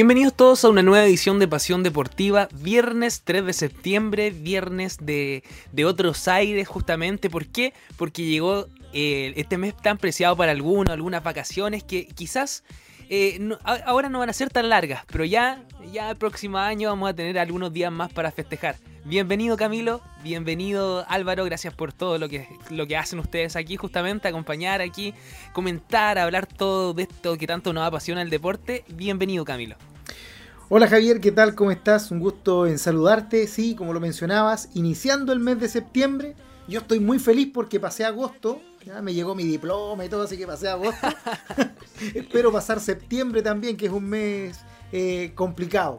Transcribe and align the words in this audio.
Bienvenidos 0.00 0.32
todos 0.32 0.64
a 0.64 0.70
una 0.70 0.82
nueva 0.82 1.04
edición 1.04 1.38
de 1.38 1.46
Pasión 1.46 1.82
Deportiva, 1.82 2.48
viernes 2.54 3.20
3 3.22 3.44
de 3.44 3.52
septiembre, 3.52 4.30
viernes 4.30 4.96
de, 4.98 5.44
de 5.72 5.84
otros 5.84 6.26
aires 6.26 6.66
justamente. 6.66 7.28
¿Por 7.28 7.44
qué? 7.44 7.74
Porque 7.98 8.24
llegó 8.24 8.66
eh, 8.94 9.34
este 9.36 9.58
mes 9.58 9.76
tan 9.76 9.98
preciado 9.98 10.34
para 10.38 10.52
algunos, 10.52 10.90
algunas 10.90 11.22
vacaciones 11.22 11.84
que 11.84 12.06
quizás 12.06 12.64
eh, 13.10 13.46
ahora 13.84 14.08
no 14.08 14.20
van 14.20 14.30
a 14.30 14.32
ser 14.32 14.48
tan 14.48 14.70
largas, 14.70 15.04
pero 15.12 15.26
ya, 15.26 15.66
ya 15.92 16.08
el 16.08 16.16
próximo 16.16 16.56
año 16.56 16.88
vamos 16.88 17.10
a 17.10 17.14
tener 17.14 17.38
algunos 17.38 17.70
días 17.70 17.92
más 17.92 18.10
para 18.10 18.30
festejar. 18.30 18.76
Bienvenido 19.04 19.58
Camilo, 19.58 20.00
bienvenido 20.22 21.04
Álvaro, 21.08 21.44
gracias 21.44 21.74
por 21.74 21.92
todo 21.92 22.16
lo 22.16 22.30
que, 22.30 22.48
lo 22.70 22.86
que 22.86 22.96
hacen 22.96 23.18
ustedes 23.18 23.54
aquí, 23.54 23.76
justamente, 23.76 24.28
acompañar 24.28 24.80
aquí, 24.80 25.12
comentar, 25.52 26.18
hablar 26.18 26.46
todo 26.46 26.94
de 26.94 27.02
esto 27.02 27.36
que 27.36 27.46
tanto 27.46 27.74
nos 27.74 27.86
apasiona 27.86 28.22
el 28.22 28.30
deporte. 28.30 28.82
Bienvenido 28.88 29.44
Camilo. 29.44 29.76
Hola 30.72 30.86
Javier, 30.86 31.20
¿qué 31.20 31.32
tal? 31.32 31.56
¿Cómo 31.56 31.72
estás? 31.72 32.12
Un 32.12 32.20
gusto 32.20 32.64
en 32.64 32.78
saludarte. 32.78 33.48
Sí, 33.48 33.74
como 33.74 33.92
lo 33.92 33.98
mencionabas, 33.98 34.68
iniciando 34.74 35.32
el 35.32 35.40
mes 35.40 35.58
de 35.58 35.68
septiembre, 35.68 36.36
yo 36.68 36.78
estoy 36.78 37.00
muy 37.00 37.18
feliz 37.18 37.48
porque 37.52 37.80
pasé 37.80 38.04
agosto, 38.04 38.62
ya 38.86 39.02
me 39.02 39.12
llegó 39.12 39.34
mi 39.34 39.42
diploma 39.42 40.04
y 40.04 40.08
todo, 40.08 40.22
así 40.22 40.38
que 40.38 40.46
pasé 40.46 40.68
agosto. 40.68 41.08
Espero 42.14 42.52
pasar 42.52 42.78
septiembre 42.78 43.42
también, 43.42 43.76
que 43.76 43.86
es 43.86 43.92
un 43.92 44.04
mes 44.04 44.60
eh, 44.92 45.32
complicado 45.34 45.98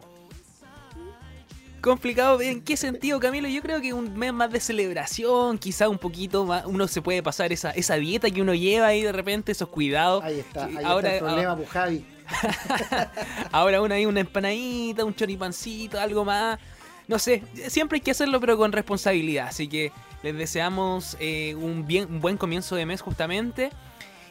Complicado, 1.82 2.40
¿en 2.42 2.62
qué 2.62 2.78
sentido, 2.78 3.20
Camilo? 3.20 3.48
Yo 3.48 3.64
creo 3.64 3.82
que 3.82 3.92
un 3.92 4.16
mes 4.16 4.32
más 4.32 4.52
de 4.52 4.60
celebración, 4.60 5.58
quizá 5.58 5.90
un 5.90 5.98
poquito 5.98 6.46
más, 6.46 6.64
uno 6.68 6.88
se 6.88 7.02
puede 7.02 7.24
pasar 7.24 7.52
esa, 7.52 7.72
esa 7.72 7.96
dieta 7.96 8.30
que 8.30 8.40
uno 8.40 8.54
lleva 8.54 8.86
ahí 8.86 9.02
de 9.02 9.12
repente, 9.12 9.52
esos 9.52 9.68
cuidados. 9.68 10.24
Ahí 10.24 10.40
está, 10.40 10.66
ahí 10.66 10.76
ahora, 10.86 11.16
está 11.16 11.26
el 11.26 11.32
problema, 11.34 11.58
pues, 11.58 11.70
Javi. 11.70 12.06
ahora 13.52 13.82
una 13.82 13.96
ahí 13.96 14.06
una 14.06 14.20
empanadita, 14.20 15.06
un 15.06 15.16
choripancito, 15.16 16.00
algo 16.00 16.26
más. 16.26 16.60
No 17.08 17.20
sé, 17.20 17.44
siempre 17.68 17.98
hay 17.98 18.02
que 18.02 18.12
hacerlo 18.12 18.40
pero 18.40 18.58
con 18.58 18.72
responsabilidad, 18.72 19.48
así 19.48 19.68
que 19.68 19.92
les 20.24 20.36
deseamos 20.36 21.18
eh, 21.20 21.56
un, 21.56 21.86
bien, 21.86 22.08
un 22.10 22.22
buen 22.22 22.38
comienzo 22.38 22.76
de 22.76 22.86
mes 22.86 23.02
justamente 23.02 23.72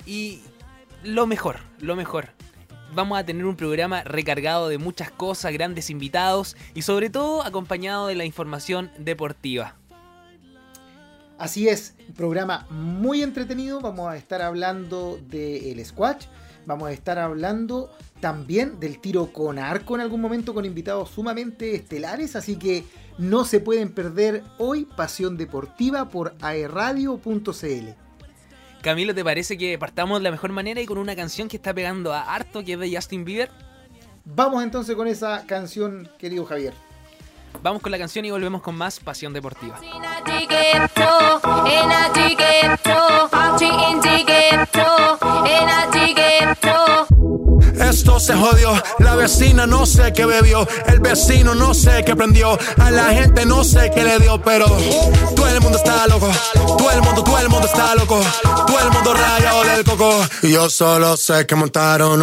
y 0.06 0.40
lo 1.02 1.26
mejor, 1.26 1.58
lo 1.80 1.96
mejor 1.96 2.28
vamos 2.94 3.18
a 3.18 3.24
tener 3.24 3.44
un 3.44 3.56
programa 3.56 4.02
recargado 4.04 4.68
de 4.68 4.78
muchas 4.78 5.10
cosas, 5.10 5.52
grandes 5.52 5.90
invitados 5.90 6.56
y 6.74 6.82
sobre 6.82 7.10
todo 7.10 7.42
acompañado 7.42 8.06
de 8.06 8.14
la 8.14 8.24
información 8.24 8.90
deportiva. 8.98 9.76
Así 11.38 11.68
es, 11.68 11.94
programa 12.16 12.66
muy 12.68 13.22
entretenido. 13.22 13.80
Vamos 13.80 14.12
a 14.12 14.16
estar 14.16 14.42
hablando 14.42 15.18
del 15.30 15.82
squash. 15.84 16.26
Vamos 16.70 16.88
a 16.88 16.92
estar 16.92 17.18
hablando 17.18 17.90
también 18.20 18.78
del 18.78 19.00
tiro 19.00 19.32
con 19.32 19.58
arco 19.58 19.96
en 19.96 20.02
algún 20.02 20.20
momento 20.20 20.54
con 20.54 20.64
invitados 20.64 21.10
sumamente 21.10 21.74
estelares. 21.74 22.36
Así 22.36 22.54
que 22.54 22.84
no 23.18 23.44
se 23.44 23.58
pueden 23.58 23.92
perder 23.92 24.44
hoy 24.56 24.84
Pasión 24.84 25.36
Deportiva 25.36 26.10
por 26.10 26.36
aerradio.cl. 26.40 27.88
Camilo, 28.82 29.12
¿te 29.16 29.24
parece 29.24 29.58
que 29.58 29.76
partamos 29.78 30.20
de 30.20 30.22
la 30.22 30.30
mejor 30.30 30.52
manera 30.52 30.80
y 30.80 30.86
con 30.86 30.98
una 30.98 31.16
canción 31.16 31.48
que 31.48 31.56
está 31.56 31.74
pegando 31.74 32.12
a 32.12 32.32
harto, 32.32 32.62
que 32.62 32.74
es 32.74 32.78
de 32.78 32.94
Justin 32.94 33.24
Bieber? 33.24 33.50
Vamos 34.24 34.62
entonces 34.62 34.94
con 34.94 35.08
esa 35.08 35.44
canción, 35.46 36.08
querido 36.20 36.44
Javier. 36.44 36.74
Vamos 37.62 37.82
con 37.82 37.92
la 37.92 37.98
canción 37.98 38.24
y 38.24 38.30
volvemos 38.30 38.62
con 38.62 38.74
más 38.74 39.00
Pasión 39.00 39.32
Deportiva. 39.32 39.78
Esto 47.80 48.20
se 48.20 48.34
jodió, 48.34 48.72
la 48.98 49.16
vecina 49.16 49.66
no 49.66 49.84
sé 49.84 50.12
qué 50.12 50.24
bebió, 50.24 50.66
el 50.86 51.00
vecino 51.00 51.54
no 51.54 51.74
sé 51.74 52.04
qué 52.04 52.14
prendió, 52.14 52.56
a 52.78 52.90
la 52.90 53.06
gente 53.06 53.44
no 53.44 53.64
sé 53.64 53.90
qué 53.92 54.04
le 54.04 54.18
dio, 54.18 54.40
pero 54.40 54.66
todo 55.34 55.48
el 55.48 55.60
mundo 55.60 55.78
está 55.78 56.06
loco, 56.06 56.30
todo 56.54 56.90
el 56.90 57.02
mundo, 57.02 57.24
todo 57.24 57.38
el 57.38 57.48
mundo 57.48 57.66
está 57.66 57.94
loco, 57.94 58.20
todo 58.66 58.78
el 58.78 58.90
mundo 58.92 59.14
rayado 59.14 59.64
del 59.64 59.84
coco, 59.84 60.24
y 60.42 60.52
yo 60.52 60.70
solo 60.70 61.16
sé 61.16 61.46
que 61.46 61.54
montaron. 61.56 62.22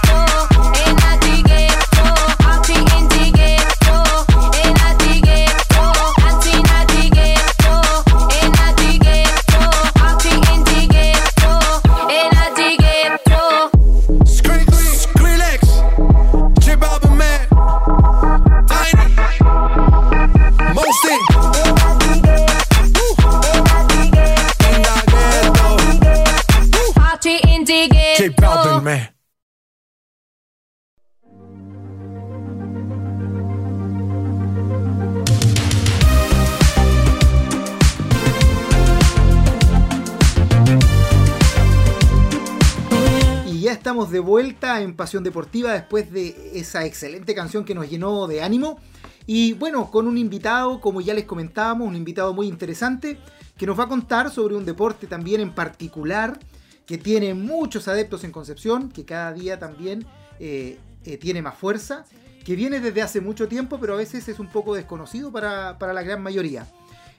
En 44.79 44.95
Pasión 44.95 45.23
Deportiva 45.23 45.73
después 45.73 46.11
de 46.11 46.51
esa 46.53 46.85
excelente 46.85 47.35
canción 47.35 47.65
que 47.65 47.75
nos 47.75 47.89
llenó 47.89 48.27
de 48.27 48.41
ánimo. 48.41 48.79
Y 49.27 49.53
bueno, 49.53 49.91
con 49.91 50.07
un 50.07 50.17
invitado, 50.17 50.79
como 50.79 51.01
ya 51.01 51.13
les 51.13 51.25
comentábamos, 51.25 51.87
un 51.87 51.95
invitado 51.95 52.33
muy 52.33 52.47
interesante, 52.47 53.17
que 53.57 53.65
nos 53.67 53.77
va 53.77 53.83
a 53.83 53.87
contar 53.87 54.31
sobre 54.31 54.55
un 54.55 54.65
deporte 54.65 55.07
también 55.07 55.41
en 55.41 55.53
particular, 55.53 56.39
que 56.85 56.97
tiene 56.97 57.33
muchos 57.33 57.87
adeptos 57.87 58.23
en 58.23 58.31
Concepción, 58.31 58.89
que 58.89 59.05
cada 59.05 59.33
día 59.33 59.59
también 59.59 60.05
eh, 60.39 60.79
eh, 61.05 61.17
tiene 61.17 61.41
más 61.41 61.55
fuerza, 61.55 62.05
que 62.43 62.55
viene 62.55 62.79
desde 62.79 63.01
hace 63.01 63.21
mucho 63.21 63.47
tiempo, 63.47 63.79
pero 63.79 63.93
a 63.93 63.97
veces 63.97 64.27
es 64.27 64.39
un 64.39 64.47
poco 64.47 64.73
desconocido 64.73 65.31
para, 65.31 65.77
la 65.79 66.01
gran 66.01 66.23
mayoría. 66.23 66.65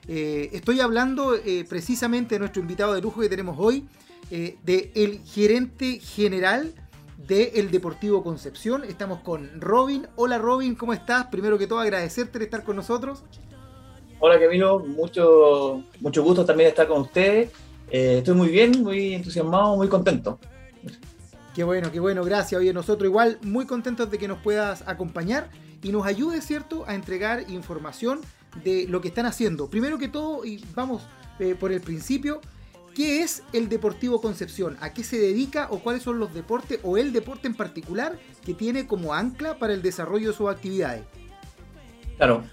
Eh, 0.07 0.49
estoy 0.51 0.81
hablando 0.81 1.37
precisamente 1.69 2.35
de 2.35 2.39
nuestro 2.39 2.61
invitado 2.61 2.93
de 2.93 3.01
lujo 3.01 3.21
que 3.21 3.29
tenemos 3.29 3.55
hoy, 3.57 3.87
del 4.29 5.21
gerente 5.25 5.99
general 5.99 6.73
del 7.17 7.71
Deportivo 7.71 8.23
Concepción. 8.23 8.83
Estamos 8.83 9.19
con 9.19 9.61
Robin. 9.61 10.07
Hola 10.15 10.37
Robin, 10.37 10.75
¿cómo 10.75 10.93
estás? 10.93 11.27
Primero 11.27 11.57
que 11.57 11.67
todo 11.67 11.79
agradecerte 11.79 12.39
de 12.39 12.45
estar 12.45 12.63
con 12.63 12.75
nosotros. 12.75 13.23
Hola 14.19 14.39
Camilo, 14.39 14.79
mucho, 14.79 15.83
mucho 15.99 16.23
gusto 16.23 16.45
también 16.45 16.69
estar 16.69 16.87
con 16.87 17.01
ustedes. 17.01 17.51
Eh, 17.89 18.19
estoy 18.19 18.35
muy 18.35 18.49
bien, 18.49 18.83
muy 18.83 19.13
entusiasmado, 19.13 19.75
muy 19.75 19.87
contento. 19.87 20.39
Qué 21.53 21.63
bueno, 21.63 21.91
qué 21.91 21.99
bueno, 21.99 22.23
gracias. 22.23 22.59
Oye, 22.59 22.73
nosotros 22.73 23.07
igual 23.07 23.37
muy 23.43 23.65
contentos 23.65 24.09
de 24.09 24.17
que 24.17 24.27
nos 24.27 24.39
puedas 24.39 24.83
acompañar 24.87 25.49
y 25.83 25.91
nos 25.91 26.05
ayude, 26.05 26.41
¿cierto?, 26.41 26.85
a 26.87 26.95
entregar 26.95 27.49
información 27.49 28.21
de 28.63 28.87
lo 28.87 29.01
que 29.01 29.09
están 29.09 29.25
haciendo. 29.25 29.69
Primero 29.69 29.97
que 29.97 30.07
todo, 30.07 30.45
y 30.45 30.63
vamos 30.73 31.03
eh, 31.39 31.55
por 31.59 31.71
el 31.71 31.81
principio, 31.81 32.41
¿qué 32.95 33.21
es 33.21 33.43
el 33.53 33.69
Deportivo 33.69 34.21
Concepción? 34.21 34.77
¿A 34.81 34.93
qué 34.93 35.03
se 35.03 35.17
dedica 35.17 35.67
o 35.71 35.79
cuáles 35.79 36.03
son 36.03 36.19
los 36.19 36.33
deportes 36.33 36.79
o 36.83 36.97
el 36.97 37.13
deporte 37.13 37.47
en 37.47 37.55
particular 37.55 38.17
que 38.45 38.53
tiene 38.53 38.87
como 38.87 39.13
ancla 39.13 39.57
para 39.57 39.73
el 39.73 39.81
desarrollo 39.81 40.31
de 40.31 40.37
sus 40.37 40.49
actividades? 40.49 41.03
Claro, 42.17 42.43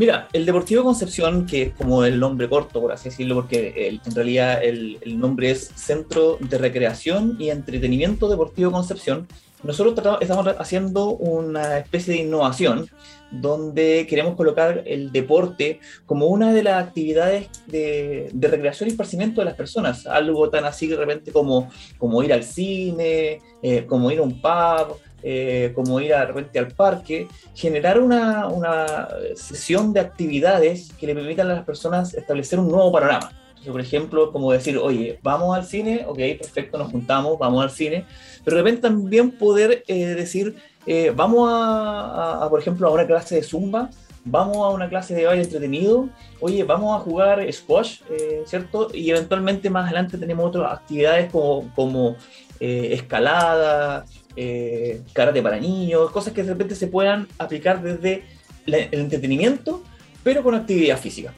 Mira, 0.00 0.28
el 0.32 0.46
Deportivo 0.46 0.82
Concepción, 0.82 1.44
que 1.44 1.60
es 1.60 1.74
como 1.74 2.06
el 2.06 2.18
nombre 2.18 2.48
corto, 2.48 2.80
por 2.80 2.90
así 2.90 3.10
decirlo, 3.10 3.34
porque 3.34 4.00
en 4.02 4.14
realidad 4.14 4.64
el, 4.64 4.98
nombre 5.20 5.50
es 5.50 5.72
Centro 5.74 6.38
de 6.40 6.56
Recreación 6.56 7.36
y 7.38 7.50
Entretenimiento 7.50 8.26
Deportivo 8.26 8.70
Concepción, 8.70 9.28
nosotros 9.62 10.18
estamos 10.20 10.46
haciendo 10.58 11.10
una 11.10 11.78
especie 11.78 12.14
de 12.14 12.20
innovación 12.20 12.88
donde 13.30 14.06
queremos 14.08 14.34
colocar 14.34 14.82
el 14.86 15.12
deporte 15.12 15.80
como 16.06 16.26
una 16.26 16.52
de 16.52 16.62
las 16.62 16.82
actividades 16.82 17.48
de, 17.66 18.30
recreación 18.34 18.88
y 18.88 18.92
esparcimiento 18.92 19.40
de 19.40 19.44
las 19.44 19.54
personas, 19.54 20.06
algo 20.06 20.50
tan 20.50 20.64
así 20.64 20.86
de 20.86 20.96
repente 20.96 21.32
como, 21.32 21.70
como 21.98 22.22
ir 22.22 22.32
al 22.32 22.42
cine, 22.42 23.40
eh, 23.62 23.86
como 23.86 24.10
ir 24.10 24.18
a 24.18 24.22
un 24.22 24.40
pub, 24.40 24.98
eh, 25.22 25.72
como 25.74 26.00
ir 26.00 26.08
de 26.08 26.24
repente 26.24 26.58
al 26.58 26.68
parque, 26.68 27.28
generar 27.54 28.00
una, 28.00 28.48
una, 28.48 29.08
sesión 29.34 29.92
de 29.92 30.00
actividades 30.00 30.90
que 30.98 31.06
le 31.06 31.14
permitan 31.14 31.50
a 31.50 31.54
las 31.54 31.64
personas 31.64 32.14
establecer 32.14 32.58
un 32.58 32.68
nuevo 32.68 32.90
panorama. 32.90 33.30
Por 33.66 33.80
ejemplo, 33.80 34.32
como 34.32 34.52
decir, 34.52 34.78
oye, 34.78 35.18
vamos 35.22 35.56
al 35.56 35.64
cine, 35.64 36.04
ok, 36.06 36.18
perfecto, 36.40 36.78
nos 36.78 36.90
juntamos, 36.90 37.38
vamos 37.38 37.62
al 37.62 37.70
cine, 37.70 38.04
pero 38.44 38.56
de 38.56 38.62
repente 38.62 38.82
también 38.82 39.30
poder 39.30 39.84
eh, 39.86 40.06
decir, 40.06 40.56
eh, 40.86 41.12
vamos 41.14 41.48
a, 41.52 42.46
por 42.48 42.60
ejemplo, 42.60 42.88
a 42.88 42.90
una 42.90 43.06
clase 43.06 43.36
de 43.36 43.42
zumba, 43.42 43.90
vamos 44.24 44.56
a 44.58 44.70
una 44.70 44.88
clase 44.88 45.14
de 45.14 45.26
baile 45.26 45.42
entretenido, 45.42 46.08
oye, 46.40 46.64
vamos 46.64 46.98
a 46.98 47.04
jugar 47.04 47.52
squash, 47.52 48.00
¿cierto? 48.46 48.88
Y 48.94 49.10
eventualmente 49.10 49.68
más 49.68 49.84
adelante 49.84 50.16
tenemos 50.16 50.46
otras 50.46 50.72
actividades 50.72 51.30
como, 51.30 51.70
como 51.74 52.16
escalada, 52.60 54.04
eh, 54.36 55.02
karate 55.12 55.42
para 55.42 55.58
niños, 55.58 56.10
cosas 56.12 56.32
que 56.32 56.42
de 56.42 56.50
repente 56.50 56.74
se 56.74 56.86
puedan 56.86 57.26
aplicar 57.38 57.82
desde 57.82 58.22
el 58.64 58.88
entretenimiento, 58.92 59.82
pero 60.22 60.42
con 60.42 60.54
actividad 60.54 60.98
física. 60.98 61.34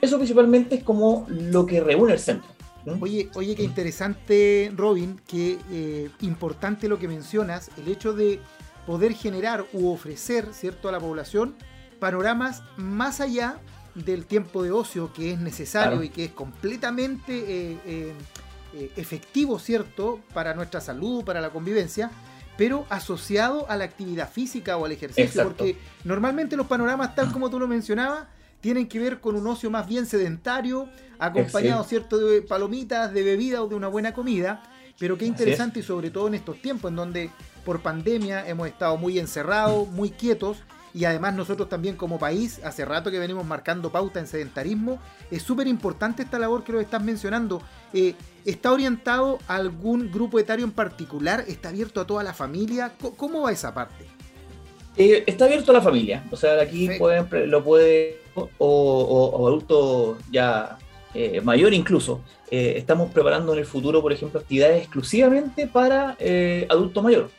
Eso 0.00 0.16
principalmente 0.16 0.76
es 0.76 0.84
como 0.84 1.26
lo 1.28 1.66
que 1.66 1.80
reúne 1.80 2.14
el 2.14 2.18
centro. 2.18 2.50
Oye, 3.00 3.28
oye, 3.34 3.54
qué 3.54 3.62
interesante, 3.62 4.72
Robin, 4.74 5.20
qué 5.26 5.58
eh, 5.70 6.08
importante 6.22 6.88
lo 6.88 6.98
que 6.98 7.08
mencionas, 7.08 7.70
el 7.76 7.88
hecho 7.88 8.14
de 8.14 8.40
poder 8.86 9.12
generar 9.12 9.66
u 9.72 9.90
ofrecer, 9.90 10.48
¿cierto?, 10.52 10.88
a 10.88 10.92
la 10.92 10.98
población 10.98 11.54
panoramas 11.98 12.62
más 12.78 13.20
allá 13.20 13.58
del 13.94 14.24
tiempo 14.24 14.62
de 14.62 14.70
ocio 14.70 15.12
que 15.12 15.32
es 15.32 15.38
necesario 15.38 16.02
y 16.02 16.08
que 16.08 16.24
es 16.24 16.30
completamente 16.30 17.34
eh, 17.34 18.14
eh, 18.74 18.92
efectivo, 18.96 19.58
¿cierto?, 19.58 20.20
para 20.32 20.54
nuestra 20.54 20.80
salud, 20.80 21.22
para 21.22 21.42
la 21.42 21.50
convivencia, 21.50 22.10
pero 22.56 22.86
asociado 22.88 23.66
a 23.68 23.76
la 23.76 23.84
actividad 23.84 24.30
física 24.30 24.78
o 24.78 24.86
al 24.86 24.92
ejercicio, 24.92 25.44
porque 25.44 25.76
normalmente 26.04 26.56
los 26.56 26.66
panoramas, 26.66 27.14
tal 27.14 27.30
como 27.32 27.50
tú 27.50 27.58
lo 27.58 27.68
mencionabas, 27.68 28.26
tienen 28.60 28.88
que 28.88 28.98
ver 28.98 29.20
con 29.20 29.36
un 29.36 29.46
ocio 29.46 29.70
más 29.70 29.86
bien 29.88 30.06
sedentario, 30.06 30.88
acompañado, 31.18 31.84
¿cierto?, 31.84 32.18
de 32.18 32.42
palomitas, 32.42 33.12
de 33.12 33.22
bebida 33.22 33.62
o 33.62 33.68
de 33.68 33.74
una 33.74 33.88
buena 33.88 34.12
comida. 34.12 34.62
Pero 34.98 35.16
qué 35.16 35.24
interesante 35.24 35.80
y 35.80 35.82
sobre 35.82 36.10
todo 36.10 36.28
en 36.28 36.34
estos 36.34 36.60
tiempos 36.60 36.90
en 36.90 36.96
donde 36.96 37.30
por 37.64 37.80
pandemia 37.80 38.46
hemos 38.46 38.68
estado 38.68 38.96
muy 38.98 39.18
encerrados, 39.18 39.88
muy 39.88 40.10
quietos 40.10 40.58
y 40.92 41.04
además 41.04 41.34
nosotros 41.34 41.68
también 41.68 41.96
como 41.96 42.18
país, 42.18 42.60
hace 42.64 42.84
rato 42.84 43.10
que 43.10 43.18
venimos 43.18 43.46
marcando 43.46 43.90
pauta 43.90 44.20
en 44.20 44.26
sedentarismo, 44.26 44.98
es 45.30 45.42
súper 45.42 45.66
importante 45.66 46.22
esta 46.22 46.38
labor 46.38 46.64
que 46.64 46.72
lo 46.72 46.80
estás 46.80 47.02
mencionando. 47.02 47.62
Eh, 47.92 48.14
¿Está 48.44 48.72
orientado 48.72 49.38
a 49.46 49.56
algún 49.56 50.10
grupo 50.10 50.38
etario 50.38 50.64
en 50.64 50.72
particular? 50.72 51.44
¿Está 51.46 51.68
abierto 51.68 52.00
a 52.00 52.06
toda 52.06 52.22
la 52.22 52.34
familia? 52.34 52.92
¿Cómo 53.16 53.42
va 53.42 53.52
esa 53.52 53.72
parte? 53.72 54.06
Eh, 54.96 55.24
está 55.26 55.44
abierto 55.44 55.70
a 55.70 55.74
la 55.74 55.82
familia, 55.82 56.24
o 56.30 56.36
sea, 56.36 56.60
aquí 56.60 56.90
lo 57.46 57.62
puede, 57.62 58.19
o, 58.34 58.48
o, 58.58 59.48
adulto 59.48 60.18
ya 60.30 60.78
eh, 61.14 61.40
mayor 61.40 61.72
incluso. 61.74 62.20
estamos 62.50 63.12
preparando 63.12 63.52
en 63.52 63.60
el 63.60 63.66
futuro, 63.66 64.02
por 64.02 64.12
ejemplo, 64.12 64.40
actividades 64.40 64.82
exclusivamente 64.82 65.66
para 65.66 66.16
adulto 66.68 67.02
mayor, 67.02 67.30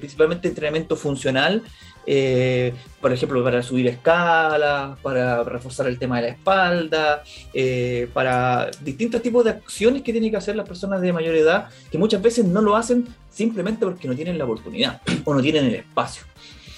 principalmente 0.00 0.48
entrenamiento 0.48 0.96
funcional 0.96 1.62
eh, 2.06 2.72
por 3.00 3.12
ejemplo, 3.12 3.42
para 3.42 3.62
subir 3.62 3.88
escalas, 3.88 4.98
para 5.00 5.42
reforzar 5.42 5.88
el 5.88 5.98
tema 5.98 6.16
de 6.16 6.22
la 6.22 6.28
espalda, 6.28 7.24
eh, 7.52 8.08
para 8.14 8.70
distintos 8.80 9.20
tipos 9.20 9.44
de 9.44 9.50
acciones 9.50 10.02
que 10.02 10.12
tienen 10.12 10.30
que 10.30 10.36
hacer 10.36 10.54
las 10.54 10.68
personas 10.68 11.00
de 11.00 11.12
mayor 11.12 11.34
edad, 11.34 11.68
que 11.90 11.98
muchas 11.98 12.22
veces 12.22 12.44
no 12.44 12.62
lo 12.62 12.76
hacen 12.76 13.06
simplemente 13.28 13.84
porque 13.84 14.06
no 14.06 14.14
tienen 14.14 14.38
la 14.38 14.44
oportunidad 14.44 15.02
o 15.24 15.34
no 15.34 15.42
tienen 15.42 15.64
el 15.64 15.74
espacio. 15.74 16.22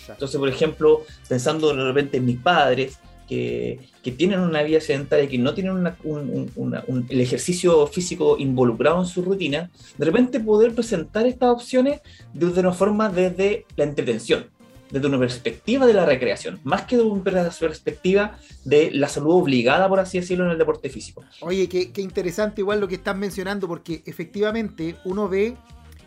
Entonces, 0.09 0.39
por 0.41 0.49
ejemplo, 0.49 1.03
pensando 1.29 1.75
de 1.75 1.85
repente 1.85 2.17
en 2.17 2.25
mis 2.25 2.39
padres, 2.39 2.99
que, 3.29 3.81
tienen 4.17 4.41
una 4.41 4.63
vida 4.63 4.81
sedentaria, 4.81 5.29
que 5.29 5.37
no 5.37 5.53
tienen 5.53 5.87
el 5.87 7.21
ejercicio 7.21 7.87
físico 7.87 8.37
involucrado 8.39 9.01
en 9.01 9.07
su 9.07 9.21
rutina, 9.23 9.71
de 9.99 10.07
repente 10.07 10.41
poder 10.41 10.75
presentar 10.75 11.27
estas 11.27 11.51
opciones 11.51 12.01
de 12.33 12.47
una 12.47 12.73
forma 12.73 13.11
desde 13.11 13.67
la 13.77 13.85
entretención 13.85 14.47
desde 14.91 15.07
una 15.07 15.19
perspectiva 15.19 15.87
de 15.87 15.95
la 15.95 16.07
recreación, 16.07 16.61
más 16.65 16.83
que 16.83 16.97
desde 16.97 17.11
una 17.11 17.23
perspectiva 17.23 18.39
de 18.65 18.91
la 18.91 19.09
salud 19.09 19.35
obligada, 19.35 19.89
por 19.89 20.01
así 20.01 20.19
decirlo, 20.19 20.47
en 20.47 20.53
el 20.53 20.59
deporte 20.59 20.89
físico. 20.89 21.25
Oye, 21.41 21.69
qué, 21.69 22.01
interesante 22.01 22.61
igual 22.61 22.81
lo 22.81 22.89
que 22.89 22.97
estás 22.97 23.17
mencionando, 23.17 23.69
porque 23.69 24.03
efectivamente 24.07 24.97
uno 25.05 25.29
ve 25.29 25.57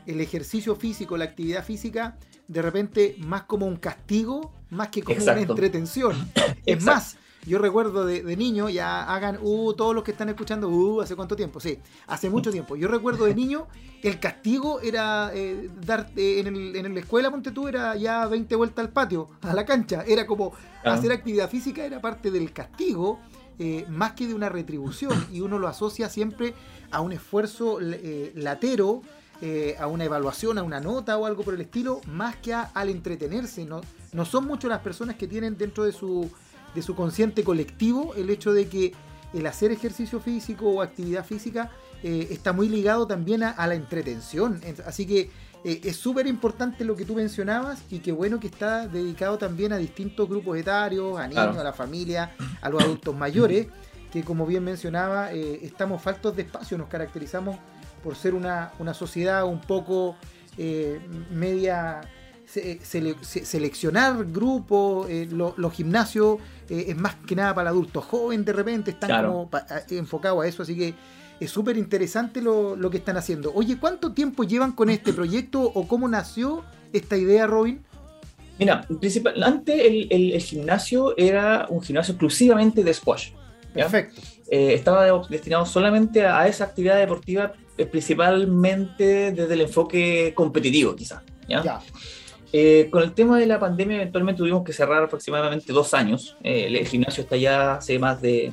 el 0.07 0.19
ejercicio 0.19 0.75
físico, 0.75 1.17
la 1.17 1.25
actividad 1.25 1.63
física, 1.63 2.17
de 2.47 2.61
repente 2.61 3.15
más 3.19 3.43
como 3.43 3.67
un 3.67 3.75
castigo, 3.75 4.51
más 4.71 4.89
que 4.89 5.03
como 5.03 5.21
una 5.21 5.39
entretención. 5.39 6.31
Es 6.65 6.83
más, 6.83 7.17
yo 7.45 7.57
recuerdo 7.57 8.05
de, 8.05 8.35
niño, 8.35 8.69
ya 8.69 9.03
hagan, 9.03 9.39
uh, 9.41 9.73
todos 9.73 9.95
los 9.95 10.03
que 10.03 10.11
están 10.11 10.29
escuchando, 10.29 10.69
uh, 10.69 11.01
¿hace 11.01 11.15
cuánto 11.15 11.35
tiempo? 11.35 11.59
Sí, 11.59 11.79
hace 12.07 12.29
mucho 12.29 12.51
tiempo. 12.51 12.75
Yo 12.75 12.87
recuerdo 12.87 13.25
de 13.25 13.33
niño, 13.33 13.67
el 14.03 14.19
castigo 14.19 14.79
era 14.79 15.31
eh, 15.33 15.69
dar, 15.85 16.11
eh, 16.15 16.39
en, 16.39 16.47
el, 16.47 16.75
en 16.75 16.93
la 16.93 16.99
escuela, 16.99 17.31
ponte 17.31 17.51
tú, 17.51 17.67
era 17.67 17.95
ya 17.95 18.27
20 18.27 18.55
vueltas 18.55 18.85
al 18.85 18.91
patio, 18.91 19.29
a 19.41 19.53
la 19.53 19.65
cancha. 19.65 20.03
Era 20.07 20.27
como 20.27 20.53
ah. 20.83 20.93
hacer 20.93 21.11
actividad 21.11 21.49
física, 21.49 21.83
era 21.83 21.99
parte 21.99 22.29
del 22.29 22.53
castigo, 22.53 23.19
eh, 23.57 23.85
más 23.89 24.13
que 24.13 24.27
de 24.27 24.35
una 24.35 24.49
retribución. 24.49 25.25
Y 25.31 25.41
uno 25.41 25.57
lo 25.57 25.67
asocia 25.67 26.09
siempre 26.09 26.53
a 26.91 27.01
un 27.01 27.11
esfuerzo 27.11 27.79
latero, 28.35 29.01
a 29.79 29.87
una 29.87 30.05
evaluación, 30.05 30.57
a 30.57 30.63
una 30.63 30.79
nota 30.79 31.17
o 31.17 31.25
algo 31.25 31.43
por 31.43 31.55
el 31.55 31.61
estilo, 31.61 32.01
más 32.07 32.35
que 32.35 32.53
al 32.53 32.89
entretenerse. 32.89 33.65
No, 33.65 33.81
no 34.13 34.25
son 34.25 34.45
muchas 34.45 34.69
las 34.69 34.81
personas 34.81 35.15
que 35.15 35.27
tienen 35.27 35.57
dentro 35.57 35.83
de 35.83 35.91
su 35.91 36.29
de 36.75 36.81
su 36.81 36.95
consciente 36.95 37.43
colectivo 37.43 38.13
el 38.15 38.29
hecho 38.29 38.53
de 38.53 38.67
que 38.67 38.93
el 39.33 39.45
hacer 39.47 39.71
ejercicio 39.71 40.19
físico 40.19 40.69
o 40.69 40.81
actividad 40.81 41.25
física 41.25 41.71
eh, 42.03 42.27
está 42.31 42.51
muy 42.51 42.67
ligado 42.67 43.07
también 43.07 43.43
a, 43.43 43.67
la 43.67 43.75
entretención. 43.75 44.59
Así 44.85 45.05
que 45.05 45.29
eh, 45.63 45.81
es 45.83 45.95
súper 45.95 46.27
importante 46.27 46.83
lo 46.83 46.97
que 46.97 47.05
tú 47.05 47.15
mencionabas 47.15 47.81
y 47.89 47.99
qué 47.99 48.11
bueno 48.11 48.41
que 48.41 48.47
está 48.47 48.87
dedicado 48.87 49.37
también 49.37 49.71
a 49.71 49.77
distintos 49.77 50.27
grupos 50.27 50.57
etarios, 50.57 51.17
a 51.17 51.27
niños, 51.27 51.57
a 51.57 51.63
la 51.63 51.71
familia, 51.71 52.35
a 52.61 52.69
los 52.69 52.83
adultos 52.83 53.15
mayores, 53.15 53.67
que 54.11 54.23
como 54.23 54.45
bien 54.45 54.65
mencionaba, 54.65 55.31
eh, 55.31 55.59
estamos 55.63 56.01
faltos 56.01 56.35
de 56.35 56.41
espacio, 56.41 56.77
nos 56.77 56.89
caracterizamos 56.89 57.57
por 58.03 58.15
ser 58.15 58.33
una, 58.33 58.71
una 58.79 58.93
sociedad 58.93 59.45
un 59.45 59.61
poco 59.61 60.15
media 61.31 62.01
seleccionar 62.51 64.25
grupos, 64.25 65.09
eh, 65.09 65.27
los 65.31 65.73
gimnasios 65.73 66.39
eh, 66.69 66.85
es 66.89 66.97
más 66.97 67.15
que 67.25 67.35
nada 67.35 67.53
para 67.55 67.69
el 67.69 67.75
adulto 67.75 68.01
joven, 68.01 68.43
de 68.43 68.53
repente 68.53 68.91
están 68.91 69.25
como 69.25 69.49
enfocados 69.89 70.43
a 70.43 70.47
eso, 70.47 70.63
así 70.63 70.75
que 70.75 70.93
es 71.39 71.49
súper 71.49 71.77
interesante 71.77 72.41
lo, 72.41 72.89
que 72.91 72.97
están 72.97 73.17
haciendo. 73.17 73.51
Oye, 73.55 73.77
¿cuánto 73.79 74.11
tiempo 74.13 74.43
llevan 74.43 74.73
con 74.73 74.89
este 74.89 75.13
proyecto 75.13 75.61
o 75.61 75.87
cómo 75.87 76.07
nació 76.07 76.63
esta 76.93 77.17
idea, 77.17 77.47
Robin? 77.47 77.83
Mira, 78.59 78.85
antes 79.43 79.81
el, 80.11 80.39
gimnasio 80.39 81.17
era 81.17 81.65
un 81.69 81.81
gimnasio 81.81 82.11
exclusivamente 82.11 82.83
de 82.83 82.93
squash. 82.93 83.31
Perfecto. 83.73 84.21
Eh, 84.51 84.73
estaba 84.73 85.05
destinado 85.29 85.65
solamente 85.65 86.25
a, 86.25 86.47
esa 86.47 86.65
actividad 86.65 86.97
deportiva, 86.97 87.53
principalmente 87.89 89.31
desde 89.31 89.53
el 89.53 89.61
enfoque 89.61 90.33
competitivo, 90.35 90.95
quizás. 90.95 91.23
¿ya? 91.47 91.81
Eh, 92.53 92.89
con 92.91 93.01
el 93.01 93.13
tema 93.13 93.39
de 93.39 93.45
la 93.45 93.59
pandemia, 93.59 93.95
eventualmente 93.95 94.39
tuvimos 94.39 94.63
que 94.63 94.73
cerrar 94.73 95.03
aproximadamente 95.03 95.71
dos 95.71 95.93
años. 95.93 96.37
Eh, 96.43 96.67
el 96.67 96.85
gimnasio 96.85 97.23
está 97.23 97.37
ya 97.37 97.75
hace 97.75 97.97
más 97.97 98.21
de, 98.21 98.51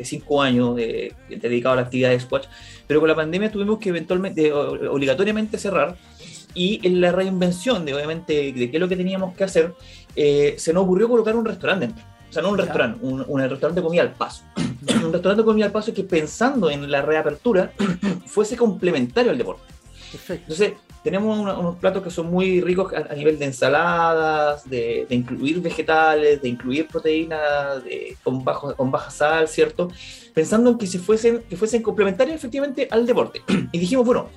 cinco 0.00 0.40
años 0.40 0.76
dedicado 0.76 1.72
a 1.74 1.76
la 1.76 1.82
actividad 1.82 2.10
de 2.10 2.20
squash, 2.20 2.46
pero 2.86 3.00
con 3.00 3.08
la 3.08 3.16
pandemia 3.16 3.50
tuvimos 3.50 3.78
que 3.80 3.88
eventualmente, 3.88 4.52
obligatoriamente 4.52 5.58
cerrar 5.58 5.96
y 6.54 6.84
en 6.86 7.00
la 7.00 7.12
reinvención 7.12 7.84
de 7.84 7.94
obviamente 7.94 8.52
de 8.52 8.70
qué 8.70 8.76
es 8.76 8.80
lo 8.80 8.88
que 8.88 8.96
teníamos 8.96 9.34
que 9.36 9.44
hacer, 9.44 9.74
eh, 10.16 10.54
se 10.58 10.72
nos 10.72 10.84
ocurrió 10.84 11.08
colocar 11.08 11.36
un 11.36 11.44
restaurante 11.44 11.86
dentro. 11.86 12.04
O 12.28 12.32
sea, 12.32 12.42
no 12.42 12.50
un 12.50 12.58
restaurante, 12.58 12.98
un, 13.02 13.24
un, 13.26 13.40
restaurante 13.40 13.80
de 13.80 13.84
comida 13.84 14.02
al 14.02 14.12
paso. 14.12 14.44
Un 14.82 15.12
restaurante 15.12 15.42
de 15.42 15.44
comida 15.44 15.66
al 15.66 15.72
paso 15.72 15.92
que 15.92 16.04
pensando 16.04 16.70
en 16.70 16.90
la 16.90 17.02
reapertura 17.02 17.72
fuese 18.26 18.56
complementario 18.56 19.30
al 19.30 19.38
deporte. 19.38 19.62
Perfecto. 20.10 20.52
Entonces, 20.52 20.72
tenemos 21.04 21.38
unos 21.38 21.76
platos 21.76 22.02
que 22.02 22.10
son 22.10 22.30
muy 22.30 22.60
ricos 22.60 22.92
a, 22.92 23.14
nivel 23.14 23.38
de 23.38 23.46
ensaladas, 23.46 24.68
de, 24.68 25.06
incluir 25.10 25.60
vegetales, 25.60 26.42
de 26.42 26.48
incluir 26.48 26.86
proteínas 26.88 27.82
con, 28.22 28.44
bajo, 28.44 28.74
con 28.74 28.90
baja 28.90 29.10
sal, 29.10 29.48
¿cierto? 29.48 29.90
Pensando 30.34 30.70
en 30.70 30.78
que, 30.78 30.86
si 30.86 30.98
fuesen, 30.98 31.42
que 31.48 31.56
fuesen 31.56 31.82
complementarios 31.82 32.36
efectivamente 32.36 32.88
al 32.90 33.06
deporte. 33.06 33.42
y 33.72 33.78
dijimos, 33.78 34.06
bueno, 34.06 34.28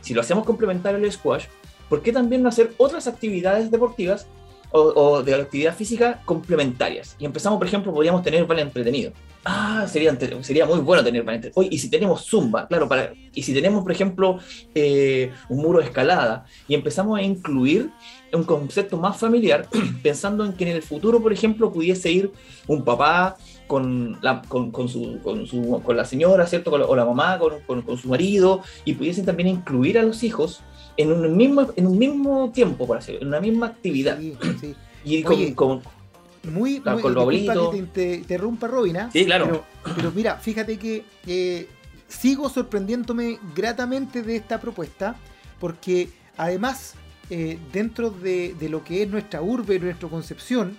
si 0.00 0.14
lo 0.14 0.20
hacemos 0.20 0.44
complementario 0.44 0.98
al 0.98 1.12
squash, 1.12 1.46
¿por 1.88 2.02
qué 2.02 2.12
también 2.12 2.42
no 2.42 2.48
hacer 2.48 2.72
otras 2.76 3.06
actividades 3.06 3.70
deportivas 3.70 4.26
o, 4.72 5.22
de 5.22 5.34
actividad 5.34 5.74
física 5.74 6.20
complementarias. 6.24 7.16
Y 7.18 7.24
empezamos, 7.24 7.58
por 7.58 7.66
ejemplo, 7.66 7.92
podríamos 7.92 8.22
tener 8.22 8.44
vale 8.46 8.62
entretenido. 8.62 9.12
Ah, 9.44 9.86
sería, 9.88 10.16
sería 10.42 10.66
muy 10.66 10.78
bueno 10.78 11.02
tener 11.04 11.22
vale 11.22 11.36
entretenido. 11.36 11.72
y 11.72 11.78
si 11.78 11.90
tenemos 11.90 12.24
zumba, 12.24 12.66
claro, 12.68 12.88
para, 12.88 13.12
y 13.34 13.42
si 13.42 13.52
tenemos, 13.52 13.82
por 13.82 13.92
ejemplo, 13.92 14.38
eh, 14.74 15.30
un 15.48 15.58
muro 15.58 15.80
de 15.80 15.86
escalada, 15.86 16.46
y 16.68 16.74
empezamos 16.74 17.18
a 17.18 17.22
incluir 17.22 17.90
un 18.32 18.44
concepto 18.44 18.96
más 18.96 19.16
familiar, 19.16 19.68
pensando 20.02 20.44
en 20.44 20.54
que 20.54 20.68
en 20.68 20.76
el 20.76 20.82
futuro, 20.82 21.20
por 21.20 21.32
ejemplo, 21.32 21.72
pudiese 21.72 22.10
ir 22.10 22.32
un 22.66 22.84
papá 22.84 23.36
con 23.66 24.18
la, 24.20 24.42
con, 24.42 24.72
su, 24.88 25.18
con, 25.22 25.46
su, 25.46 25.80
con 25.82 25.96
la 25.96 26.04
señora, 26.04 26.46
¿cierto? 26.46 26.70
o 26.70 26.96
la 26.96 27.04
mamá, 27.04 27.38
con, 27.38 27.82
con, 27.82 27.98
su 27.98 28.08
marido, 28.08 28.62
y 28.84 28.94
pudiesen 28.94 29.24
también 29.24 29.48
incluir 29.48 29.98
a 29.98 30.02
los 30.02 30.22
hijos 30.22 30.60
en 30.96 31.12
un 31.12 31.36
mismo, 31.36 31.68
en 31.76 31.86
un 31.86 31.98
mismo 31.98 32.50
tiempo, 32.52 32.86
por 32.86 32.98
así 32.98 33.16
en 33.20 33.28
una 33.28 33.40
misma 33.40 33.66
actividad. 33.66 34.18
Y 35.04 35.22
con, 35.54 35.82
muy, 36.44 36.80
con 36.80 37.14
lo 37.14 37.28
que 37.28 37.88
te, 37.92 38.14
interrumpa, 38.16 38.68
Robin, 38.68 38.96
¿ah? 38.96 39.10
Sí, 39.12 39.24
claro. 39.24 39.64
Pero, 39.96 40.12
mira, 40.12 40.36
fíjate 40.36 40.78
que 40.78 41.04
eh, 41.26 41.68
sigo 42.08 42.48
sorprendiéndome 42.48 43.38
gratamente 43.54 44.22
de 44.22 44.36
esta 44.36 44.60
propuesta, 44.60 45.16
porque 45.60 46.08
además, 46.36 46.94
eh, 47.30 47.58
dentro 47.72 48.10
de, 48.10 48.54
lo 48.68 48.82
que 48.84 49.02
es 49.02 49.08
nuestra 49.08 49.42
urbe, 49.42 49.78
nuestra 49.78 50.08
concepción, 50.08 50.78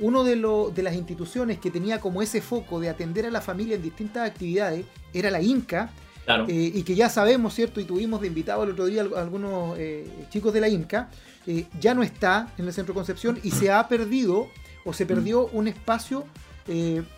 uno 0.00 0.24
de, 0.24 0.36
de 0.74 0.82
las 0.82 0.94
instituciones 0.94 1.58
que 1.58 1.70
tenía 1.70 2.00
como 2.00 2.20
ese 2.20 2.40
foco 2.40 2.80
de 2.80 2.88
atender 2.88 3.26
a 3.26 3.30
la 3.30 3.40
familia 3.40 3.76
en 3.76 3.82
distintas 3.82 4.28
actividades 4.28 4.84
era 5.12 5.30
la 5.30 5.40
Inca, 5.40 5.90
eh, 6.26 6.72
y 6.74 6.82
que 6.82 6.94
ya 6.94 7.08
sabemos, 7.08 7.54
¿cierto? 7.54 7.80
Y 7.80 7.84
tuvimos 7.84 8.20
de 8.20 8.28
invitado 8.28 8.64
el 8.64 8.70
otro 8.70 8.86
día 8.86 9.02
a 9.16 9.20
algunos 9.20 9.78
eh, 9.78 10.08
chicos 10.30 10.52
de 10.54 10.60
la 10.60 10.68
INCA, 10.68 11.08
eh, 11.46 11.66
ya 11.78 11.94
no 11.94 12.02
está 12.02 12.52
en 12.56 12.66
el 12.66 12.72
Centro 12.72 12.94
Concepción 12.94 13.38
y 13.42 13.50
se 13.50 13.70
ha 13.70 13.86
perdido 13.88 14.48
o 14.84 14.92
se 14.92 15.04
perdió 15.04 15.48
mm. 15.52 15.56
un 15.56 15.68
espacio 15.68 16.24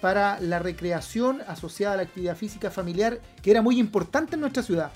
para 0.00 0.40
la 0.40 0.58
recreación 0.58 1.40
asociada 1.46 1.94
a 1.94 1.96
la 1.98 2.02
actividad 2.02 2.36
física 2.36 2.68
familiar 2.68 3.20
que 3.42 3.52
era 3.52 3.62
muy 3.62 3.78
importante 3.78 4.34
en 4.34 4.40
nuestra 4.40 4.64
ciudad. 4.64 4.90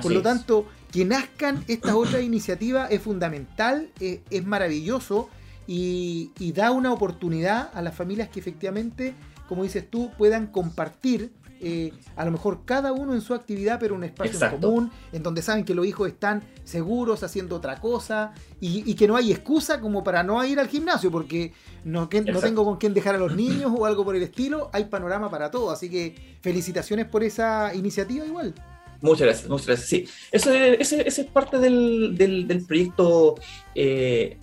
Por 0.00 0.12
lo 0.12 0.22
tanto, 0.22 0.66
que 0.92 1.04
nazcan 1.04 1.64
estas 1.66 1.94
otras 1.96 2.22
iniciativas 2.22 2.92
es 2.92 3.02
fundamental, 3.02 3.90
es 3.98 4.46
maravilloso 4.46 5.28
y, 5.66 6.30
y 6.38 6.52
da 6.52 6.70
una 6.70 6.92
oportunidad 6.92 7.70
a 7.74 7.82
las 7.82 7.96
familias 7.96 8.28
que 8.28 8.38
efectivamente, 8.38 9.14
como 9.48 9.64
dices 9.64 9.90
tú, 9.90 10.12
puedan 10.16 10.46
compartir 10.46 11.32
eh, 11.60 11.92
a 12.16 12.24
lo 12.24 12.30
mejor 12.30 12.64
cada 12.64 12.92
uno 12.92 13.14
en 13.14 13.20
su 13.20 13.34
actividad, 13.34 13.78
pero 13.80 13.94
un 13.94 14.04
espacio 14.04 14.38
en 14.40 14.60
común, 14.60 14.90
en 15.12 15.22
donde 15.22 15.42
saben 15.42 15.64
que 15.64 15.74
los 15.74 15.86
hijos 15.86 16.08
están 16.08 16.42
seguros 16.64 17.22
haciendo 17.22 17.56
otra 17.56 17.80
cosa 17.80 18.32
y, 18.60 18.94
que 18.94 19.06
no 19.06 19.16
hay 19.16 19.32
excusa 19.32 19.80
como 19.80 20.02
para 20.04 20.22
no 20.22 20.44
ir 20.44 20.58
al 20.58 20.68
gimnasio, 20.68 21.10
porque 21.10 21.52
no, 21.84 22.08
no 22.26 22.40
tengo 22.40 22.64
con 22.64 22.76
quién 22.76 22.94
dejar 22.94 23.14
a 23.14 23.18
los 23.18 23.34
niños 23.34 23.72
o 23.76 23.86
algo 23.86 24.04
por 24.04 24.16
el 24.16 24.22
estilo, 24.22 24.70
hay 24.72 24.84
panorama 24.84 25.30
para 25.30 25.50
todo, 25.50 25.70
así 25.70 25.88
que 25.88 26.14
felicitaciones 26.40 27.06
por 27.06 27.24
esa 27.24 27.74
iniciativa 27.74 28.26
igual. 28.26 28.54
Muchas 29.00 29.26
gracias, 29.26 29.48
muchas 29.48 29.66
gracias. 29.66 29.88
Sí, 29.88 30.08
eso, 30.32 30.52
ese, 30.52 31.06
es 31.06 31.20
parte 31.26 31.58
del, 31.58 32.16
del, 32.16 32.64
proyecto, 32.66 33.36
eh, 33.74 34.38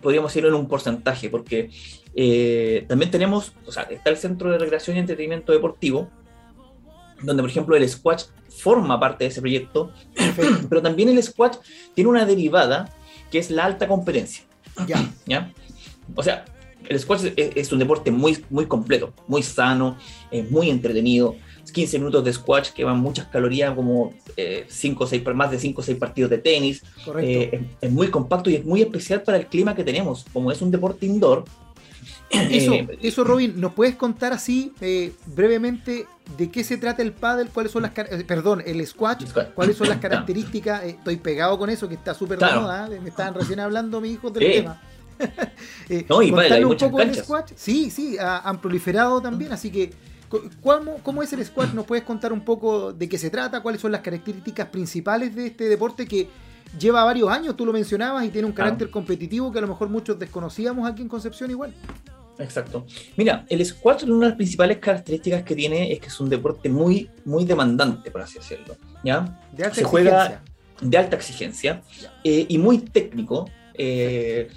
podríamos 0.00 0.30
decirlo 0.30 0.48
en 0.48 0.54
un 0.54 0.66
porcentaje, 0.66 1.28
porque 1.28 1.70
eh, 2.14 2.84
también 2.88 3.10
tenemos, 3.10 3.52
o 3.66 3.72
sea, 3.72 3.82
está 3.84 4.10
el 4.10 4.16
Centro 4.16 4.50
de 4.50 4.58
Recreación 4.58 4.96
y 4.96 5.00
Entretenimiento 5.00 5.52
Deportivo, 5.52 6.08
donde 7.22 7.42
por 7.42 7.50
ejemplo 7.50 7.76
el 7.76 7.88
squash 7.88 8.24
forma 8.48 8.98
parte 8.98 9.24
de 9.24 9.30
ese 9.30 9.40
proyecto, 9.40 9.92
pero 10.68 10.82
también 10.82 11.08
el 11.08 11.22
squash 11.22 11.56
tiene 11.94 12.10
una 12.10 12.24
derivada 12.24 12.92
que 13.30 13.38
es 13.38 13.50
la 13.50 13.64
alta 13.64 13.86
competencia. 13.86 14.44
Ya. 14.86 15.10
¿Ya? 15.26 15.52
O 16.14 16.22
sea, 16.22 16.44
el 16.88 16.98
squash 16.98 17.32
es, 17.36 17.72
un 17.72 17.78
deporte 17.78 18.10
muy, 18.10 18.44
muy 18.48 18.66
completo, 18.66 19.12
muy 19.26 19.42
sano, 19.42 19.96
muy 20.50 20.70
entretenido. 20.70 21.36
15 21.70 21.98
minutos 21.98 22.24
de 22.24 22.32
squash 22.32 22.70
que 22.70 22.84
van 22.84 22.98
muchas 22.98 23.26
calorías, 23.26 23.74
como 23.74 24.14
eh, 24.36 24.64
cinco, 24.68 25.06
seis, 25.06 25.22
más 25.34 25.50
de 25.50 25.58
5 25.58 25.80
o 25.80 25.84
6 25.84 25.98
partidos 25.98 26.30
de 26.30 26.38
tenis. 26.38 26.82
Eh, 27.20 27.60
es, 27.80 27.90
muy 27.90 28.08
compacto 28.08 28.50
y 28.50 28.56
es 28.56 28.64
muy 28.64 28.80
especial 28.80 29.22
para 29.22 29.38
el 29.38 29.46
clima 29.46 29.74
que 29.74 29.84
tenemos. 29.84 30.24
Como 30.32 30.50
es 30.50 30.62
un 30.62 30.70
deporte 30.70 31.06
indoor, 31.06 31.44
eso, 32.50 32.74
eh, 32.74 32.98
eso, 33.02 33.24
Robin, 33.24 33.60
¿nos 33.60 33.72
puedes 33.72 33.96
contar 33.96 34.32
así 34.32 34.72
eh, 34.80 35.12
brevemente 35.26 36.06
de 36.36 36.50
qué 36.50 36.62
se 36.62 36.76
trata 36.76 37.02
el 37.02 37.12
paddle? 37.12 37.48
¿Cuáles 37.52 37.72
son 37.72 37.82
las 37.82 37.92
eh, 37.96 38.24
perdón, 38.26 38.62
el 38.66 38.86
squash? 38.86 39.24
¿Cuáles 39.54 39.76
son 39.76 39.88
las 39.88 39.98
características? 40.00 40.84
estoy 40.84 41.16
pegado 41.16 41.58
con 41.58 41.70
eso 41.70 41.88
que 41.88 41.94
está 41.94 42.14
súper 42.14 42.38
de 42.38 42.46
moda. 42.46 42.88
Me 43.02 43.08
estaban 43.08 43.34
recién 43.34 43.60
hablando 43.60 44.00
mis 44.00 44.12
hijos 44.12 44.32
del 44.32 44.52
tema. 44.52 44.82
no, 46.08 46.22
y 46.22 46.30
paddle, 46.30 46.54
hay 46.54 46.64
un 46.64 46.76
poco 46.76 46.98
del 46.98 47.14
squash. 47.14 47.52
Sí, 47.56 47.90
sí, 47.90 48.16
han 48.20 48.60
proliferado 48.60 49.20
también, 49.20 49.52
así 49.52 49.70
que 49.70 49.92
¿cómo, 50.62 50.98
¿cómo 51.02 51.22
es 51.22 51.32
el 51.32 51.44
squash? 51.44 51.72
¿Nos 51.72 51.86
puedes 51.86 52.04
contar 52.04 52.32
un 52.32 52.44
poco 52.44 52.92
de 52.92 53.08
qué 53.08 53.18
se 53.18 53.30
trata? 53.30 53.60
¿Cuáles 53.62 53.80
son 53.80 53.90
las 53.90 54.02
características 54.02 54.68
principales 54.68 55.34
de 55.34 55.46
este 55.46 55.64
deporte 55.64 56.06
que 56.06 56.28
lleva 56.78 57.04
varios 57.04 57.30
años, 57.30 57.56
tú 57.56 57.64
lo 57.64 57.72
mencionabas, 57.72 58.24
y 58.24 58.28
tiene 58.28 58.46
un 58.46 58.52
carácter 58.52 58.90
competitivo 58.90 59.50
que 59.50 59.58
a 59.58 59.62
lo 59.62 59.68
mejor 59.68 59.88
muchos 59.88 60.18
desconocíamos 60.18 60.88
aquí 60.88 61.02
en 61.02 61.08
Concepción 61.08 61.50
igual? 61.50 61.74
Exacto. 62.38 62.86
Mira, 63.16 63.44
el 63.48 63.64
squash, 63.64 64.04
una 64.04 64.20
de 64.20 64.26
las 64.26 64.36
principales 64.36 64.78
características 64.78 65.42
que 65.42 65.54
tiene 65.54 65.92
es 65.92 66.00
que 66.00 66.06
es 66.06 66.20
un 66.20 66.28
deporte 66.28 66.68
muy, 66.68 67.10
muy 67.24 67.44
demandante, 67.44 68.10
por 68.10 68.22
así 68.22 68.38
decirlo. 68.38 68.76
¿ya? 69.04 69.40
De 69.52 69.64
alta 69.64 69.74
Se 69.74 69.84
juega 69.84 70.42
de 70.80 70.96
alta 70.96 71.16
exigencia 71.16 71.82
eh, 72.22 72.46
y 72.48 72.58
muy 72.58 72.78
técnico. 72.78 73.50
Eh, 73.74 74.48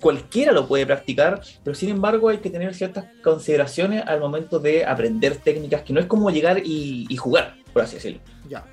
cualquiera 0.00 0.52
lo 0.52 0.66
puede 0.66 0.86
practicar, 0.86 1.42
pero 1.62 1.74
sin 1.74 1.90
embargo 1.90 2.28
hay 2.28 2.38
que 2.38 2.50
tener 2.50 2.74
ciertas 2.74 3.06
consideraciones 3.22 4.04
al 4.06 4.20
momento 4.20 4.58
de 4.58 4.86
aprender 4.86 5.36
técnicas, 5.36 5.82
que 5.82 5.92
no 5.92 6.00
es 6.00 6.06
como 6.06 6.30
llegar 6.30 6.58
y, 6.64 7.06
y 7.08 7.16
jugar, 7.16 7.56
por 7.72 7.82
así 7.82 7.96
decirlo. 7.96 8.20
Ya 8.48 8.64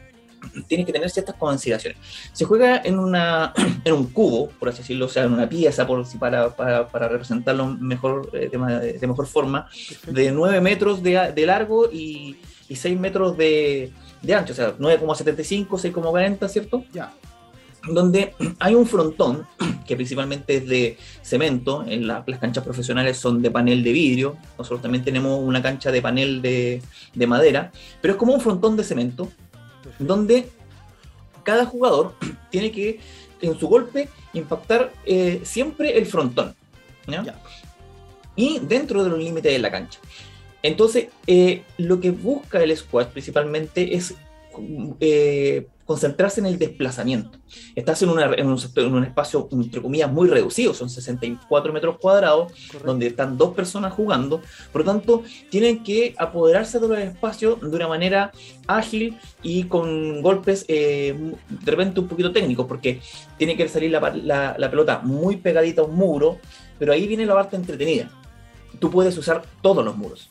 tiene 0.68 0.86
que 0.86 0.94
tener 0.94 1.10
ciertas 1.10 1.36
consideraciones. 1.36 2.00
Se 2.34 2.46
juega 2.46 2.82
en, 2.84 3.00
una, 3.00 3.54
en 3.84 3.94
un 3.94 4.08
cubo, 4.08 4.50
por 4.60 4.70
así 4.70 4.80
decirlo, 4.80 5.06
o 5.06 5.10
sea, 5.10 5.24
en 5.24 5.34
una 5.34 5.48
pieza, 5.48 5.86
por, 5.86 6.06
para, 6.20 6.56
para, 6.56 6.88
para 6.88 7.08
representarlo 7.08 7.68
mejor, 7.68 8.30
eh, 8.34 8.50
de, 8.52 9.08
mejor 9.08 9.28
forma, 9.28 9.68
de 10.08 10.32
9 10.32 10.62
metros 10.62 11.04
de, 11.04 11.32
de 11.34 11.46
largo 11.46 11.90
y, 11.92 12.38
y, 12.68 12.75
6 12.75 13.00
metros 13.00 13.38
de, 13.38 13.92
de 14.22 14.34
ancho, 14.34 14.54
o 14.54 14.56
sea, 14.56 14.78
9,75, 14.78 15.68
6,40, 15.68 16.48
¿cierto? 16.48 16.84
Ya. 16.92 17.14
Donde 17.88 18.34
hay 18.60 18.75
un 18.75 18.86
frontón, 18.86 19.48
que 19.88 19.96
principalmente 19.96 20.58
es 20.58 20.68
de 20.68 20.98
cemento, 21.22 21.84
en 21.88 22.08
las 22.08 22.25
canchas 22.40 22.64
profesionales 22.64 23.18
son 23.18 23.42
de 23.42 23.52
panel 23.52 23.84
de 23.84 23.92
vidrio, 23.92 24.38
nosotros 24.58 24.82
también 24.82 25.04
tenemos 25.04 25.40
una 25.42 25.62
cancha 25.62 25.92
de 25.92 26.02
panel 26.02 26.42
de, 26.42 26.82
de 27.14 27.28
madera, 27.28 27.72
pero 28.02 28.14
es 28.14 28.18
como 28.18 28.34
un 28.34 28.42
frontón 28.42 28.75
de 28.75 28.84
cemento, 28.84 29.32
donde 30.00 30.50
cada 31.44 31.66
jugador 31.66 32.16
tiene 32.50 32.72
que, 32.72 33.00
en 33.42 33.60
su 33.60 33.68
golpe, 33.68 34.10
impactar 34.34 34.92
eh, 35.06 35.42
siempre 35.44 35.98
el 35.98 36.06
frontón. 36.06 36.56
Y 38.36 38.60
dentro 38.60 39.04
de 39.04 39.10
los 39.10 39.20
límites 39.20 39.52
de 39.52 39.60
la 39.60 39.72
cancha. 39.72 40.00
Entonces, 40.64 41.08
eh, 41.28 41.62
lo 41.78 42.00
que 42.00 42.10
busca 42.10 42.62
el 42.62 42.75
squad 42.75 43.10
principalmente 43.10 43.96
es 43.96 44.16
eh, 45.00 45.68
concentrarse 45.86 46.39
en 46.39 46.48
el 46.48 46.58
desplazamiento. 46.58 47.38
Estás 47.75 48.01
en, 48.01 48.10
un, 48.10 48.20
en, 48.20 48.48
un, 48.48 49.04
espacio, 49.04 49.48
entre 49.51 49.82
comillas, 49.82 50.12
muy 50.12 50.27
reducido, 50.27 50.74
son 50.74 50.89
64 50.89 51.72
metros 51.72 51.98
cuadrados, 52.00 52.51
donde 52.84 53.08
están 53.08 53.38
dos 53.38 53.54
personas 53.54 53.94
jugando, 53.94 54.42
por 54.72 54.82
lo 54.82 54.92
tanto, 54.92 55.24
tienen 55.50 55.84
que 55.84 56.15
apoderarse 56.18 56.80
de 56.80 56.88
los 56.88 56.98
espacios 56.98 57.62
de 57.62 57.75
una 57.75 57.88
manera 57.88 58.32
ágil 58.68 59.18
y 59.44 59.65
con 59.65 60.22
golpes 60.22 60.65
eh, 60.68 61.15
de 61.50 61.72
repente 61.72 62.00
un 62.00 62.08
poquito 62.08 62.32
técnicos, 62.32 62.65
porque 62.65 63.00
tiene 63.38 63.56
que 63.56 63.68
salir 63.70 63.92
la, 63.92 64.56
la 64.58 64.70
pelota 64.72 65.01
muy 65.04 65.38
pegadita 65.38 65.82
a 65.82 65.86
un 65.86 65.96
muro, 65.96 66.39
pero 66.80 66.94
ahí 66.94 67.08
viene 67.08 67.25
la 67.25 67.36
parte 67.36 67.56
entretenida. 67.56 68.10
Tú 68.80 68.89
puedes 68.89 69.18
usar 69.18 69.44
todos 69.62 69.86
los 69.86 69.96
muros. 69.96 70.30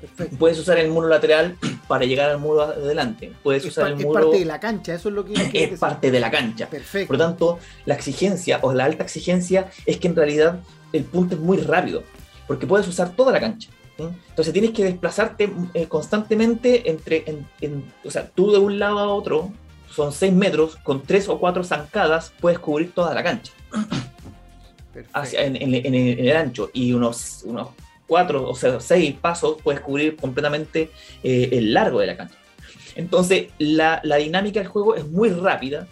Perfecto. 0.00 0.36
Puedes 0.38 0.58
usar 0.58 0.78
el 0.78 0.90
muro 0.90 1.08
lateral 1.08 1.56
para 1.88 2.04
llegar 2.04 2.30
al 2.30 2.38
muro 2.38 2.62
adelante. 2.62 3.32
Puedes 3.42 3.64
Es, 3.64 3.70
usar 3.70 3.88
el 3.88 3.98
es 3.98 4.04
muro. 4.04 4.20
parte 4.22 4.38
de 4.38 4.44
la 4.44 4.58
cancha, 4.60 4.94
eso 4.94 5.08
es 5.10 5.14
lo 5.14 5.24
que 5.24 5.34
es 5.52 5.78
parte 5.78 6.10
de 6.10 6.20
la 6.20 6.30
cancha. 6.30 6.68
Perfecto. 6.68 7.08
Por 7.08 7.18
lo 7.18 7.24
tanto, 7.24 7.58
la 7.86 7.94
exigencia 7.94 8.58
o 8.62 8.72
la 8.72 8.84
alta 8.86 9.04
exigencia 9.04 9.70
es 9.86 9.98
que 9.98 10.08
en 10.08 10.16
realidad 10.16 10.60
el 10.92 11.04
punto 11.04 11.34
es 11.34 11.40
muy 11.40 11.58
rápido, 11.58 12.02
porque 12.46 12.66
puedes 12.66 12.88
usar 12.88 13.10
toda 13.14 13.32
la 13.32 13.40
cancha. 13.40 13.68
¿sí? 13.96 14.04
Entonces 14.30 14.52
tienes 14.52 14.70
que 14.70 14.84
desplazarte 14.84 15.52
eh, 15.74 15.86
constantemente 15.86 16.90
entre, 16.90 17.24
en- 17.26 17.46
en- 17.60 17.92
o 18.04 18.10
sea, 18.10 18.26
tú 18.28 18.50
de 18.52 18.58
un 18.58 18.78
lado 18.78 18.98
a 18.98 19.08
otro, 19.08 19.52
son 19.90 20.12
6 20.12 20.32
metros, 20.32 20.76
con 20.76 21.02
3 21.02 21.28
o 21.28 21.38
4 21.38 21.62
zancadas 21.64 22.32
puedes 22.40 22.58
cubrir 22.58 22.92
toda 22.92 23.12
la 23.14 23.22
cancha 23.22 23.52
hacia, 25.12 25.44
en, 25.44 25.56
en 25.56 25.94
el 25.94 26.36
ancho 26.36 26.70
y 26.72 26.92
unos, 26.92 27.42
unos 27.44 27.68
4 28.10 28.50
o 28.50 28.54
sea, 28.56 28.80
6 28.80 29.14
pasos 29.20 29.58
puedes 29.62 29.80
cubrir 29.80 30.16
completamente 30.16 30.90
eh, 31.22 31.48
el 31.52 31.72
largo 31.72 32.00
de 32.00 32.08
la 32.08 32.16
cancha. 32.16 32.34
Entonces, 32.96 33.50
la, 33.58 34.00
la 34.02 34.16
dinámica 34.16 34.58
del 34.58 34.68
juego 34.68 34.96
es 34.96 35.06
muy 35.06 35.30
rápida. 35.30 35.86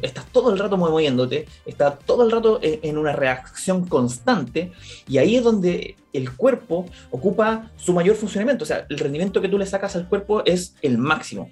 Estás 0.00 0.24
todo 0.32 0.50
el 0.50 0.58
rato 0.58 0.78
moviéndote, 0.78 1.46
estás 1.66 1.98
todo 2.06 2.24
el 2.24 2.30
rato 2.30 2.58
en 2.62 2.96
una 2.96 3.12
reacción 3.12 3.86
constante, 3.86 4.70
y 5.08 5.18
ahí 5.18 5.36
es 5.36 5.42
donde 5.42 5.96
el 6.12 6.34
cuerpo 6.36 6.86
ocupa 7.10 7.70
su 7.76 7.92
mayor 7.92 8.16
funcionamiento. 8.16 8.62
O 8.64 8.66
sea, 8.66 8.86
el 8.88 8.98
rendimiento 8.98 9.40
que 9.42 9.48
tú 9.48 9.58
le 9.58 9.66
sacas 9.66 9.96
al 9.96 10.08
cuerpo 10.08 10.42
es 10.46 10.76
el 10.82 10.98
máximo. 10.98 11.50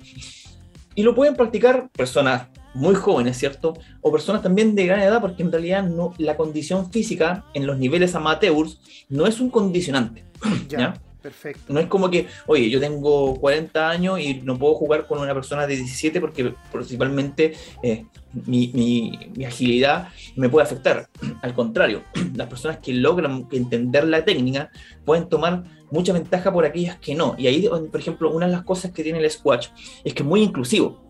Y 0.95 1.03
lo 1.03 1.15
pueden 1.15 1.35
practicar 1.35 1.89
personas 1.91 2.47
muy 2.75 2.95
jóvenes, 2.95 3.37
¿cierto? 3.39 3.75
O 4.01 4.13
personas 4.13 4.43
también 4.43 4.75
de 4.75 4.87
gran 4.87 5.01
edad, 5.01 5.21
porque 5.21 5.43
en 5.43 5.51
realidad 5.53 5.83
no, 5.85 6.15
la 6.19 6.37
condición 6.37 6.91
física 6.91 7.45
en 7.55 7.67
los 7.67 7.79
niveles 7.79 8.15
amateurs 8.15 8.81
no 9.09 9.27
es 9.27 9.41
un 9.41 9.51
condicionante. 9.51 10.25
ya, 10.69 10.79
¿ya? 10.79 10.95
perfecto. 11.21 11.73
No 11.73 11.81
es 11.81 11.87
como 11.87 12.09
que, 12.11 12.27
oye, 12.47 12.71
yo 12.71 12.81
tengo 12.81 13.35
40 13.41 13.91
años 13.91 14.21
y 14.21 14.35
no 14.43 14.59
puedo 14.59 14.75
jugar 14.75 15.07
con 15.07 15.19
una 15.19 15.35
persona 15.35 15.67
de 15.67 15.77
17 15.77 16.19
porque 16.21 16.55
principalmente 16.73 17.53
eh, 17.83 18.07
mi, 18.47 18.69
mi- 18.73 19.19
mi 19.37 19.45
agilidad 19.45 20.09
me 20.37 20.49
puede 20.49 20.65
afectar. 20.65 21.09
Al 21.43 21.53
contrario, 21.55 22.03
las 22.35 22.49
personas 22.49 22.79
que 22.79 22.95
logran 22.95 23.47
entender 23.53 24.05
la 24.07 24.25
técnica 24.25 24.71
pueden 25.05 25.29
tomar 25.29 25.65
mucha 25.91 26.13
ventaja 26.13 26.53
por 26.53 26.65
aquellas 26.65 26.99
que 27.01 27.15
no. 27.15 27.35
Y 27.37 27.49
ahí, 27.49 27.69
por 27.69 28.01
ejemplo, 28.01 28.31
una 28.31 28.47
de 28.47 28.53
las 28.53 28.63
cosas 28.63 28.93
que 28.93 29.03
tiene 29.03 29.19
el 29.19 29.31
squash 29.31 29.69
es 30.05 30.15
que 30.15 30.23
es 30.23 30.29
muy 30.29 30.41
inclusivo. 30.43 31.10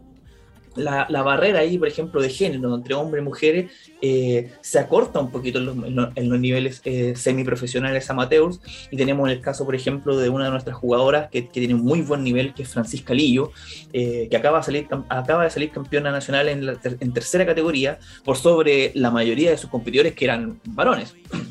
La, 0.76 1.06
la 1.10 1.22
barrera 1.22 1.58
ahí, 1.60 1.78
por 1.78 1.88
ejemplo, 1.88 2.22
de 2.22 2.30
género 2.30 2.74
entre 2.74 2.94
hombres 2.94 3.22
y 3.22 3.24
mujeres 3.24 3.70
eh, 4.00 4.52
se 4.60 4.78
acorta 4.78 5.18
un 5.18 5.30
poquito 5.32 5.58
en 5.58 5.66
los, 5.66 5.76
en 5.76 5.96
los- 5.96 6.08
en 6.14 6.28
los 6.30 6.38
niveles 6.38 6.80
eh, 6.84 7.14
semiprofesionales 7.16 8.08
amateurs. 8.08 8.60
Y 8.90 8.96
tenemos 8.96 9.28
el 9.30 9.40
caso, 9.40 9.64
por 9.64 9.74
ejemplo, 9.74 10.16
de 10.16 10.28
una 10.28 10.44
de 10.44 10.50
nuestras 10.52 10.76
jugadoras 10.76 11.28
que, 11.30 11.48
que 11.48 11.60
tiene 11.60 11.74
un 11.74 11.82
muy 11.82 12.02
buen 12.02 12.22
nivel, 12.22 12.54
que 12.54 12.62
es 12.62 12.68
Francisca 12.68 13.12
Lillo, 13.14 13.50
eh, 13.92 14.28
que 14.30 14.36
acaba 14.36 14.58
de, 14.58 14.64
salir, 14.64 14.86
acaba 15.08 15.44
de 15.44 15.50
salir 15.50 15.70
campeona 15.70 16.12
nacional 16.12 16.48
en, 16.48 16.64
la 16.64 16.74
ter- 16.76 16.96
en 17.00 17.12
tercera 17.12 17.44
categoría 17.44 17.98
por 18.24 18.36
sobre 18.36 18.92
la 18.94 19.10
mayoría 19.10 19.50
de 19.50 19.58
sus 19.58 19.70
competidores 19.70 20.14
que 20.14 20.24
eran 20.26 20.60
varones. 20.66 21.14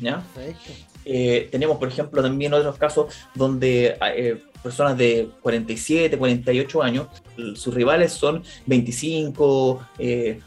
Eh, 1.04 1.48
tenemos, 1.50 1.78
por 1.78 1.88
ejemplo, 1.88 2.22
también 2.22 2.52
otros 2.52 2.76
casos 2.76 3.06
donde 3.34 3.96
eh, 4.16 4.42
personas 4.62 4.96
de 4.96 5.30
47, 5.42 6.16
48 6.18 6.82
años, 6.82 7.06
sus 7.54 7.74
rivales 7.74 8.12
son 8.12 8.42
25, 8.66 9.86
eh, 9.98 10.40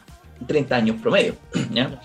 30 0.46 0.76
años 0.76 1.02
promedio. 1.02 1.36
¿ya? 1.72 2.02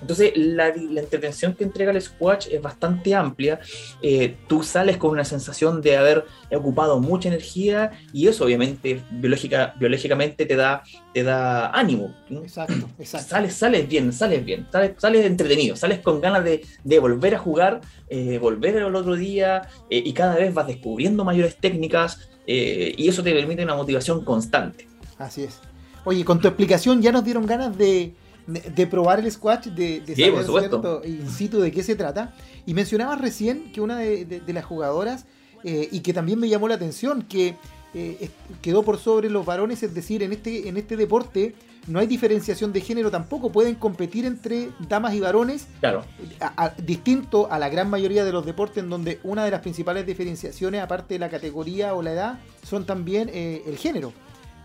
Entonces, 0.00 0.32
la, 0.36 0.72
la 0.74 1.00
entretención 1.00 1.54
que 1.54 1.64
entrega 1.64 1.90
el 1.90 2.00
squash 2.00 2.48
es 2.50 2.62
bastante 2.62 3.14
amplia. 3.14 3.60
Eh, 4.02 4.36
tú 4.46 4.62
sales 4.62 4.96
con 4.96 5.10
una 5.10 5.24
sensación 5.24 5.80
de 5.80 5.96
haber 5.96 6.24
ocupado 6.52 7.00
mucha 7.00 7.28
energía 7.28 7.90
y 8.12 8.28
eso, 8.28 8.44
obviamente, 8.44 9.02
biológica, 9.10 9.74
biológicamente 9.78 10.46
te 10.46 10.56
da, 10.56 10.82
te 11.12 11.22
da 11.22 11.70
ánimo. 11.70 12.14
Exacto, 12.30 12.88
exacto. 12.98 13.28
Sales, 13.28 13.54
sales 13.54 13.88
bien, 13.88 14.12
sales 14.12 14.44
bien, 14.44 14.66
sales, 14.70 14.92
sales 14.98 15.26
entretenido, 15.26 15.76
sales 15.76 15.98
con 16.00 16.20
ganas 16.20 16.44
de, 16.44 16.64
de 16.84 16.98
volver 16.98 17.34
a 17.34 17.38
jugar, 17.38 17.80
eh, 18.08 18.38
volver 18.38 18.78
al 18.78 18.94
otro 18.94 19.16
día 19.16 19.68
eh, 19.90 20.02
y 20.04 20.12
cada 20.12 20.36
vez 20.36 20.54
vas 20.54 20.66
descubriendo 20.66 21.24
mayores 21.24 21.56
técnicas 21.56 22.28
y 22.50 23.06
eso 23.06 23.22
te 23.22 23.34
permite 23.34 23.62
una 23.62 23.74
motivación 23.74 24.24
constante. 24.24 24.88
Así 25.18 25.44
es. 25.44 25.60
Oye, 26.06 26.24
con 26.24 26.40
tu 26.40 26.48
explicación 26.48 27.02
ya 27.02 27.12
nos 27.12 27.22
dieron 27.22 27.44
ganas 27.44 27.76
de, 27.76 28.14
de 28.48 28.86
probar 28.86 29.20
el 29.20 29.30
squash, 29.30 29.66
de, 29.66 30.00
de 30.00 30.14
Sí, 30.16 30.22
saber. 30.24 30.44
¿cierto? 30.46 31.02
in 31.04 31.28
situ 31.30 31.60
de 31.60 31.70
qué 31.70 31.82
se 31.82 31.94
trata. 31.94 32.34
Y 32.66 32.72
mencionabas 32.74 33.20
recién 33.20 33.70
que 33.72 33.80
una 33.80 33.98
de, 33.98 34.24
de- 34.24 34.40
de 34.40 34.52
las 34.52 34.64
jugadoras, 34.64 35.26
eh, 35.64 35.88
y 35.92 36.00
que 36.00 36.12
también 36.14 36.38
me 36.40 36.48
llamó 36.48 36.66
la 36.68 36.76
atención, 36.76 37.22
que 37.22 37.56
eh, 37.94 38.30
quedó 38.62 38.82
por 38.82 38.98
sobre 38.98 39.28
los 39.30 39.44
varones, 39.46 39.82
es 39.82 39.94
decir, 39.94 40.22
en 40.22 40.32
este, 40.32 40.68
en 40.68 40.76
este 40.76 40.96
deporte 40.96 41.54
no 41.86 41.98
hay 42.00 42.06
diferenciación 42.06 42.70
de 42.72 42.82
género 42.82 43.10
tampoco, 43.10 43.50
pueden 43.50 43.74
competir 43.74 44.26
entre 44.26 44.68
damas 44.88 45.14
y 45.14 45.20
varones 45.20 45.66
Claro, 45.80 46.04
a- 46.40 46.64
a- 46.66 46.74
distinto 46.76 47.50
a 47.50 47.58
la 47.58 47.70
gran 47.70 47.88
mayoría 47.88 48.24
de 48.26 48.32
los 48.32 48.44
deportes 48.44 48.82
en 48.84 48.90
donde 48.90 49.20
una 49.24 49.44
de 49.44 49.50
las 49.50 49.60
principales 49.62 50.04
diferenciaciones, 50.06 50.82
aparte 50.82 51.14
de 51.14 51.18
la 51.20 51.30
categoría 51.30 51.94
o 51.94 52.02
la 52.02 52.12
edad, 52.12 52.38
son 52.62 52.84
también 52.84 53.30
eh, 53.32 53.62
el 53.66 53.76
género. 53.78 54.12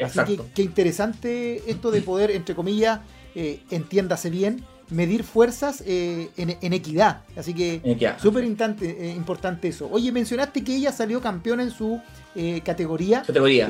Así 0.01 0.19
que 0.25 0.41
qué 0.53 0.61
interesante 0.63 1.69
esto 1.69 1.91
de 1.91 2.01
poder, 2.01 2.31
entre 2.31 2.55
comillas, 2.55 2.99
eh, 3.35 3.61
entiéndase 3.69 4.29
bien, 4.29 4.63
medir 4.89 5.23
fuerzas 5.23 5.83
eh, 5.85 6.29
en, 6.37 6.57
en 6.61 6.73
equidad. 6.73 7.21
Así 7.35 7.53
que 7.53 7.81
súper 8.21 8.43
eh, 8.43 9.13
importante 9.15 9.67
eso. 9.67 9.89
Oye, 9.91 10.11
mencionaste 10.11 10.63
que 10.63 10.75
ella 10.75 10.91
salió 10.91 11.21
campeona 11.21 11.63
en 11.63 11.71
su 11.71 12.01
eh, 12.35 12.61
categoría. 12.63 13.23
Categoría. 13.23 13.69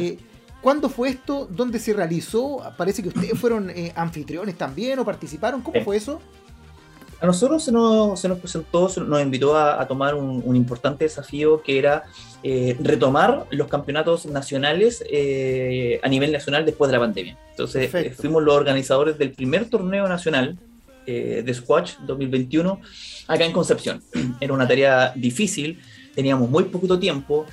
¿Cuándo 0.61 0.89
fue 0.89 1.09
esto? 1.09 1.45
¿Dónde 1.49 1.77
se 1.77 1.93
realizó? 1.93 2.61
Parece 2.77 3.03
que 3.03 3.09
ustedes 3.09 3.37
fueron 3.37 3.69
anfitriones 3.95 4.57
también 4.57 4.97
o 4.97 5.03
participaron. 5.03 5.61
¿Cómo 5.61 5.83
fue 5.83 5.97
eso? 5.97 6.21
A 7.23 7.25
nosotros 7.25 7.63
se 7.63 7.71
nos, 7.71 8.19
se 8.19 8.27
nos 8.27 8.37
presentó, 8.37 8.89
se 8.89 8.99
nos 8.99 9.21
invitó 9.21 9.55
a, 9.55 9.81
a 9.81 9.87
tomar 9.87 10.13
un, 10.13 10.43
un 10.43 10.57
importante 10.57 11.05
desafío 11.05 11.63
que 11.63 11.79
era 11.79 12.03
eh, 12.43 12.75
retomar 12.81 13.45
los 13.49 13.69
campeonatos 13.69 14.25
nacionales 14.25 15.01
eh, 15.09 16.01
a 16.03 16.09
nivel 16.09 16.33
nacional 16.33 16.65
después 16.65 16.91
de 16.91 16.97
la 16.97 16.99
pandemia. 16.99 17.37
Entonces 17.51 17.89
Perfecto. 17.89 18.11
eh, 18.11 18.15
fuimos 18.21 18.43
los 18.43 18.53
organizadores 18.53 19.17
del 19.17 19.31
primer 19.31 19.69
torneo 19.69 20.05
nacional 20.09 20.57
eh, 21.05 21.43
de 21.45 21.53
Squash 21.53 21.93
2021 22.05 22.81
acá 23.29 23.45
en 23.45 23.53
Concepción. 23.53 24.03
Era 24.41 24.51
una 24.51 24.67
tarea 24.67 25.13
difícil, 25.15 25.79
teníamos 26.13 26.49
muy 26.49 26.65
poquito 26.65 26.99
tiempo. 26.99 27.45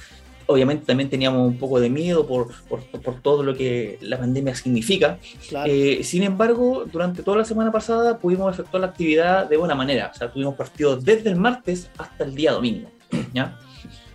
Obviamente 0.51 0.87
también 0.87 1.09
teníamos 1.09 1.47
un 1.47 1.59
poco 1.59 1.81
de 1.81 1.89
miedo 1.89 2.27
por, 2.27 2.49
por, 2.69 2.81
por 2.83 3.21
todo 3.21 3.43
lo 3.43 3.55
que 3.55 3.99
la 4.01 4.19
pandemia 4.19 4.55
significa. 4.55 5.19
Claro. 5.49 5.71
Eh, 5.73 6.03
sin 6.03 6.23
embargo, 6.23 6.85
durante 6.91 7.23
toda 7.23 7.39
la 7.39 7.45
semana 7.45 7.71
pasada 7.71 8.19
pudimos 8.19 8.53
efectuar 8.53 8.81
la 8.81 8.89
actividad 8.89 9.49
de 9.49 9.57
buena 9.57 9.75
manera. 9.75 10.11
O 10.13 10.19
sea, 10.19 10.31
tuvimos 10.31 10.55
partidos 10.55 11.05
desde 11.05 11.31
el 11.31 11.37
martes 11.37 11.91
hasta 11.99 12.25
el 12.25 12.35
día 12.35 12.53
domingo. 12.53 12.91
¿ya? 13.33 13.59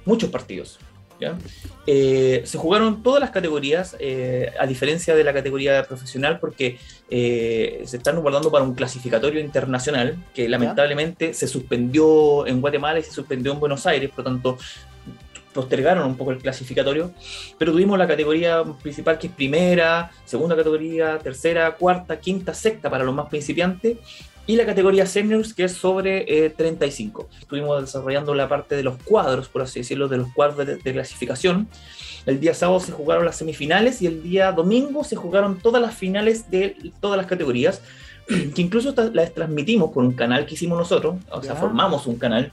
Muchos 0.06 0.30
partidos. 0.30 0.80
¿ya? 1.19 1.38
Eh, 1.88 2.41
se 2.45 2.58
jugaron 2.58 3.04
todas 3.04 3.21
las 3.21 3.30
categorías, 3.30 3.95
eh, 4.00 4.52
a 4.60 4.65
diferencia 4.65 5.15
de 5.15 5.24
la 5.24 5.34
categoría 5.34 5.84
profesional, 5.84 6.39
porque 6.39 6.78
eh, 7.10 7.84
se 7.86 7.98
están 7.98 8.19
guardando 8.21 8.52
para 8.52 8.63
un 8.63 8.74
clasificatorio 8.74 9.39
internacional 9.39 10.17
que 10.34 10.50
lamentablemente 10.50 11.34
se 11.34 11.48
suspendió 11.48 12.48
en 12.48 12.62
Guatemala 12.62 13.00
y 13.00 13.04
se 13.04 13.12
suspendió 13.12 13.54
en 13.54 13.60
Buenos 13.60 13.86
Aires, 13.86 14.10
por 14.10 14.26
lo 14.26 14.32
tanto 14.32 14.58
postergaron 15.56 16.06
un 16.06 16.15
poco 16.18 16.32
el 16.32 16.38
clasificatorio, 16.38 17.12
pero 17.58 17.72
tuvimos 17.72 17.98
la 17.98 18.06
categoría 18.08 18.63
principal 18.84 19.18
que 19.18 19.28
es 19.28 19.34
primera, 19.34 20.12
segunda 20.26 20.56
categoría, 20.56 21.18
tercera, 21.18 21.72
cuarta, 21.76 22.20
quinta, 22.20 22.54
sexta 22.54 22.89
para 22.89 23.04
los 23.04 23.15
más 23.15 23.28
principiantes, 23.30 23.98
y 24.48 24.58
la 24.58 24.65
categoría 24.68 25.08
seniors 25.08 25.56
que 25.56 25.63
es 25.63 25.72
sobre 25.74 26.46
eh, 26.46 26.52
35. 26.52 27.28
Estuvimos 27.39 27.82
desarrollando 27.82 28.36
la 28.36 28.48
parte 28.48 28.76
de 28.76 28.84
los 28.84 28.96
cuadros, 29.04 29.48
por 29.50 29.63
así 29.63 29.80
decirlo, 29.80 30.08
de 30.08 30.18
los 30.18 30.32
cuadros 30.34 30.58
de, 30.68 30.76
de 30.76 30.94
clasificación. 30.94 31.68
El 32.28 32.39
día 32.39 32.54
sábado 32.54 32.80
se 32.80 32.91
jugaron 32.91 33.26
las 33.26 33.38
semifinales 33.38 34.02
y 34.04 34.08
el 34.08 34.22
día 34.22 34.52
domingo 34.52 35.04
se 35.04 35.15
jugaron 35.15 35.58
todas 35.58 35.82
las 35.82 35.96
finales 35.96 36.52
de 36.52 36.76
todas 37.00 37.18
las 37.18 37.26
categorías, 37.26 37.82
que 38.28 38.62
incluso 38.62 38.94
las 39.13 39.34
transmitimos 39.34 39.91
por 39.91 40.04
un 40.04 40.12
canal 40.13 40.46
que 40.46 40.54
hicimos 40.54 40.78
nosotros, 40.78 41.15
o 41.32 41.41
sea, 41.41 41.54
Ya. 41.54 41.60
formamos 41.60 42.06
un 42.06 42.18
canal 42.18 42.52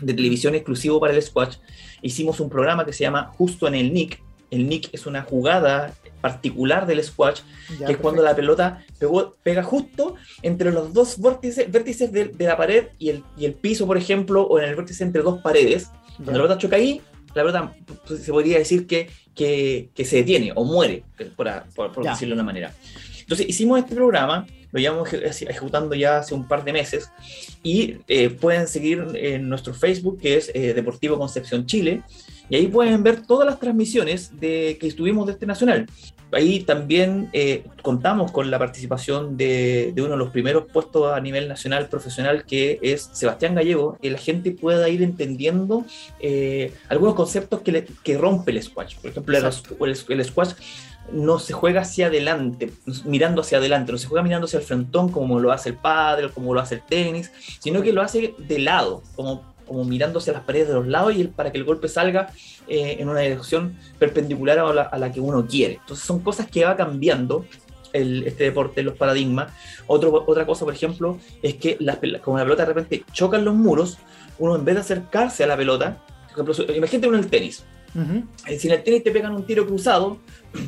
de 0.00 0.14
televisión 0.14 0.54
exclusivo 0.54 1.00
para 1.00 1.12
el 1.14 1.20
squash. 1.22 1.56
Hicimos 2.02 2.40
un 2.40 2.50
programa 2.50 2.84
que 2.84 2.92
se 2.92 3.04
llama 3.04 3.32
Justo 3.38 3.66
en 3.68 3.74
el 3.74 3.92
Nick. 3.92 4.20
El 4.50 4.68
Nick 4.68 4.90
es 4.92 5.06
una 5.06 5.22
jugada 5.22 5.94
particular 6.20 6.86
del 6.86 7.02
squash, 7.02 7.40
Ya, 7.80 7.86
que 7.86 7.92
es 7.94 7.98
cuando 7.98 8.22
la 8.22 8.34
perfecto. 8.36 8.54
pelota 8.56 8.84
pegó- 9.00 9.34
pega 9.42 9.62
justo 9.62 10.16
entre 10.42 10.70
los 10.72 10.92
dos 10.92 11.18
vórtices, 11.18 11.70
vértices 11.72 12.12
de, 12.12 12.26
de 12.26 12.46
la 12.46 12.56
pared 12.56 12.88
y 12.98 13.08
el, 13.08 13.24
y 13.36 13.44
el 13.46 13.54
piso, 13.54 13.86
por 13.86 13.96
ejemplo, 13.96 14.42
o 14.42 14.58
en 14.60 14.68
el 14.68 14.76
vértice 14.76 15.02
entre 15.04 15.22
dos 15.22 15.40
paredes. 15.40 15.88
Cuando 16.16 16.32
Ya. 16.32 16.38
la 16.38 16.42
pelota 16.44 16.58
choca 16.58 16.76
ahí, 16.76 17.00
la 17.34 17.42
pelota 17.42 17.74
pues, 18.06 18.22
se 18.22 18.30
podría 18.30 18.58
decir 18.58 18.86
que, 18.86 19.08
que, 19.34 19.88
que 19.94 20.04
se 20.04 20.16
detiene 20.16 20.52
o 20.54 20.64
muere, 20.64 21.02
por, 21.34 21.50
por- 21.74 21.92
por 21.92 22.04
decirlo 22.04 22.34
de 22.34 22.40
una 22.42 22.44
manera. 22.46 22.74
Entonces 23.20 23.48
hicimos 23.48 23.78
este 23.78 23.94
programa, 23.94 24.46
lo 24.72 24.80
llevamos 24.80 25.12
eje- 25.12 25.48
ejecutando 25.48 25.94
ya 25.94 26.18
hace 26.18 26.34
un 26.34 26.48
par 26.48 26.64
de 26.64 26.72
meses 26.72 27.10
y 27.62 27.98
eh, 28.08 28.30
pueden 28.30 28.66
seguir 28.66 29.06
en 29.14 29.48
nuestro 29.48 29.74
Facebook 29.74 30.18
que 30.20 30.36
es 30.38 30.50
eh, 30.54 30.74
Deportivo 30.74 31.18
Concepción 31.18 31.66
Chile 31.66 32.02
Y 32.50 32.56
ahí 32.56 32.66
pueden 32.66 33.02
ver 33.02 33.22
todas 33.26 33.46
las 33.46 33.58
transmisiones 33.58 34.38
de, 34.38 34.76
que 34.78 34.86
estuvimos 34.86 35.26
de 35.26 35.32
este 35.32 35.46
nacional. 35.46 35.86
Ahí 36.32 36.60
también 36.64 37.28
eh, 37.32 37.64
contamos 37.82 38.30
con 38.32 38.50
la 38.50 38.58
participación 38.58 39.36
de, 39.36 39.92
de, 39.94 40.02
uno 40.02 40.12
de 40.12 40.16
los 40.18 40.30
primeros 40.30 40.64
puestos 40.72 41.12
a 41.12 41.20
nivel 41.20 41.46
nacional 41.48 41.88
profesional, 41.88 42.44
que 42.44 42.78
es 42.82 43.08
Sebastián 43.12 43.54
Gallego, 43.54 43.96
que 44.02 44.10
la 44.10 44.18
gente 44.18 44.50
pueda 44.50 44.88
ir 44.88 45.02
entendiendo 45.02 45.84
eh, 46.20 46.72
algunos 46.88 47.14
conceptos 47.14 47.60
que, 47.62 47.72
le, 47.72 47.84
que, 48.02 48.18
rompe 48.18 48.50
el 48.52 48.62
squash. 48.62 48.96
Por 49.00 49.10
ejemplo, 49.10 49.36
el, 49.38 49.44
el, 49.44 50.20
el 50.20 50.24
squash 50.24 50.52
no 51.10 51.38
se 51.38 51.52
juega 51.52 51.82
hacia 51.82 52.06
adelante, 52.06 52.70
mirando 53.04 53.40
hacia 53.40 53.58
adelante, 53.58 53.92
no 53.92 53.98
se 53.98 54.06
juega 54.06 54.22
mirando 54.22 54.46
hacia 54.46 54.58
el 54.58 54.64
frontón 54.64 55.10
como 55.10 55.40
lo 55.40 55.52
hace 55.52 55.70
el 55.70 55.76
padre, 55.76 56.30
como 56.30 56.54
lo 56.54 56.60
hace 56.60 56.76
el 56.76 56.82
tenis, 56.82 57.32
sino 57.58 57.82
que 57.82 57.92
lo 57.92 58.02
hace 58.02 58.34
de 58.38 58.58
lado, 58.58 59.02
como, 59.14 59.42
como 59.66 59.84
mirando 59.84 60.18
hacia 60.18 60.32
las 60.32 60.42
paredes 60.42 60.68
de 60.68 60.74
los 60.74 60.86
lados 60.86 61.14
y 61.14 61.20
el, 61.20 61.28
para 61.28 61.50
que 61.50 61.58
el 61.58 61.64
golpe 61.64 61.88
salga 61.88 62.30
eh, 62.68 62.96
en 62.98 63.08
una 63.08 63.20
dirección 63.20 63.76
perpendicular 63.98 64.58
a 64.58 64.72
la, 64.72 64.82
a 64.82 64.98
la, 64.98 65.12
que 65.12 65.20
uno 65.20 65.46
quiere. 65.46 65.74
Entonces 65.74 66.04
son 66.04 66.20
cosas 66.20 66.48
que 66.48 66.64
va 66.64 66.76
cambiando 66.76 67.44
el, 67.92 68.26
este 68.26 68.44
deporte, 68.44 68.82
los 68.82 68.96
paradigmas. 68.96 69.52
Otro, 69.86 70.24
otra 70.26 70.46
cosa, 70.46 70.64
por 70.64 70.74
ejemplo, 70.74 71.18
es 71.42 71.54
que 71.54 71.76
las, 71.80 71.98
como 72.22 72.38
la 72.38 72.44
pelota 72.44 72.62
de 72.62 72.72
repente 72.72 73.04
chocan 73.12 73.44
los 73.44 73.54
muros, 73.54 73.98
uno 74.38 74.56
en 74.56 74.64
vez 74.64 74.76
de 74.76 74.80
acercarse 74.80 75.44
a 75.44 75.46
la 75.46 75.56
pelota, 75.56 75.98
por 76.34 76.50
ejemplo, 76.50 76.74
imagínate 76.74 77.08
uno 77.08 77.18
en 77.18 77.24
el 77.24 77.30
tenis. 77.30 77.64
Uh 77.94 77.98
-huh. 77.98 78.58
Si 78.58 78.68
en 78.68 78.74
el 78.74 78.82
tenis 78.82 79.02
te 79.02 79.10
pegan 79.10 79.34
un 79.34 79.44
tiro 79.44 79.66
cruzado, 79.66 80.18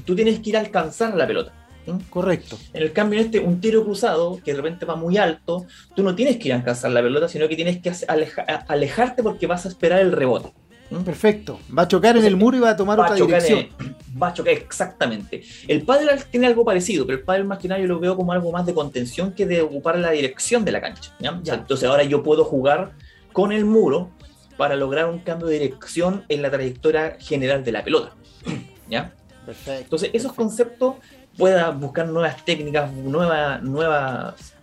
tú 0.04 0.14
tienes 0.14 0.40
que 0.40 0.50
ir 0.50 0.56
a 0.56 0.60
alcanzar 0.60 1.14
la 1.14 1.26
pelota. 1.26 1.52
¿sí? 1.84 1.92
Correcto. 2.10 2.58
En 2.72 2.82
el 2.82 2.92
cambio, 2.92 3.20
en 3.20 3.26
este, 3.26 3.40
un 3.40 3.60
tiro 3.60 3.84
cruzado, 3.84 4.40
que 4.44 4.52
de 4.52 4.56
repente 4.58 4.86
va 4.86 4.96
muy 4.96 5.16
alto, 5.16 5.66
tú 5.94 6.02
no 6.02 6.14
tienes 6.14 6.36
que 6.38 6.48
ir 6.48 6.54
a 6.54 6.56
alcanzar 6.56 6.90
la 6.90 7.02
pelota, 7.02 7.28
sino 7.28 7.48
que 7.48 7.56
tienes 7.56 7.80
que 7.80 7.92
aleja 8.08 8.42
alejarte 8.68 9.22
porque 9.22 9.46
vas 9.46 9.64
a 9.66 9.68
esperar 9.68 10.00
el 10.00 10.12
rebote. 10.12 10.52
¿sí? 10.88 10.96
Perfecto. 11.04 11.58
Va 11.76 11.82
a 11.82 11.88
chocar 11.88 12.10
Entonces, 12.10 12.28
en 12.28 12.34
el 12.34 12.40
muro 12.40 12.56
y 12.56 12.60
va 12.60 12.70
a 12.70 12.76
tomar 12.76 12.98
va 12.98 13.04
otra 13.04 13.16
a 13.16 13.26
dirección. 13.26 13.58
En, 13.58 13.96
va 14.22 14.28
a 14.28 14.34
chocar, 14.34 14.52
exactamente. 14.52 15.42
El 15.66 15.82
pádel 15.82 16.08
tiene 16.30 16.46
algo 16.46 16.64
parecido, 16.64 17.06
pero 17.06 17.18
el 17.18 17.24
pádel 17.24 17.44
más 17.44 17.58
que 17.58 17.68
nada 17.68 17.80
yo 17.80 17.86
lo 17.86 17.98
veo 17.98 18.16
como 18.16 18.32
algo 18.32 18.52
más 18.52 18.66
de 18.66 18.74
contención 18.74 19.32
que 19.32 19.46
de 19.46 19.62
ocupar 19.62 19.98
la 19.98 20.10
dirección 20.10 20.64
de 20.64 20.72
la 20.72 20.80
cancha. 20.80 21.12
Ya. 21.18 21.54
Entonces 21.54 21.88
ahora 21.88 22.04
yo 22.04 22.22
puedo 22.22 22.44
jugar 22.44 22.92
con 23.32 23.50
el 23.50 23.64
muro 23.64 24.10
para 24.56 24.76
lograr 24.76 25.06
un 25.06 25.18
cambio 25.20 25.48
de 25.48 25.58
dirección 25.58 26.24
en 26.28 26.42
la 26.42 26.50
trayectoria 26.50 27.16
general 27.18 27.64
de 27.64 27.72
la 27.72 27.84
pelota. 27.84 28.14
¿Ya? 28.88 29.12
Perfecto. 29.44 29.82
Entonces, 29.82 30.10
esos 30.12 30.32
conceptos 30.32 30.96
pueda 31.36 31.70
buscar 31.70 32.08
nuevas 32.08 32.44
técnicas, 32.44 32.92
nuevas, 32.92 33.62
nuevas, 33.62 34.54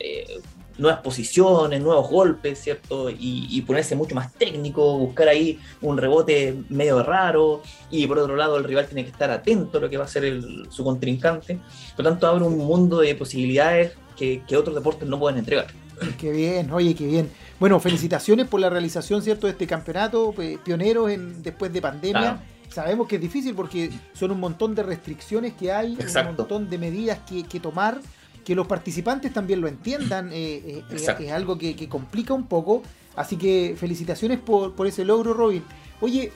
eh, 0.00 0.40
nuevas 0.76 1.00
posiciones, 1.00 1.80
nuevos 1.80 2.08
golpes, 2.08 2.60
¿cierto? 2.60 3.10
Y, 3.10 3.46
y, 3.50 3.62
ponerse 3.62 3.96
mucho 3.96 4.14
más 4.14 4.32
técnico, 4.34 4.98
buscar 4.98 5.28
ahí 5.28 5.58
un 5.80 5.96
rebote 5.96 6.56
medio 6.68 7.02
raro, 7.02 7.62
y 7.90 8.06
por 8.06 8.18
otro 8.18 8.36
lado 8.36 8.56
el 8.56 8.64
rival 8.64 8.86
tiene 8.86 9.04
que 9.04 9.10
estar 9.10 9.30
atento 9.30 9.78
a 9.78 9.80
lo 9.80 9.90
que 9.90 9.96
va 9.96 10.04
a 10.04 10.06
hacer 10.06 10.24
el, 10.24 10.66
su 10.70 10.84
contrincante. 10.84 11.58
Por 11.96 12.04
lo 12.04 12.10
tanto, 12.10 12.26
abre 12.26 12.44
un 12.44 12.58
mundo 12.58 13.00
de 13.00 13.14
posibilidades 13.14 13.92
que, 14.16 14.42
que 14.46 14.56
otros 14.56 14.74
deportes 14.74 15.08
no 15.08 15.18
pueden 15.18 15.38
entregar. 15.38 15.66
Qué 16.18 16.30
bien, 16.30 16.70
oye, 16.70 16.94
qué 16.94 17.06
bien. 17.06 17.30
Bueno, 17.58 17.80
felicitaciones 17.80 18.46
por 18.46 18.60
la 18.60 18.70
realización, 18.70 19.22
¿cierto?, 19.22 19.46
de 19.46 19.52
este 19.52 19.66
campeonato, 19.66 20.34
pioneros 20.64 21.10
en, 21.10 21.42
después 21.42 21.72
de 21.72 21.80
pandemia. 21.80 22.20
Claro. 22.20 22.38
Sabemos 22.70 23.08
que 23.08 23.16
es 23.16 23.22
difícil 23.22 23.54
porque 23.54 23.90
son 24.12 24.30
un 24.30 24.40
montón 24.40 24.74
de 24.74 24.82
restricciones 24.82 25.54
que 25.54 25.72
hay, 25.72 25.94
Exacto. 25.94 26.30
un 26.30 26.36
montón 26.36 26.70
de 26.70 26.78
medidas 26.78 27.18
que, 27.28 27.42
que, 27.44 27.60
tomar, 27.60 28.00
que 28.44 28.54
los 28.54 28.66
participantes 28.66 29.32
también 29.32 29.60
lo 29.60 29.68
entiendan, 29.68 30.30
eh, 30.32 30.82
eh, 30.90 31.16
es 31.18 31.32
algo 31.32 31.58
que, 31.58 31.74
que, 31.74 31.88
complica 31.88 32.34
un 32.34 32.46
poco. 32.46 32.82
Así 33.16 33.36
que 33.36 33.74
felicitaciones 33.76 34.38
por, 34.38 34.74
por 34.74 34.86
ese 34.86 35.04
logro, 35.04 35.34
Robin. 35.34 35.64
Oye, 36.00 36.30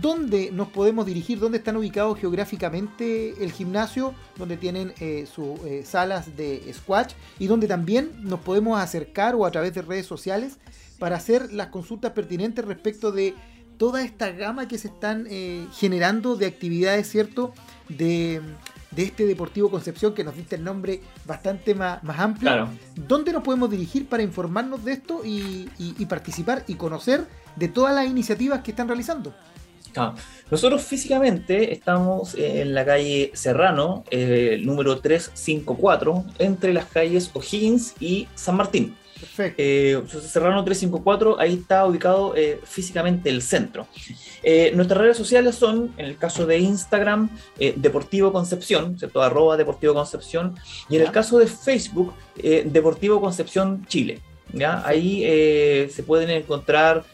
¿dónde 0.00 0.50
nos 0.52 0.68
podemos 0.68 1.06
dirigir? 1.06 1.38
¿Dónde 1.38 1.58
están 1.58 1.76
ubicados 1.76 2.18
geográficamente 2.18 3.42
el 3.42 3.52
gimnasio? 3.52 4.14
Donde 4.36 4.56
tienen 4.56 4.92
eh, 5.00 5.26
sus 5.32 5.60
eh, 5.64 5.82
salas 5.84 6.36
de 6.36 6.72
squash 6.72 7.12
y 7.38 7.46
donde 7.46 7.66
también 7.66 8.10
nos 8.20 8.40
podemos 8.40 8.80
acercar 8.80 9.34
o 9.34 9.44
a 9.44 9.50
través 9.50 9.74
de 9.74 9.82
redes 9.82 10.06
sociales 10.06 10.58
para 10.98 11.16
hacer 11.16 11.52
las 11.52 11.68
consultas 11.68 12.12
pertinentes 12.12 12.64
respecto 12.64 13.10
de 13.10 13.34
toda 13.78 14.02
esta 14.02 14.30
gama 14.30 14.68
que 14.68 14.76
se 14.76 14.88
están 14.88 15.26
eh, 15.30 15.66
generando 15.72 16.36
de 16.36 16.46
actividades, 16.46 17.08
¿cierto? 17.08 17.54
De, 17.88 18.42
de, 18.90 19.02
este 19.02 19.24
Deportivo 19.24 19.70
Concepción, 19.70 20.12
que 20.12 20.22
nos 20.22 20.36
diste 20.36 20.56
el 20.56 20.64
nombre 20.64 21.00
bastante 21.24 21.74
más, 21.74 22.04
más 22.04 22.18
amplio. 22.18 22.50
Claro. 22.50 22.68
¿Dónde 23.08 23.32
nos 23.32 23.42
podemos 23.42 23.70
dirigir 23.70 24.06
para 24.06 24.22
informarnos 24.22 24.84
de 24.84 24.92
esto 24.92 25.22
y, 25.24 25.70
y, 25.78 25.94
y 25.98 26.06
participar 26.06 26.62
y 26.66 26.74
conocer 26.74 27.26
de 27.56 27.68
todas 27.68 27.94
las 27.94 28.06
iniciativas 28.06 28.60
que 28.60 28.72
están 28.72 28.86
realizando? 28.86 29.34
Ah, 29.96 30.14
nosotros 30.50 30.82
físicamente 30.82 31.72
estamos 31.72 32.34
en 32.34 32.74
la 32.74 32.84
calle 32.84 33.30
Serrano, 33.34 34.04
eh, 34.10 34.60
número 34.62 35.00
354, 35.00 36.24
entre 36.38 36.72
las 36.72 36.86
calles 36.86 37.30
O'Higgins 37.34 37.94
y 38.00 38.28
San 38.34 38.56
Martín. 38.56 38.96
Perfecto. 39.20 39.62
Eh, 39.62 40.02
Serrano 40.22 40.64
354, 40.64 41.38
ahí 41.38 41.54
está 41.54 41.84
ubicado 41.86 42.34
eh, 42.34 42.58
físicamente 42.64 43.28
el 43.28 43.42
centro. 43.42 43.86
Eh, 44.42 44.72
nuestras 44.74 45.00
redes 45.00 45.16
sociales 45.16 45.54
son, 45.56 45.92
en 45.98 46.06
el 46.06 46.16
caso 46.16 46.46
de 46.46 46.58
Instagram, 46.58 47.28
eh, 47.58 47.74
Deportivo 47.76 48.32
Concepción, 48.32 48.98
¿cierto? 48.98 49.22
Arroba 49.22 49.56
Deportivo 49.56 49.92
Concepción, 49.92 50.54
y 50.88 50.96
en 50.96 51.02
¿Ya? 51.02 51.08
el 51.08 51.12
caso 51.12 51.38
de 51.38 51.46
Facebook, 51.46 52.14
eh, 52.38 52.62
Deportivo 52.64 53.20
Concepción 53.20 53.84
Chile. 53.86 54.20
¿ya? 54.52 54.82
Ahí 54.86 55.22
se 55.90 56.02
pueden 56.02 56.30
encontrar 56.30 57.04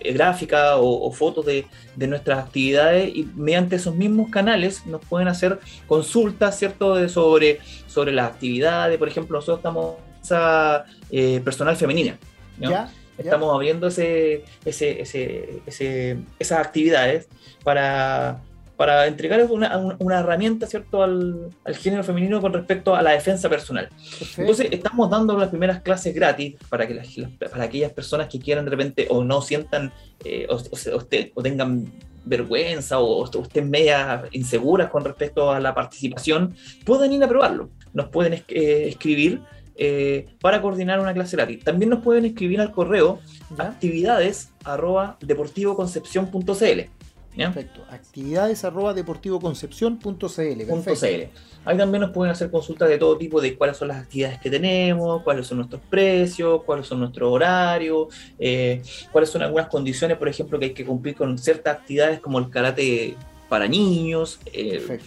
gráfica 0.00 0.76
o, 0.76 1.06
o 1.06 1.12
fotos 1.12 1.46
de, 1.46 1.66
de, 1.94 2.06
nuestras 2.06 2.38
actividades 2.38 3.14
y 3.14 3.28
mediante 3.34 3.76
esos 3.76 3.94
mismos 3.94 4.30
canales 4.30 4.86
nos 4.86 5.04
pueden 5.04 5.28
hacer 5.28 5.58
consultas, 5.86 6.58
¿cierto?, 6.58 6.94
de 6.94 7.08
sobre, 7.08 7.60
sobre 7.86 8.12
las 8.12 8.32
actividades. 8.32 8.98
Por 8.98 9.08
ejemplo, 9.08 9.38
nosotros 9.38 9.58
estamos 9.58 9.94
a, 10.30 10.84
eh, 11.10 11.40
personal 11.44 11.76
femenina. 11.76 12.18
¿no? 12.58 12.70
¿Ya? 12.70 12.90
Estamos 13.18 13.54
abriendo 13.54 13.86
ese, 13.86 14.44
ese, 14.64 15.00
ese, 15.00 15.62
ese, 15.66 16.18
esas 16.38 16.58
actividades 16.58 17.28
para, 17.64 18.42
para 18.76 19.06
entregar 19.06 19.42
una, 19.50 19.96
una, 19.98 20.20
herramienta 20.20 20.66
¿cierto? 20.66 21.02
Al, 21.02 21.50
al, 21.64 21.76
género 21.76 22.04
femenino 22.04 22.40
con 22.40 22.52
respecto 22.52 22.94
a 22.94 23.02
la 23.02 23.12
defensa 23.12 23.48
personal. 23.48 23.88
Perfecto. 23.88 24.40
Entonces, 24.42 24.68
estamos 24.70 25.10
dando 25.10 25.36
las 25.38 25.48
primeras 25.48 25.80
clases 25.80 26.14
gratis 26.14 26.56
para, 26.68 26.86
que 26.86 26.94
las, 26.94 27.08
para 27.50 27.64
aquellas 27.64 27.92
personas 27.92 28.28
que 28.28 28.38
quieran 28.38 28.64
de 28.64 28.70
repente 28.70 29.06
o 29.10 29.24
no 29.24 29.40
sientan 29.40 29.92
eh, 30.24 30.46
o, 30.50 30.56
o, 30.56 31.06
o, 31.34 31.42
tengan 31.42 31.90
vergüenza 32.24 32.98
o, 32.98 33.24
o 33.24 33.42
estén 33.42 33.70
media 33.70 34.24
inseguras 34.32 34.90
con 34.90 35.04
respecto 35.04 35.50
a 35.50 35.60
la 35.60 35.74
participación, 35.74 36.54
pueden 36.84 37.12
ir 37.12 37.24
a 37.24 37.28
probarlo. 37.28 37.70
Nos 37.94 38.08
pueden 38.08 38.34
eh, 38.34 38.88
escribir 38.88 39.40
eh, 39.78 40.26
para 40.40 40.62
coordinar 40.62 41.00
una 41.00 41.12
clase 41.12 41.36
gratis. 41.36 41.62
También 41.62 41.90
nos 41.90 42.02
pueden 42.02 42.24
escribir 42.24 42.60
al 42.60 42.72
correo 42.72 43.20
actividades 43.58 44.50
arroba 44.64 45.18
deportivoconcepción.cl. 45.20 46.95
¿Ya? 47.36 47.52
Perfecto. 47.52 47.84
Actividades 47.90 48.64
arroba 48.64 48.94
deportivoconcepción.cl. 48.94 51.30
Ahí 51.66 51.76
también 51.76 52.00
nos 52.00 52.12
pueden 52.12 52.32
hacer 52.32 52.50
consultas 52.50 52.88
de 52.88 52.96
todo 52.96 53.18
tipo 53.18 53.40
de 53.40 53.56
cuáles 53.56 53.76
son 53.76 53.88
las 53.88 53.98
actividades 53.98 54.40
que 54.40 54.48
tenemos, 54.48 55.22
cuáles 55.22 55.46
son 55.46 55.58
nuestros 55.58 55.82
precios, 55.90 56.62
cuáles 56.64 56.86
son 56.86 57.00
nuestros 57.00 57.30
horarios, 57.30 58.08
eh, 58.38 58.82
cuáles 59.12 59.30
son 59.30 59.42
algunas 59.42 59.66
condiciones, 59.66 60.16
por 60.16 60.28
ejemplo, 60.28 60.58
que 60.58 60.66
hay 60.66 60.74
que 60.74 60.86
cumplir 60.86 61.16
con 61.16 61.36
ciertas 61.36 61.78
actividades 61.78 62.20
como 62.20 62.38
el 62.38 62.48
karate 62.48 63.16
para 63.48 63.68
niños. 63.68 64.38
Eh, 64.52 64.98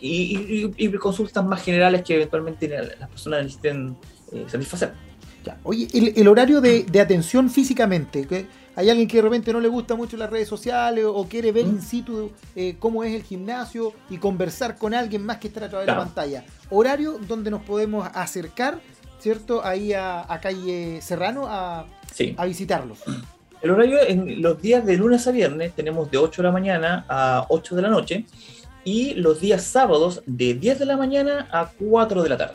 y, 0.00 0.36
y, 0.36 0.74
y, 0.76 0.92
consultas 0.92 1.44
más 1.44 1.62
generales 1.62 2.02
que 2.02 2.14
eventualmente 2.14 2.68
las 2.68 3.08
personas 3.08 3.44
necesiten 3.44 3.96
eh, 4.32 4.44
satisfacer. 4.46 4.92
Ya. 5.44 5.58
Oye, 5.62 5.88
el, 5.94 6.12
el 6.16 6.28
horario 6.28 6.60
de, 6.60 6.82
de, 6.82 7.00
atención 7.00 7.48
físicamente, 7.48 8.26
¿qué? 8.26 8.46
Hay 8.78 8.90
alguien 8.90 9.08
que 9.08 9.16
de 9.16 9.22
repente 9.24 9.52
no 9.52 9.58
le 9.58 9.66
gusta 9.66 9.96
mucho 9.96 10.16
las 10.16 10.30
redes 10.30 10.46
sociales 10.46 11.04
o 11.04 11.26
quiere 11.28 11.50
ver 11.50 11.66
in 11.66 11.82
situ 11.82 12.30
eh, 12.54 12.76
cómo 12.78 13.02
es 13.02 13.12
el 13.12 13.24
gimnasio 13.24 13.92
y 14.08 14.18
conversar 14.18 14.78
con 14.78 14.94
alguien 14.94 15.26
más 15.26 15.38
que 15.38 15.48
estar 15.48 15.64
a 15.64 15.68
través 15.68 15.86
claro. 15.86 15.98
de 15.98 16.06
la 16.06 16.14
pantalla. 16.14 16.44
Horario 16.70 17.18
donde 17.26 17.50
nos 17.50 17.62
podemos 17.62 18.08
acercar, 18.14 18.78
¿cierto? 19.18 19.64
Ahí 19.64 19.94
a, 19.94 20.32
a 20.32 20.40
calle 20.40 21.00
Serrano 21.02 21.46
a, 21.48 21.86
sí. 22.14 22.36
a, 22.38 22.44
visitarlos. 22.44 23.00
El 23.62 23.72
horario 23.72 23.98
en 24.00 24.40
los 24.40 24.62
días 24.62 24.86
de 24.86 24.96
lunes 24.96 25.26
a 25.26 25.32
viernes 25.32 25.72
tenemos 25.74 26.08
de 26.12 26.18
8 26.18 26.40
de 26.40 26.46
la 26.46 26.52
mañana 26.52 27.04
a 27.08 27.46
8 27.48 27.74
de 27.74 27.82
la 27.82 27.88
noche 27.88 28.26
y 28.84 29.14
los 29.14 29.40
días 29.40 29.64
sábados 29.64 30.22
de 30.24 30.54
10 30.54 30.78
de 30.78 30.84
la 30.86 30.96
mañana 30.96 31.48
a 31.50 31.68
4 31.76 32.22
de 32.22 32.28
la 32.28 32.36
tarde. 32.36 32.54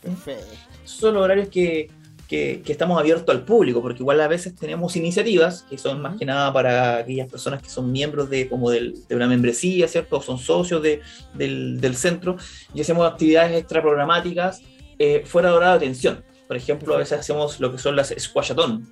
Perfecto. 0.00 0.54
Son 0.84 1.14
los 1.14 1.24
horarios 1.24 1.48
que 1.48 1.90
que, 2.34 2.62
que, 2.62 2.72
estamos 2.72 2.98
abiertos 2.98 3.32
al 3.32 3.44
público, 3.44 3.80
porque 3.80 4.02
igual 4.02 4.20
a 4.20 4.26
veces 4.26 4.54
tenemos 4.56 4.96
iniciativas 4.96 5.64
que 5.70 5.78
son 5.78 6.02
más 6.02 6.16
que 6.16 6.24
nada 6.24 6.52
para 6.52 6.98
aquellas 6.98 7.28
personas 7.28 7.62
que 7.62 7.68
son 7.68 7.92
miembros 7.92 8.28
de, 8.28 8.48
como 8.48 8.70
del, 8.70 9.06
de 9.06 9.14
una 9.14 9.28
membresía, 9.28 9.86
¿cierto? 9.86 10.16
O 10.16 10.22
son 10.22 10.38
socios 10.38 10.82
de, 10.82 11.00
del, 11.32 11.80
del, 11.80 11.94
centro 11.94 12.36
y 12.74 12.80
hacemos 12.80 13.10
actividades 13.10 13.56
extra 13.56 13.80
programáticas 13.80 14.62
eh, 14.98 15.22
fuera 15.24 15.50
de 15.50 15.54
horario 15.54 15.78
de 15.78 15.86
atención. 15.86 16.24
Por 16.46 16.56
ejemplo, 16.56 16.94
a 16.94 16.98
veces 16.98 17.18
hacemos 17.18 17.58
lo 17.58 17.72
que 17.72 17.78
son 17.78 17.96
las 17.96 18.14
squashatón, 18.18 18.86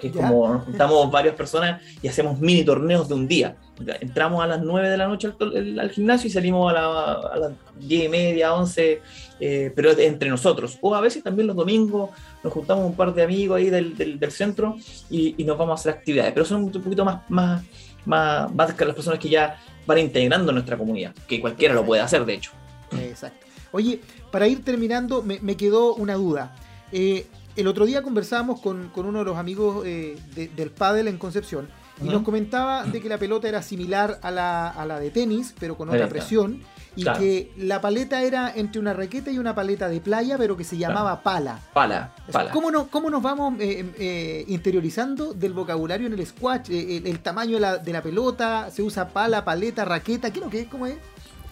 que 0.00 0.06
es 0.06 0.12
como 0.12 0.60
juntamos 0.60 1.10
varias 1.10 1.34
personas 1.34 1.82
y 2.00 2.06
hacemos 2.06 2.38
mini 2.38 2.64
torneos 2.64 3.08
de 3.08 3.14
un 3.14 3.26
día. 3.26 3.56
Entramos 4.00 4.42
a 4.42 4.46
las 4.46 4.62
9 4.62 4.88
de 4.88 4.96
la 4.96 5.08
noche 5.08 5.32
al, 5.40 5.90
gimnasio 5.90 6.28
y 6.28 6.30
salimos 6.30 6.72
a, 6.72 7.36
las 7.36 7.52
10 7.80 8.04
y 8.04 8.08
media, 8.08 8.54
11, 8.54 9.00
eh, 9.40 9.72
pero 9.74 9.90
entre 9.98 10.28
nosotros. 10.28 10.78
O 10.80 10.94
a 10.94 11.00
veces 11.00 11.24
también 11.24 11.48
los 11.48 11.56
domingos 11.56 12.10
nos 12.44 12.52
juntamos 12.52 12.86
un 12.86 12.94
par 12.94 13.12
de 13.12 13.24
amigos 13.24 13.58
ahí 13.58 13.68
del, 13.68 13.96
del, 13.96 14.30
centro 14.30 14.76
y, 15.10 15.34
y, 15.36 15.44
nos 15.44 15.58
vamos 15.58 15.72
a 15.72 15.80
hacer 15.80 15.94
actividades, 15.94 16.32
pero 16.32 16.46
son 16.46 16.62
un 16.62 16.70
poquito 16.70 17.04
más, 17.04 17.28
más, 17.28 17.64
más, 18.04 18.54
más 18.54 18.74
que 18.74 18.84
las 18.84 18.94
personas 18.94 19.18
que 19.18 19.28
ya 19.28 19.58
van 19.86 19.98
integrando 19.98 20.52
nuestra 20.52 20.76
comunidad, 20.76 21.14
que 21.26 21.40
cualquiera 21.40 21.74
lo 21.74 21.84
puede 21.84 22.02
hacer, 22.02 22.24
de 22.24 22.34
hecho. 22.34 22.52
Exacto. 23.00 23.46
Oye, 23.72 24.00
para 24.30 24.46
ir 24.46 24.62
terminando, 24.64 25.22
me, 25.22 25.40
me 25.40 25.56
quedó 25.56 25.94
una 25.94 26.14
duda. 26.14 26.54
Eh, 26.92 27.26
el 27.56 27.66
otro 27.66 27.84
día 27.84 28.02
conversábamos 28.02 28.60
con, 28.60 28.90
uno 28.94 29.18
de 29.18 29.24
los 29.24 29.36
amigos 29.36 29.84
eh, 29.86 30.18
del 30.34 30.70
pádel 30.70 31.08
en 31.08 31.18
Concepción 31.18 31.68
y 32.02 32.08
nos 32.08 32.22
comentaba 32.22 32.84
de 32.84 33.00
que 33.00 33.08
la 33.08 33.18
pelota 33.18 33.48
era 33.48 33.62
similar 33.62 34.18
a 34.22 34.30
la, 34.30 34.68
a 34.68 34.86
la 34.86 34.98
de 34.98 35.10
tenis, 35.10 35.54
pero 35.58 35.76
con 35.76 35.88
otra 35.88 36.08
presión, 36.08 36.60
y 36.96 37.04
que 37.04 37.52
la 37.56 37.80
paleta 37.80 38.22
era 38.22 38.52
entre 38.54 38.80
una 38.80 38.92
raqueta 38.92 39.30
y 39.30 39.38
una 39.38 39.54
paleta 39.54 39.88
de 39.88 40.00
playa, 40.00 40.36
pero 40.36 40.56
que 40.56 40.64
se 40.64 40.76
llamaba 40.76 41.22
pala. 41.22 41.60
Pala, 41.72 42.12
pala. 42.30 42.50
¿Cómo, 42.50 42.70
no, 42.70 42.88
cómo 42.88 43.08
nos 43.08 43.22
vamos 43.22 43.54
eh, 43.60 44.44
interiorizando 44.48 45.32
del 45.32 45.52
vocabulario 45.52 46.06
en 46.06 46.14
el 46.14 46.26
squash? 46.26 46.70
el, 46.70 47.20
tamaño 47.20 47.54
de 47.54 47.60
la, 47.60 47.78
de 47.78 47.92
la, 47.92 48.02
pelota, 48.02 48.70
se 48.70 48.82
usa 48.82 49.08
pala, 49.08 49.44
paleta, 49.44 49.84
raqueta, 49.84 50.30
¿qué 50.30 50.40
es 50.40 50.44
lo 50.44 50.50
que 50.50 50.60
es? 50.62 50.68
¿Cómo 50.68 50.86
es? 50.86 50.96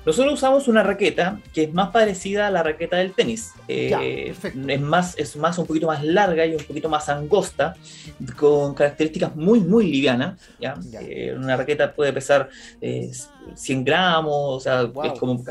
Nosotros 0.07 0.35
usamos 0.35 0.67
una 0.67 0.83
raqueta 0.83 1.41
que 1.53 1.65
es 1.65 1.75
más 1.75 1.91
parecida 1.91 2.47
a 2.47 2.51
la 2.51 2.63
raqueta 2.63 2.97
del 2.97 3.13
tenis. 3.13 3.53
Eh, 3.69 4.35
es, 4.69 4.81
más, 4.81 5.19
es 5.19 5.37
más 5.37 5.59
un 5.59 5.67
poquito 5.67 5.87
más 5.87 6.03
larga 6.03 6.47
y 6.47 6.55
un 6.55 6.65
poquito 6.65 6.89
más 6.89 7.09
angosta, 7.11 7.77
con 8.37 8.75
características 8.75 9.37
muy, 9.37 9.61
muy 9.61 9.91
livianas. 9.91 10.41
¿ya? 10.59 10.75
Eh, 11.01 11.35
una 11.37 11.57
raqueta 11.57 11.93
puede 11.93 12.13
pesar 12.15 12.49
100 12.81 12.81
eh, 12.81 13.85
gramos, 13.85 14.33
o 14.35 14.61
sea, 14.61 14.91
es 15.05 15.19
como 15.19 15.45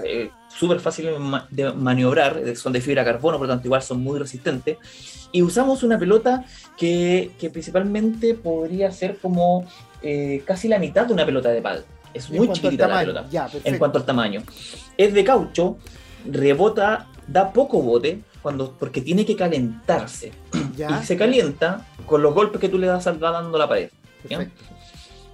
súper 0.47 0.79
fácil 0.79 1.09
de 1.51 1.71
maniobrar, 1.71 2.41
son 2.55 2.73
de 2.73 2.81
fibra 2.81 3.05
carbono, 3.05 3.37
por 3.37 3.47
lo 3.47 3.53
tanto 3.53 3.67
igual 3.67 3.83
son 3.83 4.01
muy 4.01 4.17
resistentes. 4.17 4.77
Y 5.31 5.43
usamos 5.43 5.83
una 5.83 5.99
pelota 5.99 6.43
que, 6.75 7.31
que 7.39 7.51
principalmente 7.51 8.33
podría 8.33 8.91
ser 8.91 9.17
como 9.17 9.67
casi 10.45 10.67
la 10.67 10.79
mitad 10.79 11.05
de 11.05 11.13
una 11.13 11.25
pelota 11.25 11.49
de 11.49 11.61
pal. 11.61 11.85
Es 12.13 12.29
muy 12.29 12.51
chiquitita 12.51 12.87
la 12.87 12.99
pelota. 12.99 13.49
en 13.63 13.77
cuanto 13.77 13.99
al 13.99 14.05
tamaño. 14.05 14.41
Es 14.97 15.13
de 15.13 15.23
caucho, 15.23 15.77
rebota, 16.25 17.07
da 17.27 17.51
poco 17.53 17.81
bote, 17.81 18.21
cuando, 18.41 18.71
porque 18.77 19.01
tiene 19.01 19.25
que 19.25 19.35
calentarse. 19.35 20.31
Y 20.79 21.05
se 21.05 21.17
calienta 21.17 21.85
con 22.05 22.21
los 22.21 22.33
golpes 22.33 22.61
que 22.61 22.69
tú 22.69 22.77
le 22.77 22.87
das 22.87 23.05
al 23.05 23.19
dando 23.19 23.57
la 23.57 23.67
pared. 23.67 23.89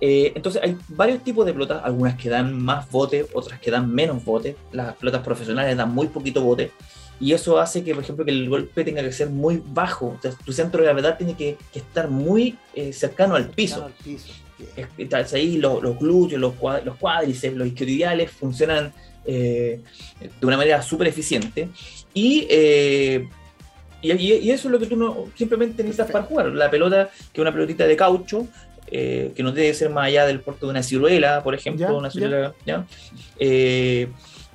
Eh, 0.02 0.34
entonces 0.36 0.62
hay 0.64 0.76
varios 0.88 1.24
tipos 1.24 1.46
de 1.46 1.54
pelotas, 1.54 1.84
algunas 1.84 2.16
que 2.16 2.30
dan 2.30 2.60
más 2.60 2.90
bote, 2.90 3.28
otras 3.32 3.60
que 3.60 3.70
dan 3.70 3.94
menos 3.94 4.26
bote. 4.26 4.58
Las 4.72 4.96
pelotas 4.96 5.22
profesionales 5.22 5.78
dan 5.78 5.94
muy 5.94 6.08
poquito 6.08 6.42
bote. 6.42 6.72
Y 7.20 7.34
eso 7.34 7.60
hace 7.60 7.84
que, 7.84 7.94
por 7.94 8.04
ejemplo, 8.04 8.26
que 8.26 8.32
el 8.32 8.50
golpe 8.50 8.84
tenga 8.84 9.04
que 9.04 9.12
ser 9.12 9.30
muy 9.30 9.62
bajo. 9.64 10.20
tu 10.44 10.52
centro 10.52 10.82
de 10.82 10.86
gravedad 10.86 11.16
tiene 11.18 11.36
que, 11.36 11.58
estar 11.74 12.10
muy 12.10 12.58
eh, 12.74 12.92
cercano 12.92 13.36
al 13.36 13.50
piso. 13.50 13.86
Al 13.86 13.94
piso 13.94 14.34
ahí 15.34 15.58
los, 15.58 15.82
glúteos, 16.00 16.40
los, 16.40 16.54
los 16.84 16.96
cuádriceps, 16.98 17.56
los 17.56 17.68
isquiotibiales 17.68 18.32
funcionan 18.32 18.94
eh, 19.26 19.80
de 20.20 20.46
una 20.46 20.58
manera 20.58 20.82
súper 20.82 21.08
eficiente. 21.08 21.70
Eh, 22.14 23.28
y, 24.02 24.12
y, 24.12 24.52
eso 24.52 24.68
es 24.68 24.72
lo 24.72 24.80
que 24.80 24.86
tú 24.86 24.96
no, 24.96 25.26
simplemente 25.36 25.84
necesitas 25.84 26.12
para 26.12 26.26
jugar. 26.26 26.48
La 26.48 26.70
pelota, 26.70 27.10
que 27.10 27.40
es 27.40 27.42
una 27.42 27.52
pelotita 27.52 27.88
de 27.88 27.96
caucho, 27.96 28.48
eh, 28.92 29.32
que 29.36 29.42
no 29.42 29.52
debe 29.52 29.74
ser 29.74 29.90
más 29.90 30.06
allá 30.06 30.26
del 30.28 30.42
puerto 30.42 30.68
de 30.68 30.72
una 30.72 30.84
ciruela, 30.84 31.42
por 31.44 31.56
ejemplo, 31.56 31.98
una 31.98 32.12
ciruela, 32.12 32.54
¿ya? 32.66 32.86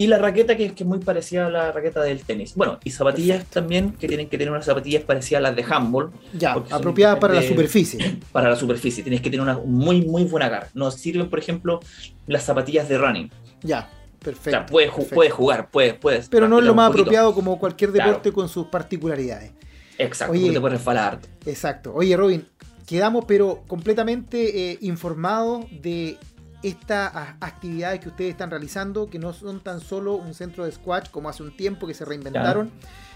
Y 0.01 0.07
la 0.07 0.17
raqueta 0.17 0.57
que, 0.57 0.73
es 0.75 0.87
muy 0.87 0.99
parecida 1.01 1.45
a 1.45 1.51
la 1.51 1.73
raqueta 1.73 2.03
del 2.03 2.23
tenis. 2.23 2.55
Bueno, 2.55 2.81
y 2.83 2.91
zapatillas 2.91 3.45
también 3.45 3.93
que 3.93 4.09
tienen 4.09 4.31
que 4.31 4.39
tener 4.39 4.51
unas 4.51 4.65
zapatillas 4.65 5.05
parecidas 5.05 5.41
a 5.41 5.43
las 5.43 5.57
de 5.57 5.63
handball. 5.63 6.11
Ya, 6.33 6.53
apropiadas 6.53 7.19
para 7.19 7.35
la 7.35 7.43
superficie. 7.43 8.19
Para 8.33 8.49
la 8.49 8.57
superficie, 8.57 9.03
tienes 9.03 9.21
que 9.21 9.29
tener 9.29 9.43
una 9.43 9.59
muy, 9.59 10.01
muy 10.07 10.25
buena 10.25 10.47
agarre. 10.47 10.69
Nos 10.73 10.95
sirven, 10.95 11.29
por 11.29 11.39
ejemplo, 11.39 11.81
las 12.27 12.45
zapatillas 12.45 12.89
de 12.89 12.97
running. 12.97 13.31
Ya, 13.63 13.91
perfecto. 14.21 14.49
O 14.49 14.53
sea, 14.53 14.67
puedes, 14.67 14.91
jugar, 15.35 15.69
puedes, 15.71 15.93
puedes. 15.93 16.31
Pero 16.31 16.49
no 16.49 16.61
es 16.61 16.65
lo 16.65 16.75
más 16.75 16.89
apropiado 16.89 17.35
como 17.35 17.59
cualquier 17.59 17.93
deporte 17.93 18.33
con 18.33 18.49
sus 18.49 18.69
particularidades. 18.69 19.53
Exacto, 19.99 20.33
Oye, 20.33 20.51
te 20.51 20.61
puedes 20.63 20.79
resbalar. 20.79 21.21
Exacto. 21.45 21.93
Oye, 21.95 22.17
Robin, 22.17 22.47
quedamos 22.87 23.27
pero 23.27 23.65
completamente 23.67 24.71
eh, 24.71 24.79
informados 24.81 25.67
de 25.71 26.17
estas 26.63 27.13
actividades 27.41 28.01
que 28.01 28.09
ustedes 28.09 28.31
están 28.33 28.51
realizando, 28.51 29.09
que 29.09 29.19
no 29.19 29.33
son 29.33 29.61
tan 29.61 29.81
solo 29.81 30.15
un 30.15 30.35
centro 30.35 30.65
de 30.65 30.73
squash 30.73 31.09
como 31.11 31.29
hace 31.29 31.43
un 31.43 31.57
tiempo 31.57 31.87
que 31.87 31.95
se 31.95 32.05
reinventaron. 32.05 32.71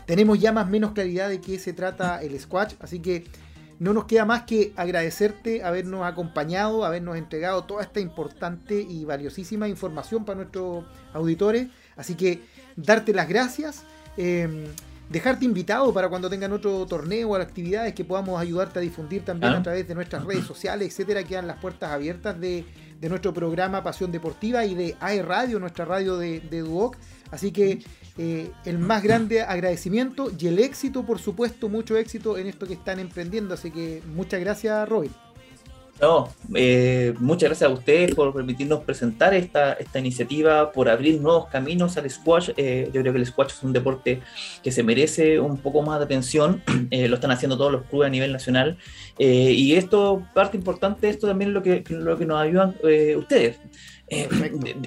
Tenemos 0.06 0.38
ya 0.38 0.52
más 0.52 0.66
o 0.66 0.70
menos 0.70 0.92
claridad 0.92 1.28
de 1.28 1.40
qué 1.40 1.58
se 1.58 1.72
trata 1.72 2.22
el 2.22 2.38
squash, 2.38 2.74
así 2.80 3.00
que 3.00 3.24
no 3.78 3.92
nos 3.92 4.04
queda 4.04 4.24
más 4.24 4.42
que 4.42 4.72
agradecerte 4.76 5.62
habernos 5.62 6.06
acompañado, 6.06 6.84
habernos 6.84 7.16
entregado 7.16 7.64
toda 7.64 7.82
esta 7.82 8.00
importante 8.00 8.80
y 8.80 9.04
valiosísima 9.04 9.68
información 9.68 10.24
para 10.24 10.36
nuestros 10.36 10.84
auditores. 11.12 11.68
Así 11.96 12.14
que 12.14 12.42
darte 12.76 13.12
las 13.12 13.28
gracias. 13.28 13.84
Em, 14.16 14.64
dejarte 15.10 15.44
invitado 15.44 15.92
para 15.92 16.08
cuando 16.08 16.30
tengan 16.30 16.52
otro 16.52 16.86
torneo 16.86 17.30
o 17.30 17.34
actividades 17.34 17.94
que 17.94 18.04
podamos 18.04 18.40
ayudarte 18.40 18.78
a 18.78 18.82
difundir 18.82 19.24
también 19.24 19.52
ah. 19.52 19.58
a 19.58 19.62
través 19.62 19.86
de 19.86 19.94
nuestras 19.94 20.24
redes 20.24 20.44
sociales, 20.44 20.88
etcétera, 20.88 21.24
quedan 21.24 21.46
las 21.46 21.58
puertas 21.58 21.90
abiertas 21.90 22.40
de, 22.40 22.64
de 23.04 23.10
nuestro 23.10 23.34
programa 23.34 23.82
Pasión 23.82 24.10
Deportiva 24.10 24.64
y 24.64 24.74
de 24.74 24.96
AE 24.98 25.20
Radio, 25.20 25.60
nuestra 25.60 25.84
radio 25.84 26.16
de, 26.16 26.40
de 26.40 26.60
Duoc. 26.60 26.96
Así 27.30 27.52
que 27.52 27.84
eh, 28.16 28.50
el 28.64 28.78
más 28.78 29.02
grande 29.02 29.42
agradecimiento 29.42 30.32
y 30.38 30.46
el 30.46 30.58
éxito, 30.58 31.04
por 31.04 31.18
supuesto, 31.18 31.68
mucho 31.68 31.98
éxito 31.98 32.38
en 32.38 32.46
esto 32.46 32.66
que 32.66 32.72
están 32.72 32.98
emprendiendo. 32.98 33.52
Así 33.52 33.70
que 33.70 34.02
muchas 34.14 34.40
gracias, 34.40 34.88
Robin. 34.88 35.12
No, 36.00 36.28
eh, 36.54 37.14
muchas 37.20 37.50
gracias 37.50 37.70
a 37.70 37.72
ustedes 37.72 38.14
por 38.14 38.34
permitirnos 38.34 38.82
presentar 38.82 39.32
esta, 39.32 39.74
esta 39.74 40.00
iniciativa, 40.00 40.72
por 40.72 40.88
abrir 40.88 41.20
nuevos 41.20 41.46
caminos 41.46 41.96
al 41.96 42.10
squash. 42.10 42.50
Eh, 42.56 42.90
yo 42.92 43.00
creo 43.00 43.12
que 43.12 43.20
el 43.20 43.26
squash 43.26 43.52
es 43.52 43.62
un 43.62 43.72
deporte 43.72 44.20
que 44.62 44.72
se 44.72 44.82
merece 44.82 45.38
un 45.38 45.58
poco 45.58 45.82
más 45.82 45.98
de 45.98 46.04
atención. 46.04 46.62
Eh, 46.90 47.08
lo 47.08 47.14
están 47.16 47.30
haciendo 47.30 47.56
todos 47.56 47.72
los 47.72 47.82
clubes 47.86 48.06
a 48.06 48.10
nivel 48.10 48.30
nacional. 48.30 48.76
y 49.18 49.74
esto, 49.74 50.22
parte 50.34 50.56
importante, 50.56 51.08
esto 51.08 51.26
también 51.26 51.50
es 51.50 51.54
lo 51.54 51.62
que, 51.62 51.82
lo 51.88 52.18
que 52.18 52.26
nos 52.26 52.40
ayudan 52.40 52.76
ustedes. 53.16 53.58
Eh, 54.14 54.28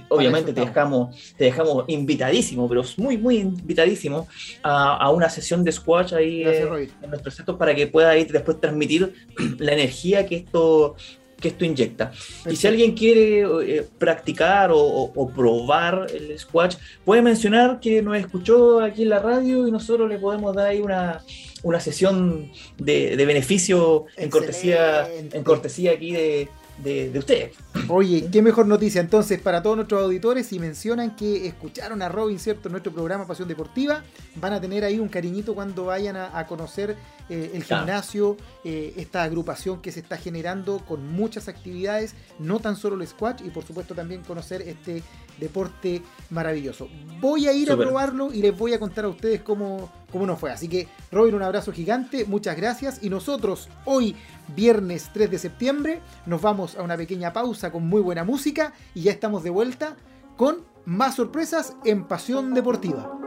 obviamente 0.09 0.53
te 0.53 0.61
dejamos, 0.61 1.33
te 1.37 1.45
dejamos 1.45 1.85
invitadísimo, 1.87 2.67
pero 2.67 2.83
muy, 2.97 3.17
muy 3.17 3.37
invitadísimo 3.37 4.27
a, 4.63 5.09
una 5.11 5.29
sesión 5.29 5.63
de 5.63 5.71
squash 5.71 6.13
ahí 6.13 6.43
en 6.43 7.09
nuestros 7.09 7.35
centros 7.35 7.57
para 7.57 7.73
que 7.75 7.87
pueda 7.87 8.17
ir 8.17 8.31
después 8.31 8.59
transmitir 8.59 9.13
la 9.59 9.73
energía 9.73 10.25
que 10.25 10.35
esto 10.37 10.95
que 11.39 11.49
esto 11.49 11.65
inyecta. 11.65 12.11
Y 12.49 12.55
si 12.55 12.67
alguien 12.67 12.93
quiere 12.93 13.41
eh, 13.41 13.87
practicar 13.97 14.71
o, 14.73 15.31
probar 15.35 16.07
el 16.13 16.37
squash, 16.37 16.75
puede 17.05 17.21
mencionar 17.21 17.79
que 17.79 18.01
nos 18.01 18.17
escuchó 18.17 18.81
aquí 18.81 19.03
en 19.03 19.09
la 19.09 19.19
radio 19.19 19.67
y 19.67 19.71
nosotros 19.71 20.09
le 20.09 20.17
podemos 20.17 20.55
dar 20.55 20.67
ahí 20.67 20.79
una, 20.79 21.21
una 21.63 21.79
sesión 21.79 22.51
de, 22.77 23.15
de 23.15 23.25
beneficio 23.25 24.05
en 24.15 24.29
cortesía, 24.29 25.07
en 25.13 25.43
cortesía 25.43 25.91
aquí 25.91 26.11
de, 26.11 26.49
de, 26.83 27.17
ustedes. 27.17 27.55
Oye, 27.87 28.29
qué 28.31 28.41
mejor 28.41 28.67
noticia 28.67 29.01
entonces 29.01 29.39
para 29.39 29.61
todos 29.61 29.75
nuestros 29.75 30.03
auditores 30.03 30.47
si 30.47 30.59
mencionan 30.59 31.15
que 31.15 31.47
escucharon 31.47 32.01
a 32.01 32.09
Robin, 32.09 32.39
¿cierto? 32.39 32.67
En 32.67 32.73
nuestro 32.73 32.93
programa 32.93 33.25
Pasión 33.25 33.47
Deportiva, 33.47 34.03
van 34.35 34.53
a 34.53 34.61
tener 34.61 34.83
ahí 34.83 34.99
un 34.99 35.09
cariñito 35.09 35.55
cuando 35.55 35.85
vayan 35.85 36.15
a, 36.17 36.45
conocer 36.47 36.95
eh, 37.29 37.51
el 37.53 37.63
gimnasio, 37.63 38.37
eh, 38.63 38.93
esta 38.97 39.23
agrupación 39.23 39.81
que 39.81 39.91
se 39.91 39.99
está 39.99 40.17
generando 40.17 40.79
con 40.85 41.05
muchas 41.11 41.47
actividades, 41.47 42.15
no 42.39 42.59
tan 42.59 42.75
solo 42.75 42.95
el 43.01 43.07
squash 43.07 43.41
y 43.45 43.49
por 43.49 43.65
supuesto 43.65 43.95
también 43.95 44.23
conocer 44.23 44.61
este 44.61 45.03
deporte 45.39 46.01
maravilloso. 46.29 46.87
Voy 47.19 47.47
a 47.47 47.53
ir 47.53 47.71
a 47.71 47.77
probarlo 47.77 48.33
y 48.33 48.41
les 48.41 48.57
voy 48.57 48.73
a 48.73 48.79
contar 48.79 49.05
a 49.05 49.09
ustedes 49.09 49.41
cómo, 49.41 49.91
cómo 50.11 50.25
nos 50.25 50.39
fue. 50.39 50.51
Así 50.51 50.67
que, 50.67 50.87
Robin, 51.11 51.35
un 51.35 51.43
abrazo 51.43 51.71
gigante, 51.71 52.25
muchas 52.25 52.55
gracias. 52.57 52.99
Y 53.01 53.09
nosotros, 53.09 53.69
hoy, 53.85 54.15
viernes 54.55 55.09
3 55.13 55.31
de 55.31 55.39
septiembre, 55.39 56.01
nos 56.25 56.41
vamos 56.41 56.75
a 56.75 56.83
una 56.83 56.97
pequeña 56.97 57.33
pausa 57.33 57.71
con 57.71 57.87
muy 57.87 58.01
buena 58.01 58.23
música 58.23 58.73
y 58.93 59.03
ya 59.03 59.11
estamos 59.11 59.43
de 59.43 59.49
vuelta 59.49 59.95
con 60.35 60.63
más 60.85 61.15
sorpresas 61.15 61.75
en 61.83 62.05
Pasión 62.05 62.53
Deportiva. 62.53 63.26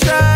try. 0.00 0.35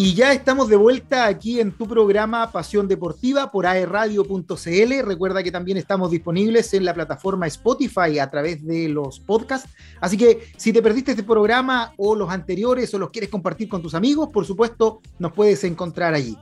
Y 0.00 0.14
ya 0.14 0.32
estamos 0.32 0.68
de 0.68 0.76
vuelta 0.76 1.26
aquí 1.26 1.58
en 1.58 1.72
tu 1.72 1.88
programa 1.88 2.52
Pasión 2.52 2.86
Deportiva 2.86 3.50
por 3.50 3.66
aerradio.cl. 3.66 5.02
Recuerda 5.04 5.42
que 5.42 5.50
también 5.50 5.76
estamos 5.76 6.12
disponibles 6.12 6.72
en 6.74 6.84
la 6.84 6.94
plataforma 6.94 7.48
Spotify 7.48 8.20
a 8.20 8.30
través 8.30 8.64
de 8.64 8.88
los 8.88 9.18
podcasts. 9.18 9.68
Así 10.00 10.16
que 10.16 10.52
si 10.56 10.72
te 10.72 10.82
perdiste 10.82 11.10
este 11.10 11.24
programa 11.24 11.94
o 11.96 12.14
los 12.14 12.30
anteriores 12.30 12.94
o 12.94 12.98
los 13.00 13.10
quieres 13.10 13.28
compartir 13.28 13.68
con 13.68 13.82
tus 13.82 13.92
amigos, 13.92 14.28
por 14.32 14.46
supuesto, 14.46 15.00
nos 15.18 15.32
puedes 15.32 15.64
encontrar 15.64 16.14
allí. 16.14 16.38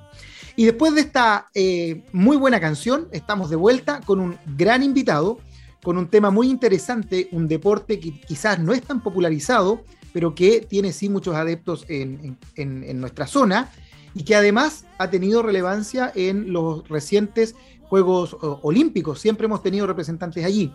Y 0.55 0.66
después 0.66 0.95
de 0.95 1.01
esta 1.01 1.49
eh, 1.55 2.05
muy 2.12 2.37
buena 2.37 2.61
canción, 2.61 3.09
estamos 3.11 3.49
de 3.49 3.57
vuelta 3.57 4.03
con 4.05 4.21
un 4.21 4.37
gran 4.55 4.83
invitado, 4.83 5.38
con 5.83 5.97
un 5.97 6.09
tema 6.09 6.31
muy 6.31 6.51
interesante, 6.51 7.31
un 7.33 7.49
deporte 7.49 8.01
que 8.01 8.21
quizás 8.21 8.59
no 8.59 8.75
es 8.75 8.83
tan 8.83 9.03
popularizado, 9.03 9.83
pero 10.16 10.35
que 10.35 10.62
tiene 10.62 10.94
sí 10.94 11.11
muchos 11.11 11.35
adeptos 11.37 11.85
en, 11.90 12.38
en- 12.55 12.98
nuestra 13.02 13.26
zona 13.26 13.70
y 14.14 14.24
que 14.24 14.35
además 14.35 14.87
ha 14.96 15.11
tenido 15.11 15.42
relevancia 15.42 16.11
en 16.14 16.55
los 16.55 16.88
recientes 16.88 17.55
Juegos 17.83 18.35
Olímpicos. 18.40 19.20
Siempre 19.20 19.44
hemos 19.44 19.62
tenido 19.62 19.87
representantes 19.87 20.42
allí. 20.42 20.72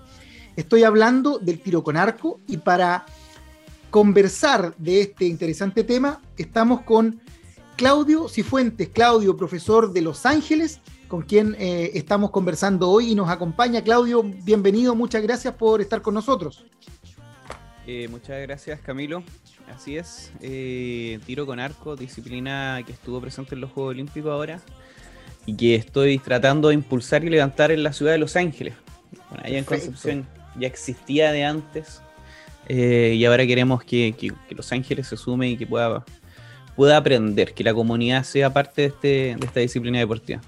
Estoy 0.56 0.84
hablando 0.84 1.40
del 1.40 1.60
tiro 1.60 1.84
con 1.84 1.98
arco 1.98 2.40
y 2.48 2.58
para 2.58 3.08
conversar 3.90 4.76
de 4.78 5.02
este 5.02 5.26
interesante 5.26 5.84
tema 5.84 6.22
estamos 6.38 6.82
con 6.82 7.20
Claudio 7.78 8.30
Cifuentes. 8.30 8.90
Claudio, 8.90 9.36
profesor 9.36 9.92
de 9.92 10.02
Los 10.02 10.28
Ángeles, 10.28 10.82
con 11.08 11.24
quien 11.24 11.56
eh, 11.58 11.90
estamos 11.96 12.30
conversando 12.30 12.92
hoy 12.92 13.14
y 13.14 13.16
nos 13.16 13.28
acompaña. 13.28 13.82
Claudio, 13.84 14.22
bienvenido, 14.22 14.94
muchas 14.94 15.24
gracias 15.24 15.56
por 15.56 15.82
estar 15.82 16.04
con 16.04 16.14
nosotros. 16.14 16.64
Eh, 17.88 18.08
muchas 18.10 18.42
gracias 18.42 18.80
Camilo. 18.82 19.24
Así 19.76 19.98
es, 19.98 20.32
eh, 20.42 21.20
tiro 21.26 21.46
con 21.46 21.60
arco, 21.60 21.96
disciplina 21.96 22.82
que 22.86 22.92
estuvo 22.92 23.20
presente 23.22 23.56
en 23.56 23.62
los 23.62 23.72
Juegos 23.72 23.92
Olímpicos 23.92 24.32
ahora 24.32 24.60
y 25.46 25.56
que 25.56 25.76
estoy 25.76 26.20
tratando 26.20 26.68
de 26.68 26.76
impulsar 26.76 27.24
y 27.24 27.30
levantar 27.30 27.72
en 27.72 27.82
la 27.84 27.94
ciudad 27.94 28.12
de 28.12 28.18
Los 28.20 28.36
Ángeles. 28.36 28.74
Bueno, 29.30 29.44
allá 29.46 29.58
en. 29.58 29.64
Concepción 29.66 30.28
ya 30.60 30.68
existía 30.68 31.32
de 31.32 31.46
antes 31.46 32.02
eh, 32.68 33.14
y 33.18 33.26
ahora 33.26 33.48
queremos 33.48 33.84
que, 33.84 34.14
que- 34.18 34.32
que 34.48 34.56
Los 34.56 34.72
Ángeles 34.72 35.08
se 35.08 35.18
sume 35.18 35.50
y 35.50 35.58
que 35.58 35.66
pueda, 35.66 36.04
pueda 36.76 36.98
aprender, 36.98 37.54
que 37.54 37.64
la 37.64 37.74
comunidad 37.74 38.24
sea 38.24 38.52
parte 38.54 38.82
de, 38.84 38.88
este, 38.90 39.08
de 39.40 39.46
esta 39.46 39.60
disciplina 39.62 39.98
deportiva. 40.00 40.42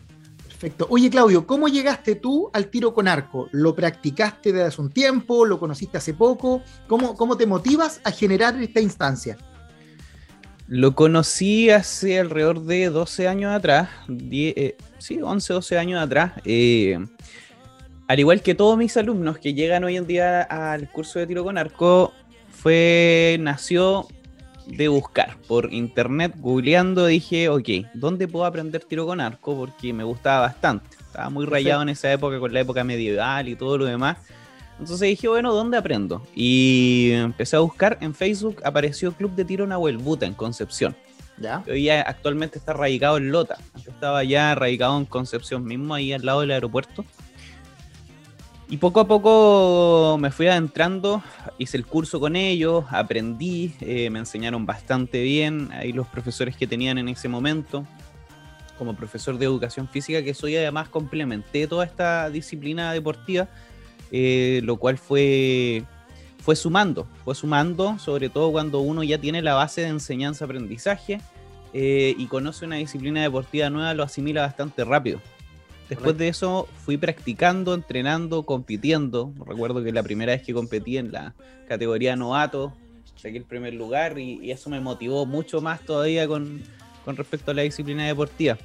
Perfecto. 0.64 0.88
Oye, 0.90 1.10
Claudio, 1.10 1.46
¿cómo 1.46 1.68
llegaste 1.68 2.16
tú 2.16 2.50
al 2.54 2.68
tiro 2.68 2.94
con 2.94 3.10
arco? 3.10 3.50
¿Lo 3.52 3.76
practicaste 3.76 4.54
desde 4.54 4.68
hace 4.68 4.82
un 4.82 4.92
tiempo? 4.92 5.46
¿Lo 5.46 5.60
conociste 5.60 5.98
hace 5.98 6.14
poco? 6.14 6.62
¿Cómo, 6.88 7.18
cómo 7.18 7.36
te 7.36 7.46
motivas 7.46 8.00
a 8.06 8.12
generar 8.12 8.56
esta 8.62 8.80
instancia? 8.80 9.38
Lo 10.70 10.96
conocí 10.96 11.70
hace 11.70 12.18
alrededor 12.18 12.62
de 12.62 12.90
12 12.90 13.28
años 13.28 13.52
atrás, 13.52 13.90
eh, 14.08 14.78
sí, 15.00 15.20
11, 15.22 15.52
12 15.52 15.78
años 15.78 16.02
atrás. 16.02 16.32
eh, 16.46 16.98
al 18.08 18.20
igual 18.22 18.42
que 18.42 18.56
todos 18.56 18.78
mis 18.78 18.96
alumnos 18.96 19.40
que 19.40 19.54
llegan 19.54 19.84
hoy 19.84 19.98
en 19.98 20.08
día 20.08 20.44
al 20.44 20.90
curso 20.90 21.20
de 21.20 21.28
tiro 21.28 21.44
con 21.44 21.58
arco, 21.58 22.14
fue, 22.50 23.36
nació 23.42 24.08
de 24.68 24.88
buscar 24.88 25.38
por 25.48 25.74
internet, 25.74 26.34
googleando, 26.38 27.06
dije, 27.06 27.50
ok, 27.50 27.70
¿dónde 27.94 28.28
puedo 28.28 28.46
aprender 28.46 28.84
tiro 28.84 29.06
con 29.06 29.22
arco? 29.22 29.56
Porque 29.56 29.94
me 29.94 30.04
gustaba 30.04 30.42
bastante. 30.42 30.98
Estaba 31.00 31.30
muy 31.30 31.46
rayado 31.46 31.82
en 31.82 31.90
esa 31.90 32.12
época 32.12 32.40
con 32.40 32.54
la 32.54 32.62
época 32.62 32.84
medieval 32.84 33.48
y 33.48 33.56
todo 33.56 33.78
lo 33.78 33.86
demás. 33.86 34.18
Entonces 34.80 35.08
dije, 35.08 35.28
bueno, 35.28 35.54
¿dónde 35.54 35.78
aprendo? 35.78 36.26
Y 36.36 37.12
empecé 37.12 37.56
a 37.56 37.60
buscar 37.60 37.98
en 38.02 38.16
Facebook, 38.16 38.62
apareció 38.64 39.12
Club 39.14 39.36
de 39.36 39.46
Tiro 39.46 39.68
Nahuel 39.68 39.98
Buta 39.98 40.26
en 40.26 40.34
Concepción. 40.34 40.96
¿Ya? 41.38 41.64
Hoy 41.68 41.84
ya 41.84 42.02
actualmente 42.02 42.60
está 42.60 42.74
radicado 42.74 43.18
en 43.18 43.32
Lota. 43.32 43.58
Antes 43.74 43.94
estaba 43.94 44.24
ya 44.24 44.56
radicado 44.56 44.98
en 44.98 45.06
Concepción 45.06 45.64
mismo, 45.66 45.94
ahí 45.94 46.14
al 46.14 46.26
lado 46.26 46.42
del 46.42 46.52
aeropuerto. 46.52 47.06
Y 48.70 48.78
poco 48.78 49.02
a 49.02 49.08
poco 49.08 50.18
me 50.20 50.32
fui 50.32 50.48
adentrando, 50.48 51.22
hice 51.58 51.78
el 51.78 51.86
curso 51.86 52.20
con 52.20 52.36
ellos, 52.36 52.86
aprendí, 52.90 53.76
eh, 53.82 54.10
me 54.10 54.20
enseñaron 54.20 54.66
bastante 54.66 55.22
bien. 55.22 55.70
Ahí 55.74 55.92
los 55.92 56.08
profesores 56.08 56.56
que 56.56 56.66
tenían 56.66 56.98
en 56.98 57.10
ese 57.10 57.28
momento, 57.28 57.86
como 58.78 58.96
profesor 58.96 59.38
de 59.38 59.46
educación 59.46 59.88
física, 59.88 60.24
que 60.24 60.34
soy 60.34 60.56
además 60.56 60.90
complementé 60.90 61.68
toda 61.68 61.86
esta 61.86 62.30
disciplina 62.30 62.94
deportiva, 62.94 63.48
eh, 64.12 64.62
lo 64.64 64.78
cual 64.78 64.98
fue, 64.98 65.84
fue 66.40 66.56
sumando, 66.56 67.08
fue 67.24 67.36
sumando, 67.36 68.00
sobre 68.00 68.30
todo 68.30 68.52
cuando 68.52 68.80
uno 68.80 69.04
ya 69.04 69.18
tiene 69.20 69.42
la 69.42 69.54
base 69.54 69.82
de 69.82 69.88
enseñanza-aprendizaje 69.88 71.20
eh, 71.74 72.16
y 72.18 72.26
conoce 72.28 72.66
una 72.66 72.78
disciplina 72.78 73.22
deportiva 73.22 73.70
nueva, 73.70 73.94
lo 73.94 74.04
asimila 74.04 74.42
bastante 74.42 74.84
rápido. 74.84 75.20
Después 75.90 76.18
de 76.18 76.28
eso 76.28 76.68
fui 76.86 76.98
practicando, 76.98 77.74
entrenando, 77.74 78.44
compitiendo. 78.44 79.34
Recuerdo 79.46 79.84
que 79.84 79.92
la 79.92 80.04
primera 80.04 80.34
vez 80.34 80.42
que 80.42 80.54
competí 80.54 80.98
en 80.98 81.12
la 81.12 81.36
categoría 81.68 82.16
novato, 82.16 82.74
saqué 83.16 83.38
el 83.38 83.46
primer 83.46 83.74
lugar 83.74 84.18
y, 84.18 84.40
y 84.42 84.52
eso 84.52 84.70
me 84.70 84.80
motivó 84.80 85.26
mucho 85.26 85.62
más 85.62 85.82
todavía 85.82 86.28
con, 86.28 86.62
con 87.06 87.16
respecto 87.16 87.52
a 87.52 87.54
la 87.54 87.62
disciplina 87.64 88.06
deportiva. 88.08 88.58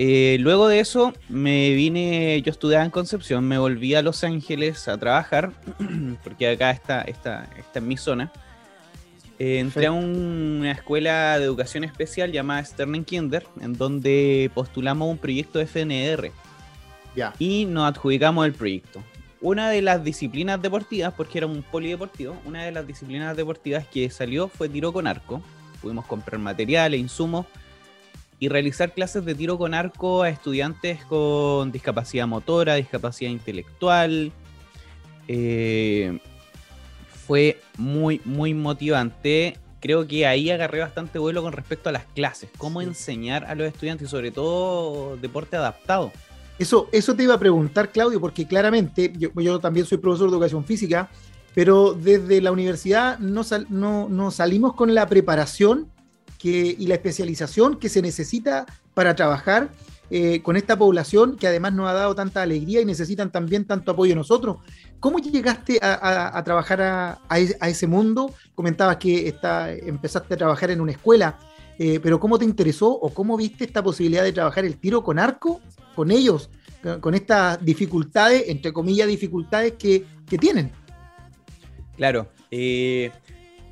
Eh, 0.00 0.36
luego 0.38 0.68
de 0.68 0.78
eso 0.78 1.12
me 1.28 1.70
vine, 1.74 2.40
yo 2.42 2.52
estudiaba 2.52 2.84
en 2.84 2.90
Concepción, 2.90 3.44
me 3.48 3.58
volví 3.58 3.96
a 3.96 4.02
Los 4.02 4.22
Ángeles 4.22 4.86
a 4.86 4.96
trabajar, 4.96 5.52
porque 6.22 6.48
acá 6.48 6.70
está, 6.70 7.02
está, 7.02 7.50
está 7.58 7.80
en 7.80 7.88
mi 7.88 7.96
zona. 7.96 8.32
Eh, 9.38 9.60
entré 9.60 9.86
a 9.86 9.92
una 9.92 10.72
escuela 10.72 11.38
de 11.38 11.44
educación 11.44 11.84
especial 11.84 12.32
llamada 12.32 12.64
Sterling 12.64 13.04
Kinder, 13.04 13.46
en 13.60 13.74
donde 13.74 14.50
postulamos 14.52 15.08
un 15.08 15.18
proyecto 15.18 15.60
de 15.60 15.66
FNR. 15.66 16.32
Ya. 17.14 17.32
Y 17.38 17.64
nos 17.64 17.88
adjudicamos 17.88 18.46
el 18.46 18.52
proyecto. 18.52 19.02
Una 19.40 19.70
de 19.70 19.82
las 19.82 20.02
disciplinas 20.02 20.60
deportivas, 20.60 21.14
porque 21.14 21.38
era 21.38 21.46
un 21.46 21.62
polideportivo, 21.62 22.36
una 22.44 22.64
de 22.64 22.72
las 22.72 22.86
disciplinas 22.86 23.36
deportivas 23.36 23.86
que 23.86 24.10
salió 24.10 24.48
fue 24.48 24.68
tiro 24.68 24.92
con 24.92 25.06
arco. 25.06 25.40
Pudimos 25.80 26.06
comprar 26.06 26.40
materiales, 26.40 26.98
insumos 26.98 27.46
y 28.40 28.48
realizar 28.48 28.92
clases 28.92 29.24
de 29.24 29.36
tiro 29.36 29.56
con 29.56 29.74
arco 29.74 30.22
a 30.22 30.28
estudiantes 30.28 31.04
con 31.04 31.70
discapacidad 31.70 32.26
motora, 32.26 32.74
discapacidad 32.74 33.30
intelectual. 33.30 34.32
Eh, 35.28 36.18
fue 37.28 37.60
muy, 37.76 38.22
muy 38.24 38.54
motivante. 38.54 39.58
Creo 39.80 40.08
que 40.08 40.26
ahí 40.26 40.50
agarré 40.50 40.80
bastante 40.80 41.18
vuelo 41.18 41.42
con 41.42 41.52
respecto 41.52 41.90
a 41.90 41.92
las 41.92 42.06
clases, 42.06 42.48
cómo 42.56 42.80
enseñar 42.80 43.44
a 43.44 43.54
los 43.54 43.68
estudiantes 43.68 44.08
y 44.08 44.10
sobre 44.10 44.30
todo 44.30 45.18
deporte 45.18 45.56
adaptado. 45.56 46.10
Eso, 46.58 46.88
eso 46.90 47.14
te 47.14 47.24
iba 47.24 47.34
a 47.34 47.38
preguntar, 47.38 47.92
Claudio, 47.92 48.18
porque 48.18 48.48
claramente 48.48 49.12
yo, 49.16 49.28
yo 49.36 49.60
también 49.60 49.84
soy 49.84 49.98
profesor 49.98 50.30
de 50.30 50.36
educación 50.36 50.64
física, 50.64 51.10
pero 51.54 51.92
desde 51.92 52.40
la 52.40 52.50
universidad 52.50 53.18
no, 53.18 53.44
sal, 53.44 53.66
no, 53.68 54.08
no 54.08 54.30
salimos 54.30 54.72
con 54.72 54.94
la 54.94 55.06
preparación 55.06 55.86
que, 56.38 56.74
y 56.78 56.86
la 56.86 56.94
especialización 56.94 57.78
que 57.78 57.90
se 57.90 58.00
necesita 58.00 58.64
para 58.94 59.14
trabajar 59.14 59.68
eh, 60.10 60.40
con 60.40 60.56
esta 60.56 60.78
población 60.78 61.36
que 61.36 61.46
además 61.46 61.74
nos 61.74 61.90
ha 61.90 61.92
dado 61.92 62.14
tanta 62.14 62.40
alegría 62.40 62.80
y 62.80 62.86
necesitan 62.86 63.30
también 63.30 63.66
tanto 63.66 63.90
apoyo 63.90 64.16
nosotros. 64.16 64.56
¿Cómo 65.00 65.18
llegaste 65.18 65.78
a, 65.80 66.42
trabajar 66.44 66.80
a, 66.82 67.38
ese 67.38 67.86
mundo? 67.86 68.34
Comentabas 68.54 68.96
que 68.96 69.28
está, 69.28 69.72
empezaste 69.72 70.34
a 70.34 70.36
trabajar 70.36 70.70
en 70.70 70.80
una 70.80 70.92
escuela, 70.92 71.38
eh, 71.78 72.00
pero 72.02 72.18
¿cómo 72.18 72.38
te 72.38 72.44
interesó 72.44 72.90
o 72.90 73.10
cómo 73.10 73.36
viste 73.36 73.64
esta 73.64 73.82
posibilidad 73.82 74.24
de 74.24 74.32
trabajar 74.32 74.64
el 74.64 74.76
tiro 74.76 75.02
con 75.04 75.18
arco 75.18 75.60
con 75.94 76.10
ellos, 76.10 76.50
con 77.00 77.14
estas 77.14 77.64
dificultades, 77.64 78.44
entre 78.48 78.72
comillas, 78.72 79.06
dificultades 79.08 79.74
que, 79.74 80.04
que 80.28 80.38
tienen? 80.38 80.72
Claro, 81.96 82.28
eh, 82.50 83.10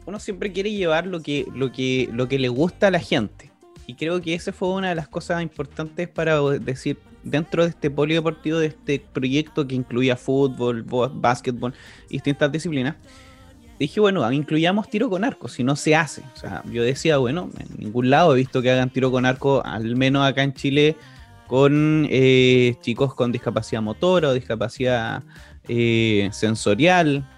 uno 0.07 0.21
siempre 0.21 0.53
quiere 0.53 0.73
llevar 0.73 1.07
lo 1.07 1.21
que, 1.23 1.47
lo, 1.55 1.73
que, 1.73 2.09
lo 2.13 2.29
que 2.29 2.39
le 2.39 2.49
gusta 2.49 2.89
a 2.89 2.91
la 2.91 3.01
gente. 3.01 3.51
Y 3.87 3.95
creo 3.95 4.21
que 4.21 4.35
esa 4.35 4.53
fue 4.53 4.69
una 4.69 4.89
de 4.89 4.95
las 4.95 5.09
cosas 5.09 5.43
importantes 5.43 6.09
para 6.09 6.41
decir, 6.43 6.99
dentro 7.27 7.65
de 7.65 7.71
este 7.71 7.91
polideportivo, 7.91 8.59
de 8.59 8.67
este 8.67 9.05
proyecto 9.13 9.67
que 9.67 9.75
incluía 9.75 10.17
fútbol, 10.17 10.85
básquetbol, 10.85 11.75
distintas 12.09 12.51
disciplinas, 12.53 12.97
dije, 13.79 14.01
bueno, 14.01 14.31
incluyamos 14.33 14.89
tiro 14.89 15.11
con 15.11 15.25
arco, 15.25 15.49
si 15.49 15.65
no 15.65 15.77
se 15.77 15.95
hace. 15.95 16.23
O 16.35 16.39
sea, 16.39 16.63
yo 16.71 16.83
decía, 16.83 17.19
bueno, 17.19 17.51
en 17.59 17.79
ningún 17.79 18.11
lado 18.11 18.33
he 18.33 18.37
visto 18.37 18.63
que 18.63 18.71
hagan 18.71 18.91
tiro 18.91 19.11
con 19.11 19.27
arco, 19.27 19.63
al 19.65 19.97
menos 19.97 20.27
acá 20.27 20.43
en 20.43 20.55
Chile, 20.55 20.97
con 21.47 22.07
eh, 22.11 22.77
chicos 22.81 23.15
con 23.15 23.33
discapacidad 23.33 23.83
motora 23.83 24.29
o 24.29 24.35
discapacidad 24.35 25.23
eh, 25.69 26.29
sensorial. 26.33 27.29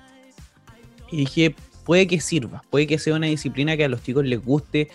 Y 1.11 1.19
dije, 1.19 1.55
puede 1.85 2.07
que 2.07 2.21
sirva, 2.21 2.63
puede 2.71 2.87
que 2.87 2.99
sea 2.99 3.15
una 3.15 3.27
disciplina 3.27 3.77
que 3.77 3.85
a 3.85 3.89
los 3.89 4.03
chicos 4.03 4.25
les 4.25 4.45
guste. 4.45 4.89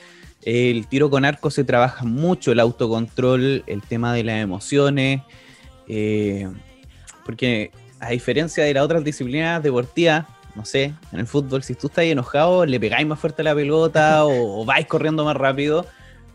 El 0.46 0.88
tiro 0.88 1.10
con 1.10 1.26
arco 1.26 1.50
se 1.50 1.64
trabaja 1.64 2.04
mucho 2.04 2.52
el 2.52 2.60
autocontrol, 2.60 3.64
el 3.66 3.82
tema 3.82 4.14
de 4.14 4.24
las 4.24 4.42
emociones, 4.42 5.22
eh, 5.88 6.50
porque 7.26 7.72
a 8.00 8.10
diferencia 8.10 8.64
de 8.64 8.74
las 8.74 8.84
otras 8.84 9.04
disciplinas 9.04 9.64
deportivas, 9.64 10.26
no 10.56 10.66
sé, 10.66 10.94
en 11.12 11.20
el 11.20 11.28
fútbol, 11.28 11.64
si 11.64 11.76
tú 11.76 11.88
estás 11.88 12.06
enojado, 12.06 12.66
le 12.66 12.80
pegáis 12.80 13.08
más 13.08 13.20
fuerte 13.20 13.42
a 13.42 13.46
la 13.46 13.56
pelota 13.56 14.26
o, 14.26 14.62
o, 14.62 14.66
vais 14.66 14.86
corriendo 14.86 15.24
más 15.24 15.38
rápido, 15.38 15.86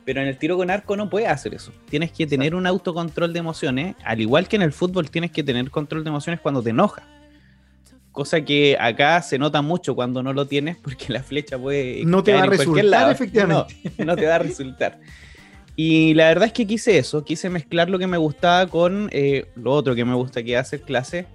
pero 0.07 0.23
en 0.23 0.29
el 0.29 0.39
tiro 0.39 0.57
con 0.57 0.71
arco 0.71 0.97
no 0.97 1.11
puedes 1.11 1.29
hacer 1.29 1.55
eso. 1.55 1.73
Tienes 1.91 2.11
que 2.11 2.27
tener 2.27 2.55
un 2.55 2.67
autocontrol 2.67 3.35
de 3.35 3.39
emociones, 3.41 3.95
al 4.05 4.21
igual 4.21 4.49
que 4.49 4.57
en 4.57 4.63
el 4.63 4.73
fútbol 4.73 5.11
tienes 5.11 5.33
que 5.33 5.43
tener 5.43 5.71
control 5.71 6.03
de 6.03 6.09
emociones 6.09 6.41
cuando 6.41 6.63
te 6.63 6.71
enojas. 6.71 7.05
Cosa 8.19 8.41
que 8.41 8.77
acá 8.81 9.23
se 9.23 9.39
nota 9.39 9.63
mucho 9.63 9.95
cuando 9.95 10.25
no 10.25 10.33
lo 10.33 10.45
tienes 10.45 10.77
porque 10.77 11.13
la 11.13 11.23
flecha 11.23 11.57
puede... 11.57 12.05
No 12.05 12.25
te 12.25 12.33
va 12.33 12.43
a 12.43 12.47
resultar, 12.47 13.13
efectivamente. 13.13 13.77
No, 13.97 14.07
no, 14.07 14.17
te 14.17 14.27
va 14.27 14.35
a 14.35 14.39
resultar. 14.41 14.99
Y 15.77 16.15
la 16.15 16.25
verdad 16.25 16.47
es 16.47 16.53
que 16.53 16.67
quise 16.67 16.99
eso, 16.99 17.25
quise 17.25 17.49
mezclar 17.49 17.89
lo 17.89 17.97
que 17.97 18.09
me 18.09 18.17
gustaba 18.17 18.67
con 18.67 19.09
eh, 19.13 19.47
lo 19.55 19.71
otro 19.71 19.95
que 19.95 20.05
me 20.05 20.17
gusta 20.17 20.43
que 20.43 20.57
hacer 20.57 20.81
clase. 20.81 21.27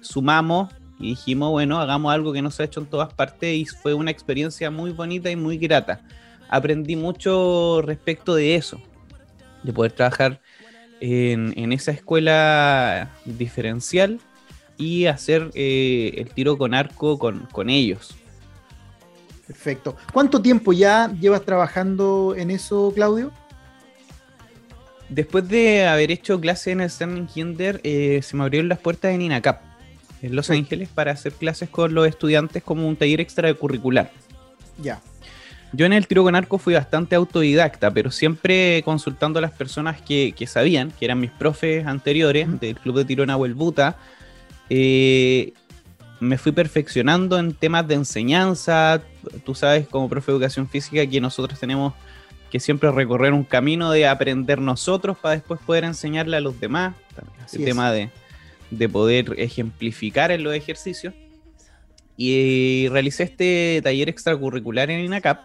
Sumamos 0.00 0.72
y 0.98 1.10
dijimos, 1.10 1.50
bueno, 1.50 1.78
hagamos 1.78 2.14
algo 2.14 2.32
que 2.32 2.40
no 2.40 2.50
se 2.50 2.62
ha 2.62 2.64
hecho 2.64 2.80
en 2.80 2.86
todas 2.86 3.12
partes 3.12 3.54
y 3.54 3.66
fue 3.66 3.92
una 3.92 4.10
experiencia 4.10 4.70
muy 4.70 4.92
bonita 4.92 5.30
y 5.30 5.36
muy 5.36 5.58
grata. 5.58 6.00
Aprendí 6.48 6.96
mucho 6.96 7.82
respecto 7.82 8.34
de 8.34 8.54
eso, 8.54 8.80
de 9.62 9.70
poder 9.74 9.92
trabajar 9.92 10.40
en, 11.02 11.52
en 11.58 11.74
esa 11.74 11.90
escuela 11.90 13.10
diferencial 13.26 14.18
y 14.80 15.06
hacer 15.06 15.50
eh, 15.54 16.14
el 16.16 16.30
tiro 16.30 16.56
con 16.56 16.74
arco 16.74 17.18
con, 17.18 17.46
con, 17.52 17.68
ellos. 17.68 18.16
Perfecto. 19.46 19.94
¿Cuánto 20.12 20.40
tiempo 20.40 20.72
ya 20.72 21.12
llevas 21.20 21.42
trabajando 21.42 22.34
en 22.36 22.50
eso, 22.50 22.90
Claudio? 22.94 23.30
Después 25.10 25.48
de 25.48 25.86
haber 25.86 26.10
hecho 26.10 26.40
clase 26.40 26.70
en 26.70 26.80
el 26.80 26.88
Standing 26.88 27.26
Kinder, 27.26 27.80
eh, 27.84 28.20
se 28.22 28.36
me 28.36 28.44
abrieron 28.44 28.68
las 28.68 28.78
puertas 28.78 29.12
en 29.12 29.22
INACAP, 29.22 29.60
en 30.22 30.34
Los. 30.34 30.50
Ángeles, 30.50 30.88
para 30.88 31.12
hacer 31.12 31.32
clases 31.32 31.68
con 31.68 31.92
los 31.92 32.06
estudiantes 32.06 32.62
como 32.62 32.88
un 32.88 32.96
taller 32.96 33.20
extracurricular. 33.20 34.10
Ya. 34.80 35.02
Yo 35.72 35.84
en 35.84 35.92
el 35.92 36.06
tiro 36.06 36.22
con 36.22 36.36
arco 36.36 36.58
fui 36.58 36.74
bastante 36.74 37.16
autodidacta, 37.16 37.90
pero 37.90 38.10
siempre 38.10 38.82
consultando 38.84 39.40
a 39.40 39.42
las 39.42 39.52
personas 39.52 40.00
que, 40.00 40.32
que 40.36 40.46
sabían, 40.46 40.90
que 40.92 41.04
eran 41.04 41.20
mis 41.20 41.30
profes 41.30 41.86
anteriores 41.86 42.60
del 42.60 42.76
Club 42.76 42.98
de 42.98 43.04
Tiro 43.04 43.26
Nahuel 43.26 43.54
Buta, 43.54 43.96
eh, 44.70 45.52
me 46.20 46.38
fui 46.38 46.52
perfeccionando 46.52 47.38
en 47.38 47.52
temas 47.54 47.86
de 47.88 47.94
enseñanza. 47.96 49.02
Tú 49.44 49.54
sabes, 49.54 49.88
como 49.88 50.08
profe 50.08 50.30
de 50.30 50.36
educación 50.36 50.68
física, 50.68 51.04
que 51.06 51.20
nosotros 51.20 51.58
tenemos 51.58 51.92
que 52.50 52.60
siempre 52.60 52.90
recorrer 52.90 53.32
un 53.32 53.44
camino 53.44 53.90
de 53.90 54.06
aprender 54.06 54.60
nosotros 54.60 55.16
para 55.18 55.34
después 55.34 55.60
poder 55.60 55.84
enseñarle 55.84 56.36
a 56.36 56.40
los 56.40 56.58
demás. 56.60 56.94
Así 57.44 57.56
el 57.56 57.62
es. 57.62 57.68
tema 57.68 57.90
de, 57.90 58.10
de, 58.70 58.88
poder 58.88 59.34
ejemplificar 59.38 60.30
en 60.30 60.44
los 60.44 60.54
ejercicios. 60.54 61.14
Y 62.16 62.88
realicé 62.90 63.24
este 63.24 63.80
taller 63.82 64.08
extracurricular 64.08 64.90
en 64.90 65.00
INACAP 65.00 65.40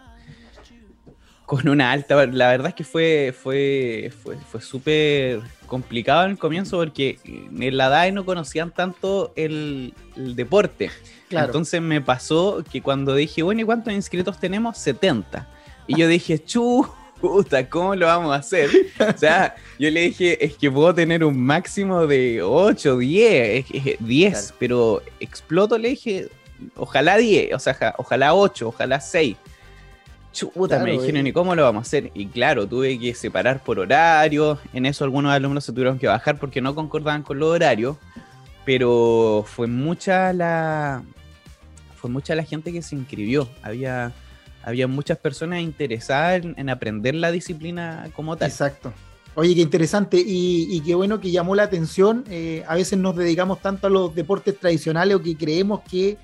con 1.46 1.68
una 1.68 1.90
alta. 1.90 2.26
La 2.26 2.50
verdad 2.50 2.68
es 2.68 2.74
que 2.74 2.84
fue, 2.84 3.34
fue, 3.36 4.12
fue, 4.22 4.36
fue 4.36 4.60
súper 4.60 5.40
complicado 5.66 6.24
en 6.24 6.32
el 6.32 6.38
comienzo 6.38 6.78
porque 6.78 7.18
en 7.24 7.76
la 7.76 7.88
DAE 7.88 8.12
no 8.12 8.24
conocían 8.24 8.70
tanto 8.70 9.32
el, 9.36 9.94
el 10.16 10.36
deporte. 10.36 10.90
Claro. 11.28 11.46
Entonces 11.46 11.82
me 11.82 12.00
pasó 12.00 12.64
que 12.70 12.80
cuando 12.82 13.14
dije, 13.14 13.42
bueno, 13.42 13.60
¿y 13.60 13.64
cuántos 13.64 13.92
inscritos 13.92 14.38
tenemos? 14.38 14.78
70. 14.78 15.48
Y 15.86 15.98
yo 15.98 16.08
dije, 16.08 16.42
chuta, 16.42 17.68
¿cómo 17.68 17.94
lo 17.94 18.06
vamos 18.06 18.32
a 18.32 18.36
hacer? 18.36 18.70
O 18.98 19.18
sea, 19.18 19.54
yo 19.78 19.90
le 19.90 20.02
dije, 20.02 20.44
es 20.44 20.56
que 20.56 20.70
puedo 20.70 20.94
tener 20.94 21.24
un 21.24 21.40
máximo 21.40 22.06
de 22.06 22.42
8, 22.42 22.98
10, 22.98 23.66
10, 24.00 24.32
claro. 24.32 24.56
pero 24.58 25.02
exploto, 25.20 25.78
le 25.78 25.90
dije, 25.90 26.28
ojalá 26.76 27.16
10, 27.16 27.54
o 27.54 27.58
sea, 27.58 27.94
ojalá 27.98 28.34
8, 28.34 28.68
ojalá 28.68 29.00
6 29.00 29.36
chuta, 30.36 30.76
claro, 30.76 30.84
me 30.84 30.92
dijeron, 30.92 31.26
¿y 31.26 31.32
cómo 31.32 31.54
lo 31.54 31.62
vamos 31.62 31.80
a 31.80 31.86
hacer? 31.86 32.10
Y 32.14 32.26
claro, 32.26 32.66
tuve 32.66 32.98
que 32.98 33.14
separar 33.14 33.64
por 33.64 33.78
horario. 33.78 34.58
En 34.72 34.84
eso 34.86 35.04
algunos 35.04 35.32
alumnos 35.32 35.64
se 35.64 35.72
tuvieron 35.72 35.98
que 35.98 36.06
bajar 36.06 36.38
porque 36.38 36.60
no 36.60 36.74
concordaban 36.74 37.22
con 37.22 37.38
los 37.38 37.48
horarios. 37.48 37.96
Pero 38.64 39.44
fue 39.46 39.66
mucha 39.66 40.32
la. 40.32 41.02
Fue 41.96 42.10
mucha 42.10 42.34
la 42.34 42.44
gente 42.44 42.72
que 42.72 42.82
se 42.82 42.94
inscribió. 42.94 43.48
Había, 43.62 44.12
había 44.62 44.86
muchas 44.86 45.18
personas 45.18 45.60
interesadas 45.60 46.44
en, 46.44 46.54
en 46.58 46.68
aprender 46.68 47.14
la 47.14 47.30
disciplina 47.30 48.08
como 48.14 48.36
tal. 48.36 48.50
Exacto. 48.50 48.92
Oye, 49.34 49.54
qué 49.54 49.60
interesante 49.60 50.16
y, 50.16 50.66
y, 50.70 50.80
qué 50.80 50.94
bueno 50.94 51.20
que 51.20 51.30
llamó 51.30 51.54
la 51.54 51.64
atención. 51.64 52.24
Eh, 52.30 52.64
a 52.66 52.74
veces 52.74 52.98
nos 52.98 53.14
dedicamos 53.16 53.60
tanto 53.60 53.86
a 53.86 53.90
los 53.90 54.14
deportes 54.14 54.58
tradicionales 54.58 55.14
o 55.14 55.22
que 55.22 55.36
creemos 55.36 55.80
que, 55.80 56.16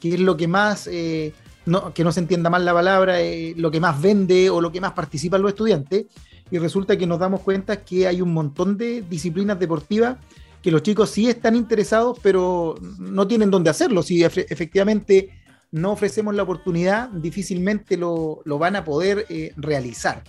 que 0.00 0.14
es 0.14 0.20
lo 0.20 0.38
que 0.38 0.48
más 0.48 0.88
eh, 0.90 1.34
no, 1.66 1.92
que 1.92 2.04
no 2.04 2.12
se 2.12 2.20
entienda 2.20 2.48
mal 2.48 2.64
la 2.64 2.72
palabra, 2.72 3.20
eh, 3.20 3.54
lo 3.56 3.70
que 3.70 3.80
más 3.80 4.00
vende 4.00 4.48
o 4.50 4.60
lo 4.60 4.72
que 4.72 4.80
más 4.80 4.92
participan 4.92 5.42
los 5.42 5.50
estudiantes, 5.50 6.06
y 6.50 6.58
resulta 6.58 6.96
que 6.96 7.06
nos 7.06 7.18
damos 7.18 7.40
cuenta 7.40 7.84
que 7.84 8.06
hay 8.06 8.22
un 8.22 8.32
montón 8.32 8.76
de 8.76 9.02
disciplinas 9.02 9.58
deportivas 9.58 10.16
que 10.62 10.70
los 10.70 10.82
chicos 10.82 11.10
sí 11.10 11.28
están 11.28 11.54
interesados, 11.54 12.18
pero 12.22 12.74
no 12.98 13.26
tienen 13.26 13.50
dónde 13.50 13.70
hacerlo. 13.70 14.02
Si 14.02 14.24
efectivamente 14.24 15.30
no 15.70 15.92
ofrecemos 15.92 16.34
la 16.34 16.42
oportunidad, 16.42 17.08
difícilmente 17.10 17.96
lo, 17.96 18.40
lo 18.44 18.58
van 18.58 18.74
a 18.74 18.84
poder 18.84 19.26
eh, 19.28 19.52
realizar. 19.56 20.24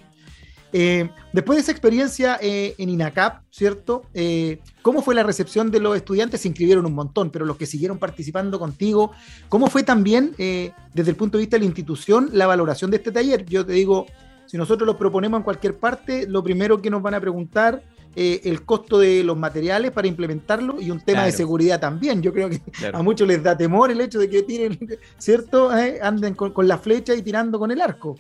Eh, 0.74 1.10
después 1.32 1.58
de 1.58 1.62
esa 1.62 1.72
experiencia 1.72 2.38
eh, 2.42 2.76
en 2.78 2.90
INACAP, 2.90 3.44
¿cierto? 3.50 4.04
Eh, 4.14 4.60
¿Cómo 4.82 5.02
fue 5.02 5.16
la 5.16 5.24
recepción 5.24 5.72
de 5.72 5.80
los 5.80 5.96
estudiantes? 5.96 6.42
Se 6.42 6.48
inscribieron 6.48 6.86
un 6.86 6.94
montón, 6.94 7.30
pero 7.30 7.46
los 7.46 7.58
que 7.58 7.66
siguieron 7.66 7.98
participando 7.98 8.60
contigo, 8.60 9.12
¿cómo 9.50 9.68
fue 9.68 9.84
también, 9.84 10.32
desde 10.38 11.12
el 11.12 11.16
punto 11.16 11.38
de 11.38 11.44
vista 11.44 11.56
de 11.58 11.62
la 11.62 11.68
institución, 11.68 12.30
la 12.34 12.48
valoración 12.48 12.92
de 12.92 12.98
este 12.98 13.12
taller? 13.12 13.46
Yo 13.46 13.66
te 13.66 13.74
digo, 13.74 14.06
si 14.46 14.58
nosotros 14.58 14.86
lo 14.86 14.98
proponemos 14.98 15.40
en 15.40 15.44
cualquier 15.44 15.78
parte, 15.78 16.28
lo 16.28 16.44
primero 16.44 16.82
que 16.82 16.90
nos 16.90 17.02
van 17.02 17.14
a 17.16 17.22
preguntar 17.22 17.84
el 18.16 18.64
costo 18.64 18.98
de 18.98 19.24
los 19.24 19.38
materiales 19.38 19.92
para 19.92 20.08
implementarlo 20.08 20.82
y 20.82 20.90
un 20.90 21.02
tema 21.02 21.26
de 21.26 21.32
seguridad 21.32 21.80
también. 21.80 22.22
Yo 22.22 22.34
creo 22.34 22.50
que 22.50 22.62
a 22.92 23.04
muchos 23.04 23.28
les 23.28 23.44
da 23.44 23.56
temor 23.56 23.92
el 23.92 24.02
hecho 24.02 24.20
de 24.20 24.30
que 24.30 24.42
tiren, 24.44 24.80
¿cierto? 25.18 25.70
anden 25.70 26.34
con, 26.34 26.52
con, 26.52 26.68
la 26.68 26.78
flecha 26.78 27.14
y 27.14 27.22
tirando 27.22 27.60
con 27.60 27.72
el 27.72 27.80
arco. 27.80 28.16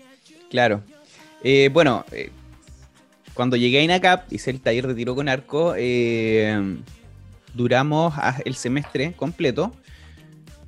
Claro, 0.49 0.83
eh, 1.43 1.69
bueno, 1.71 2.03
eh, 2.11 2.31
cuando 3.37 3.55
llegué 3.55 3.77
a 3.77 3.83
INACAP, 3.83 4.33
hice 4.33 4.49
el 4.49 4.61
taller 4.61 4.87
de 4.87 4.95
tiro 4.95 5.13
con 5.13 5.29
arco, 5.29 5.75
eh, 5.77 6.59
duramos 7.53 8.15
el 8.43 8.55
semestre 8.55 9.13
completo 9.13 9.75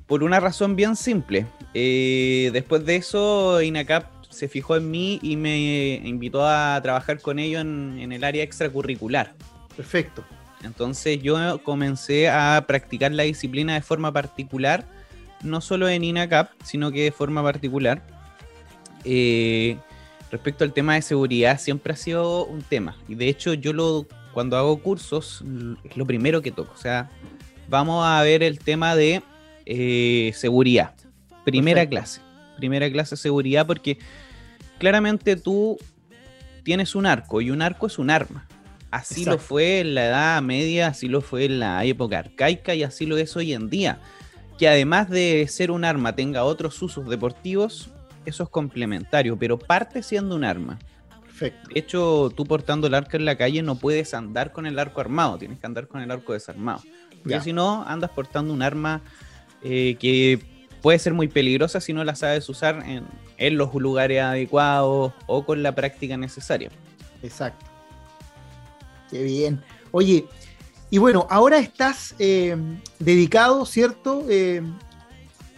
por 0.06 0.22
una 0.22 0.38
razón 0.38 0.76
bien 0.76 0.94
simple. 0.94 1.46
después 1.74 2.86
de 2.86 2.94
eso, 2.94 3.60
INACAP 3.60 4.04
se 4.28 4.46
fijó 4.46 4.76
en 4.76 4.88
mí 4.88 5.18
y 5.20 5.34
me 5.34 5.94
invitó 6.04 6.46
a 6.46 6.78
trabajar 6.80 7.20
con 7.20 7.40
ellos 7.40 7.62
en, 7.62 8.12
el 8.12 8.22
área 8.22 8.44
extracurricular. 8.44 9.34
Perfecto. 9.76 10.24
Entonces 10.62 11.20
yo 11.20 11.60
comencé 11.64 12.28
a 12.28 12.64
practicar 12.68 13.10
la 13.10 13.24
disciplina 13.24 13.74
de 13.74 13.82
forma 13.82 14.12
particular, 14.12 14.86
no 15.42 15.60
solo 15.60 15.88
en 15.88 16.04
INACAP, 16.04 16.52
sino 16.62 16.92
que 16.92 17.02
de 17.02 17.10
forma 17.10 17.42
particular. 17.42 18.00
Eh, 19.02 19.76
respecto 20.30 20.64
al 20.64 20.72
tema 20.72 20.94
de 20.94 21.02
seguridad 21.02 21.58
siempre 21.58 21.92
ha 21.92 21.96
sido 21.96 22.44
un 22.46 22.62
tema. 22.62 22.96
Y 23.08 23.14
de 23.14 23.28
hecho 23.28 23.54
yo 23.54 23.72
lo 23.72 24.06
cuando 24.32 24.56
hago 24.56 24.80
cursos 24.80 25.44
es 25.84 25.96
lo 25.96 26.06
primero 26.06 26.40
que 26.42 26.52
toco. 26.52 26.72
O 26.74 26.80
sea, 26.80 27.10
vamos 27.68 28.06
a 28.06 28.22
ver 28.22 28.42
el 28.42 28.58
tema 28.58 28.94
de 28.94 29.22
eh, 29.66 30.32
seguridad. 30.34 30.94
Primera 31.44 31.86
clase. 31.86 32.20
Primera 32.56 32.90
clase 32.90 33.16
de 33.16 33.20
seguridad 33.20 33.66
porque 33.66 33.98
claramente 34.78 35.36
tú 35.36 35.78
tienes 36.62 36.94
un 36.94 37.06
arco 37.06 37.40
y 37.40 37.50
un 37.50 37.62
arco 37.62 37.86
es 37.86 37.98
un 37.98 38.10
arma. 38.10 38.46
Así 38.90 39.24
lo 39.24 39.38
fue 39.38 39.80
en 39.80 39.94
la 39.94 40.06
Edad 40.06 40.42
Media, 40.42 40.88
así 40.88 41.06
lo 41.06 41.20
fue 41.20 41.44
en 41.44 41.60
la 41.60 41.84
época 41.84 42.18
arcaica 42.18 42.74
y 42.74 42.82
así 42.82 43.06
lo 43.06 43.16
es 43.18 43.36
hoy 43.36 43.52
en 43.52 43.70
día. 43.70 44.00
Que 44.58 44.68
además 44.68 45.08
de 45.08 45.46
ser 45.48 45.70
un 45.70 45.84
arma 45.84 46.16
tenga 46.16 46.42
otros 46.44 46.82
usos 46.82 47.08
deportivos, 47.08 47.90
eso 48.24 48.42
es 48.42 48.48
complementario, 48.48 49.38
pero 49.38 49.58
parte 49.58 50.02
siendo 50.02 50.36
un 50.36 50.44
arma. 50.44 50.78
Perfecto. 51.24 51.68
De 51.72 51.80
hecho, 51.80 52.32
tú 52.34 52.44
portando 52.44 52.86
el 52.86 52.94
arco 52.94 53.16
en 53.16 53.24
la 53.24 53.36
calle 53.36 53.62
no 53.62 53.76
puedes 53.76 54.14
andar 54.14 54.52
con 54.52 54.66
el 54.66 54.78
arco 54.78 55.00
armado, 55.00 55.38
tienes 55.38 55.58
que 55.58 55.66
andar 55.66 55.88
con 55.88 56.00
el 56.00 56.10
arco 56.10 56.32
desarmado. 56.32 56.82
Porque 57.22 57.40
si 57.40 57.52
no, 57.52 57.84
andas 57.86 58.10
portando 58.10 58.52
un 58.52 58.62
arma 58.62 59.02
eh, 59.62 59.96
que 60.00 60.40
puede 60.80 60.98
ser 60.98 61.12
muy 61.12 61.28
peligrosa 61.28 61.80
si 61.80 61.92
no 61.92 62.02
la 62.04 62.14
sabes 62.14 62.48
usar 62.48 62.82
en, 62.86 63.04
en, 63.36 63.56
los 63.58 63.74
lugares 63.74 64.22
adecuados 64.22 65.12
o 65.26 65.44
con 65.44 65.62
la 65.62 65.74
práctica 65.74 66.16
necesaria. 66.16 66.70
Exacto. 67.22 67.66
Qué 69.10 69.22
bien. 69.22 69.62
Oye, 69.90 70.26
y 70.90 70.98
bueno, 70.98 71.26
ahora 71.30 71.58
estás 71.58 72.14
eh, 72.18 72.56
dedicado, 72.98 73.64
¿cierto? 73.64 74.24
Eh, 74.28 74.60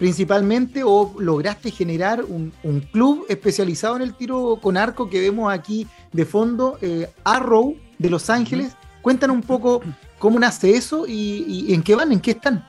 principalmente 0.02 0.82
o 0.82 1.14
lograste 1.20 1.70
generar 1.70 2.24
un, 2.24 2.52
club 2.90 3.24
especializado 3.28 3.94
en 3.94 4.02
el 4.02 4.14
tiro 4.14 4.58
con 4.60 4.76
arco 4.76 5.08
que 5.08 5.20
vemos 5.20 5.52
aquí 5.52 5.86
de 6.10 6.24
fondo, 6.24 6.76
eh, 6.82 7.08
Arrow 7.22 7.76
de 7.98 8.10
Los 8.10 8.28
Ángeles. 8.28 8.72
Cuéntanos 9.00 9.36
un 9.36 9.44
poco 9.44 9.80
cómo 10.18 10.40
nace 10.40 10.74
eso 10.74 11.04
y, 11.06 11.72
en 11.72 11.84
qué 11.84 11.94
van, 11.94 12.10
en 12.10 12.18
qué 12.18 12.32
están. 12.32 12.66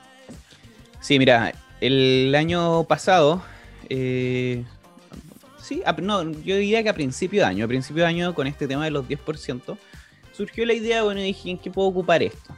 Sí, 1.02 1.18
mira, 1.18 1.56
el 1.82 2.36
año 2.36 2.84
pasado, 2.84 3.42
eh, 3.90 4.64
sí, 5.60 5.82
no, 6.04 6.22
yo 6.34 6.56
diría 6.58 6.84
que 6.84 6.90
a 6.90 6.94
principio 6.94 7.42
de 7.42 7.48
año, 7.48 7.66
a 7.66 7.68
principio 7.68 8.04
de 8.04 8.10
año 8.10 8.36
con 8.36 8.46
este 8.46 8.68
tema 8.68 8.86
de 8.86 8.92
los 8.92 9.08
10%, 9.08 9.76
surgió 10.34 10.68
la 10.68 10.74
idea, 10.74 11.02
bueno, 11.02 11.20
dije, 11.20 11.50
¿en 11.50 11.58
qué 11.58 11.72
puedo 11.72 11.88
ocupar 11.88 12.22
esto? 12.22 12.54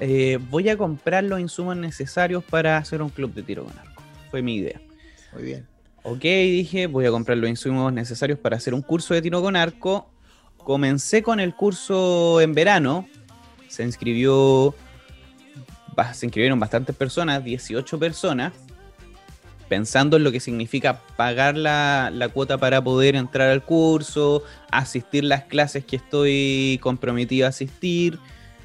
Eh, 0.00 0.38
voy 0.48 0.68
a 0.68 0.76
comprar 0.76 1.24
los 1.24 1.40
insumos 1.40 1.76
necesarios 1.76 2.42
para 2.44 2.76
hacer 2.76 3.02
un 3.02 3.10
club 3.10 3.34
de 3.34 3.42
tiro 3.42 3.64
con 3.64 3.78
arco. 3.78 4.02
Fue 4.30 4.42
mi 4.42 4.56
idea. 4.56 4.80
Muy 5.32 5.42
bien. 5.42 5.66
Ok, 6.02 6.22
dije, 6.22 6.86
voy 6.86 7.04
a 7.06 7.10
comprar 7.10 7.36
los 7.36 7.50
insumos 7.50 7.92
necesarios 7.92 8.38
para 8.38 8.56
hacer 8.56 8.72
un 8.72 8.82
curso 8.82 9.14
de 9.14 9.22
tiro 9.22 9.42
con 9.42 9.56
arco. 9.56 10.08
Comencé 10.56 11.22
con 11.22 11.40
el 11.40 11.54
curso 11.54 12.40
en 12.40 12.54
verano. 12.54 13.06
Se 13.68 13.82
inscribió. 13.82 14.74
Se 16.14 16.26
inscribieron 16.26 16.60
bastantes 16.60 16.94
personas, 16.96 17.44
18 17.44 17.98
personas. 17.98 18.52
Pensando 19.68 20.16
en 20.16 20.24
lo 20.24 20.32
que 20.32 20.40
significa 20.40 21.02
pagar 21.16 21.56
la, 21.56 22.10
la 22.12 22.30
cuota 22.30 22.56
para 22.56 22.82
poder 22.82 23.16
entrar 23.16 23.50
al 23.50 23.62
curso, 23.62 24.42
asistir 24.70 25.24
las 25.24 25.44
clases 25.44 25.84
que 25.84 25.96
estoy 25.96 26.78
comprometido 26.80 27.44
a 27.44 27.50
asistir 27.50 28.18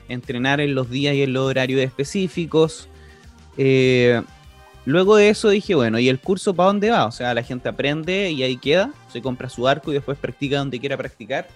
entrenar 0.10 0.62
en 0.62 0.76
los 0.76 0.90
días 0.90 1.16
y 1.16 1.24
en 1.24 1.34
los 1.34 1.50
horarios 1.50 1.82
específicos. 1.82 2.88
Eh, 3.58 4.22
luego 4.86 5.16
de 5.16 5.30
eso 5.30 5.50
dije, 5.50 5.76
bueno, 5.76 6.00
¿y 6.00 6.10
el 6.10 6.20
curso 6.20 6.54
para 6.54 6.68
dónde 6.68 6.90
va? 6.90 7.06
O 7.06 7.12
sea, 7.12 7.34
la 7.34 7.44
gente 7.44 7.70
aprende 7.70 8.32
y 8.32 8.44
ahí 8.44 8.58
queda, 8.58 8.92
se 9.12 9.22
compra 9.22 9.50
su 9.50 9.68
arco 9.68 9.92
y 9.92 9.96
después 9.96 10.18
practica 10.18 10.58
donde 10.58 10.80
quiera 10.80 10.98
practicar. 10.98 11.48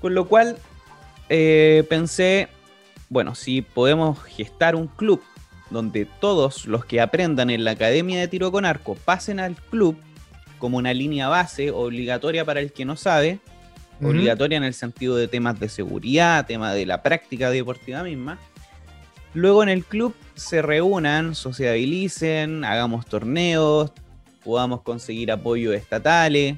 Con 0.00 0.14
lo 0.14 0.26
cual 0.26 0.58
eh, 1.28 1.84
pensé, 1.88 2.48
bueno, 3.08 3.34
si 3.34 3.62
podemos 3.62 4.22
gestar 4.24 4.76
un 4.76 4.86
club 4.86 5.22
donde 5.70 6.06
todos 6.20 6.66
los 6.66 6.84
que 6.84 7.00
aprendan 7.00 7.50
en 7.50 7.64
la 7.64 7.72
Academia 7.72 8.20
de 8.20 8.28
Tiro 8.28 8.52
con 8.52 8.64
Arco 8.64 8.94
pasen 8.94 9.40
al 9.40 9.56
club 9.56 9.96
como 10.58 10.78
una 10.78 10.94
línea 10.94 11.28
base 11.28 11.70
obligatoria 11.70 12.44
para 12.44 12.60
el 12.60 12.72
que 12.72 12.84
no 12.84 12.96
sabe, 12.96 13.40
obligatoria 14.02 14.58
en 14.58 14.64
el 14.64 14.74
sentido 14.74 15.16
de 15.16 15.28
temas 15.28 15.58
de 15.58 15.68
seguridad, 15.68 16.46
tema 16.46 16.72
de 16.72 16.86
la 16.86 17.02
práctica 17.02 17.50
deportiva 17.50 18.02
misma. 18.02 18.38
Luego 19.34 19.62
en 19.62 19.68
el 19.68 19.84
club 19.84 20.14
se 20.34 20.62
reúnan, 20.62 21.34
sociabilicen, 21.34 22.64
hagamos 22.64 23.06
torneos, 23.06 23.92
podamos 24.42 24.82
conseguir 24.82 25.30
apoyo 25.30 25.72
estatales. 25.72 26.56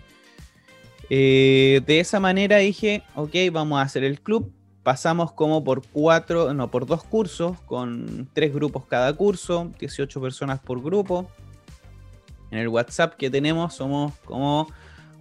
Eh, 1.11 1.81
de 1.87 2.01
esa 2.01 2.21
manera 2.21 2.59
dije, 2.59 3.03
ok, 3.15 3.35
vamos 3.51 3.81
a 3.81 3.83
hacer 3.83 4.05
el 4.05 4.21
club. 4.21 4.53
Pasamos 4.83 5.33
como 5.33 5.65
por 5.65 5.87
cuatro, 5.89 6.55
no, 6.55 6.71
por 6.71 6.87
dos 6.87 7.03
cursos, 7.03 7.61
con 7.63 8.29
tres 8.33 8.55
grupos 8.55 8.87
cada 8.87 9.13
curso, 9.13 9.73
18 9.79 10.21
personas 10.21 10.61
por 10.61 10.83
grupo. 10.83 11.31
En 12.51 12.59
el 12.59 12.69
WhatsApp 12.69 13.15
que 13.15 13.29
tenemos 13.29 13.75
somos 13.75 14.13
como 14.25 14.69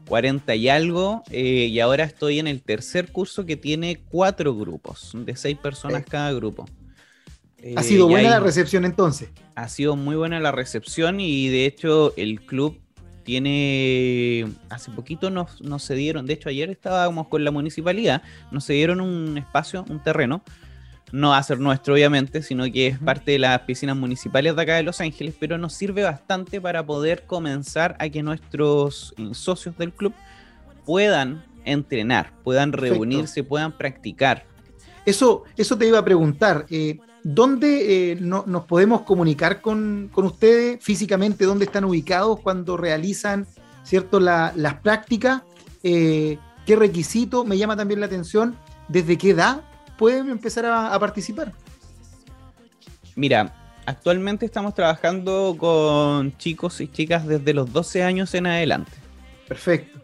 40 0.08 0.56
y 0.56 0.70
algo, 0.70 1.24
eh, 1.30 1.68
y 1.70 1.80
ahora 1.80 2.04
estoy 2.04 2.40
en 2.40 2.48
el 2.48 2.62
tercer 2.62 3.12
curso 3.12 3.46
que 3.46 3.58
tiene 3.58 4.00
cuatro 4.10 4.56
grupos, 4.56 5.12
de 5.14 5.36
seis 5.36 5.58
personas 5.58 6.04
cada 6.08 6.32
grupo. 6.34 6.66
¿Ha 7.76 7.84
sido 7.84 8.08
eh, 8.08 8.12
buena 8.12 8.30
la 8.30 8.40
recepción 8.40 8.86
entonces? 8.86 9.30
Ha 9.56 9.68
sido 9.68 9.96
muy 9.96 10.16
buena 10.16 10.40
la 10.40 10.52
recepción 10.52 11.20
y 11.20 11.50
de 11.50 11.66
hecho 11.66 12.14
el 12.16 12.42
club 12.42 12.80
tiene, 13.24 14.48
hace 14.70 14.92
poquito 14.92 15.30
nos, 15.30 15.62
nos 15.62 15.86
cedieron, 15.86 16.26
de 16.26 16.34
hecho 16.34 16.50
ayer 16.50 16.70
estábamos 16.70 17.28
con 17.28 17.44
la 17.44 17.52
municipalidad, 17.52 18.22
nos 18.52 18.66
cedieron 18.66 19.02
un 19.02 19.38
espacio, 19.38 19.84
un 19.90 20.02
terreno 20.02 20.44
no 21.12 21.30
va 21.30 21.38
a 21.38 21.44
ser 21.44 21.60
nuestro 21.60 21.94
obviamente, 21.94 22.42
sino 22.42 22.66
que 22.66 22.88
es 22.88 23.00
parte 23.00 23.32
de 23.32 23.40
las 23.40 23.60
piscinas 23.62 23.96
municipales 23.96 24.56
de 24.56 24.62
acá 24.62 24.76
de 24.76 24.84
Los 24.84 25.00
Ángeles, 25.00 25.36
pero 25.40 25.58
nos 25.58 25.74
sirve 25.74 26.04
bastante 26.04 26.60
para 26.60 26.86
poder 26.86 27.26
comenzar 27.26 27.96
a 28.00 28.10
que 28.10 28.24
nuestros 28.24 29.14
eh, 29.18 29.30
socios 29.32 29.78
del 29.78 29.94
club 29.94 30.14
puedan 30.86 31.44
entrenar, 31.64 32.34
puedan 32.44 32.74
reunirse, 32.74 33.44
puedan 33.44 33.72
practicar. 33.78 34.46
Eso, 35.06 35.44
eso 35.56 35.78
te 35.78 35.88
iba 35.88 36.00
a 36.00 36.06
preguntar. 36.06 36.66
Eh, 36.70 37.00
¿Dónde 37.24 38.12
eh, 38.12 38.16
nos 38.20 38.66
podemos 38.66 39.02
comunicar 39.02 39.62
con, 39.62 40.10
ustedes 40.16 40.84
físicamente? 40.84 41.46
¿Dónde 41.46 41.66
están 41.66 41.84
ubicados 41.84 42.40
cuando 42.40 42.78
realizan 42.78 43.48
cierto, 43.84 44.20
las 44.20 44.74
prácticas? 44.82 45.42
¿Qué 45.82 46.40
requisito? 46.68 47.44
Me 47.44 47.58
llama 47.58 47.76
también 47.76 48.00
la 48.00 48.06
atención. 48.06 48.56
¿Desde 48.88 49.18
qué 49.18 49.32
edad 49.32 49.62
pueden 49.98 50.30
empezar 50.30 50.66
a, 50.66 50.98
participar? 51.00 51.54
Mira, 53.16 53.54
actualmente 53.86 54.46
estamos 54.46 54.74
trabajando 54.74 55.56
con 55.58 56.36
chicos 56.38 56.80
y 56.82 56.88
chicas 56.88 57.26
desde 57.26 57.54
los 57.54 57.72
12 57.72 58.04
años 58.04 58.34
en 58.36 58.48
adelante. 58.48 58.92
Perfecto. 59.48 60.00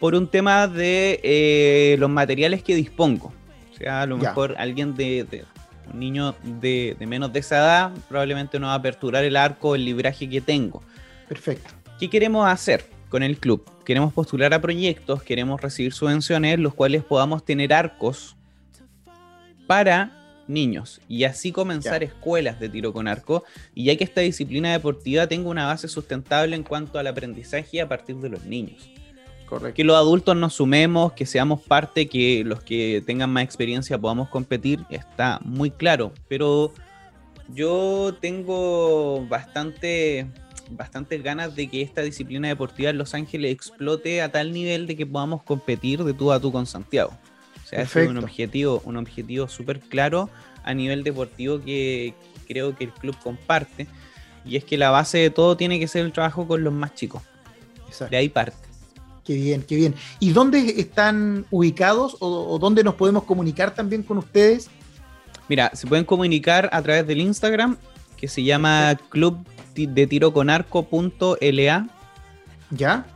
Por 0.00 0.14
un 0.14 0.28
tema 0.28 0.66
de 0.68 1.20
eh, 1.22 1.96
los 1.98 2.10
materiales 2.10 2.62
que 2.62 2.74
dispongo. 2.74 3.32
O 3.72 3.76
sea, 3.76 4.02
a 4.02 4.06
lo 4.06 4.16
mejor 4.16 4.54
alguien 4.58 4.94
de, 4.94 5.44
un 5.92 6.00
niño 6.00 6.34
de, 6.42 6.96
menos 7.00 7.32
de 7.32 7.40
esa 7.40 7.56
edad 7.56 7.92
probablemente 8.08 8.58
no 8.58 8.66
va 8.66 8.74
a 8.74 8.76
aperturar 8.76 9.24
el 9.24 9.36
arco, 9.36 9.74
el 9.74 9.84
libraje 9.84 10.28
que 10.28 10.40
tengo. 10.40 10.82
Perfecto. 11.28 11.70
¿Qué 11.98 12.10
queremos 12.10 12.46
hacer? 12.48 12.96
con 13.08 13.22
el 13.22 13.38
club. 13.38 13.64
Queremos 13.84 14.12
postular 14.12 14.52
a 14.54 14.60
proyectos, 14.60 15.22
queremos 15.22 15.60
recibir 15.60 15.92
subvenciones, 15.92 16.58
los 16.58 16.74
cuales 16.74 17.04
podamos 17.04 17.44
tener 17.44 17.72
arcos 17.72 18.36
para 19.66 20.44
niños 20.48 21.00
y 21.08 21.24
así 21.24 21.52
comenzar 21.52 22.02
escuelas 22.02 22.60
de 22.60 22.68
tiro 22.68 22.92
con 22.92 23.08
arco 23.08 23.44
y 23.74 23.84
ya 23.84 23.96
que 23.96 24.04
esta 24.04 24.20
disciplina 24.20 24.72
deportiva 24.72 25.26
tenga 25.26 25.48
una 25.48 25.66
base 25.66 25.88
sustentable 25.88 26.54
en 26.54 26.62
cuanto 26.62 26.98
al 26.98 27.06
aprendizaje 27.06 27.80
a 27.80 27.88
partir 27.88 28.16
de 28.16 28.28
los 28.28 28.44
niños. 28.44 28.90
Que 29.74 29.84
los 29.84 29.96
adultos 29.96 30.36
nos 30.36 30.54
sumemos, 30.54 31.12
que 31.12 31.24
seamos 31.24 31.62
parte, 31.62 32.08
que 32.08 32.42
los 32.44 32.64
que 32.64 33.02
tengan 33.06 33.30
más 33.30 33.44
experiencia 33.44 33.96
podamos 33.96 34.28
competir, 34.28 34.80
está 34.90 35.38
muy 35.44 35.70
claro. 35.70 36.12
Pero 36.26 36.72
yo 37.54 38.16
tengo 38.20 39.24
bastante, 39.28 40.26
bastantes 40.70 41.22
ganas 41.22 41.54
de 41.54 41.68
que 41.68 41.80
esta 41.82 42.02
disciplina 42.02 42.48
deportiva 42.48 42.90
en 42.90 42.98
Los 42.98 43.14
Ángeles 43.14 43.52
explote 43.52 44.20
a 44.20 44.32
tal 44.32 44.52
nivel 44.52 44.88
de 44.88 44.96
que 44.96 45.06
podamos 45.06 45.44
competir 45.44 46.02
de 46.02 46.12
tú 46.12 46.32
a 46.32 46.40
tú 46.40 46.50
con 46.50 46.66
Santiago. 46.66 47.12
O 47.66 47.68
sea, 47.68 47.82
es 47.82 47.96
un 47.96 48.16
objetivo, 48.18 48.80
un 48.84 48.96
objetivo 48.96 49.48
súper 49.48 49.80
claro 49.80 50.30
a 50.62 50.72
nivel 50.72 51.02
deportivo 51.02 51.60
que 51.60 52.14
creo 52.46 52.76
que 52.76 52.84
el 52.84 52.92
club 52.92 53.16
comparte. 53.20 53.88
Y 54.44 54.54
es 54.54 54.62
que 54.62 54.78
la 54.78 54.90
base 54.90 55.18
de 55.18 55.30
todo 55.30 55.56
tiene 55.56 55.80
que 55.80 55.88
ser 55.88 56.06
el 56.06 56.12
trabajo 56.12 56.46
con 56.46 56.62
los 56.62 56.72
más 56.72 56.94
chicos. 56.94 57.22
De 58.08 58.16
ahí 58.16 58.28
parte. 58.28 58.56
Qué 59.24 59.34
bien, 59.34 59.62
qué 59.62 59.74
bien. 59.74 59.96
¿Y 60.20 60.30
dónde 60.30 60.74
están 60.78 61.44
ubicados 61.50 62.16
o, 62.20 62.56
dónde 62.60 62.84
nos 62.84 62.94
podemos 62.94 63.24
comunicar 63.24 63.74
también 63.74 64.04
con 64.04 64.18
ustedes? 64.18 64.70
Mira, 65.48 65.72
se 65.74 65.88
pueden 65.88 66.04
comunicar 66.04 66.70
a 66.72 66.80
través 66.82 67.04
del 67.04 67.20
Instagram, 67.20 67.78
que 68.16 68.28
se 68.28 68.44
llama 68.44 68.96
Club 69.08 69.44
de 69.74 70.06
Tiro 70.06 70.32
con 70.32 70.50
Arco.la. 70.50 71.88
¿Ya? 72.70 73.06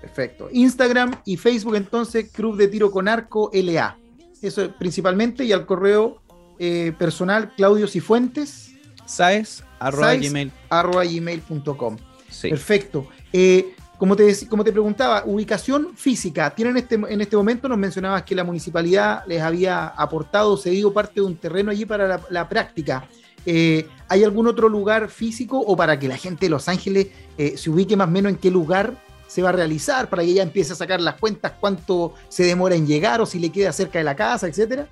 Perfecto. 0.00 0.48
Instagram 0.52 1.20
y 1.24 1.36
Facebook 1.36 1.76
entonces 1.76 2.30
Club 2.30 2.56
de 2.56 2.68
Tiro 2.68 2.90
con 2.90 3.08
Arco 3.08 3.50
LA. 3.52 3.98
Eso 4.40 4.70
principalmente 4.78 5.44
y 5.44 5.52
al 5.52 5.66
correo 5.66 6.22
eh, 6.58 6.94
personal 6.98 7.52
Claudio 7.56 7.86
Cifuentes. 7.86 8.70
Saes, 9.04 9.62
arroba, 9.78 10.14
gmail. 10.14 10.52
gmail.com. 10.70 11.96
Perfecto. 12.42 13.08
Eh, 13.32 13.74
como 13.98 14.14
te, 14.14 14.46
como 14.46 14.62
te 14.62 14.70
preguntaba, 14.70 15.24
ubicación 15.26 15.96
física. 15.96 16.50
Tienen 16.50 16.76
este, 16.76 16.94
en 16.94 17.20
este 17.20 17.36
momento, 17.36 17.68
nos 17.68 17.78
mencionabas 17.78 18.22
que 18.22 18.34
la 18.34 18.44
municipalidad 18.44 19.24
les 19.26 19.42
había 19.42 19.88
aportado, 19.88 20.56
cedido 20.56 20.92
parte 20.92 21.14
de 21.16 21.22
un 21.22 21.36
terreno 21.36 21.72
allí 21.72 21.84
para 21.84 22.20
la, 22.30 22.48
práctica. 22.48 23.08
Eh, 23.44 23.88
¿Hay 24.08 24.22
algún 24.22 24.46
otro 24.46 24.68
lugar 24.68 25.08
físico 25.08 25.58
o 25.58 25.76
para 25.76 25.98
que 25.98 26.06
la 26.06 26.16
gente 26.16 26.46
de 26.46 26.50
Los 26.50 26.68
Ángeles 26.68 27.08
eh, 27.36 27.56
se 27.56 27.70
ubique 27.70 27.96
más 27.96 28.06
o 28.06 28.10
menos 28.10 28.30
en 28.30 28.38
qué 28.38 28.50
lugar 28.50 28.94
se 29.26 29.42
va 29.42 29.50
a 29.50 29.52
realizar, 29.52 30.08
para 30.08 30.22
que 30.22 30.30
ella 30.30 30.42
empiece 30.42 30.72
a 30.72 30.76
sacar 30.76 31.00
las 31.00 31.16
cuentas, 31.16 31.52
cuánto 31.60 32.14
se 32.28 32.44
demora 32.44 32.76
en 32.76 32.86
llegar 32.86 33.20
o 33.20 33.26
si 33.26 33.38
le 33.38 33.50
queda 33.50 33.72
cerca 33.72 33.98
de 33.98 34.04
la 34.04 34.16
casa, 34.16 34.46
etcétera? 34.46 34.88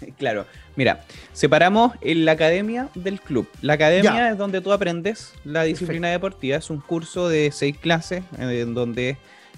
Claro, 0.18 0.46
mira, 0.76 1.04
separamos 1.32 1.92
en 2.00 2.24
la 2.24 2.32
academia 2.32 2.88
del 2.94 3.20
club. 3.20 3.48
La 3.62 3.74
academia 3.74 4.30
es 4.30 4.38
donde 4.38 4.60
tú 4.60 4.72
aprendes 4.72 5.32
la 5.44 5.62
disciplina 5.64 6.08
deportiva, 6.08 6.56
es 6.56 6.70
un 6.70 6.80
curso 6.80 7.28
de 7.28 7.50
seis 7.52 7.76
clases 7.78 8.22
en 8.38 8.74
donde 8.74 9.16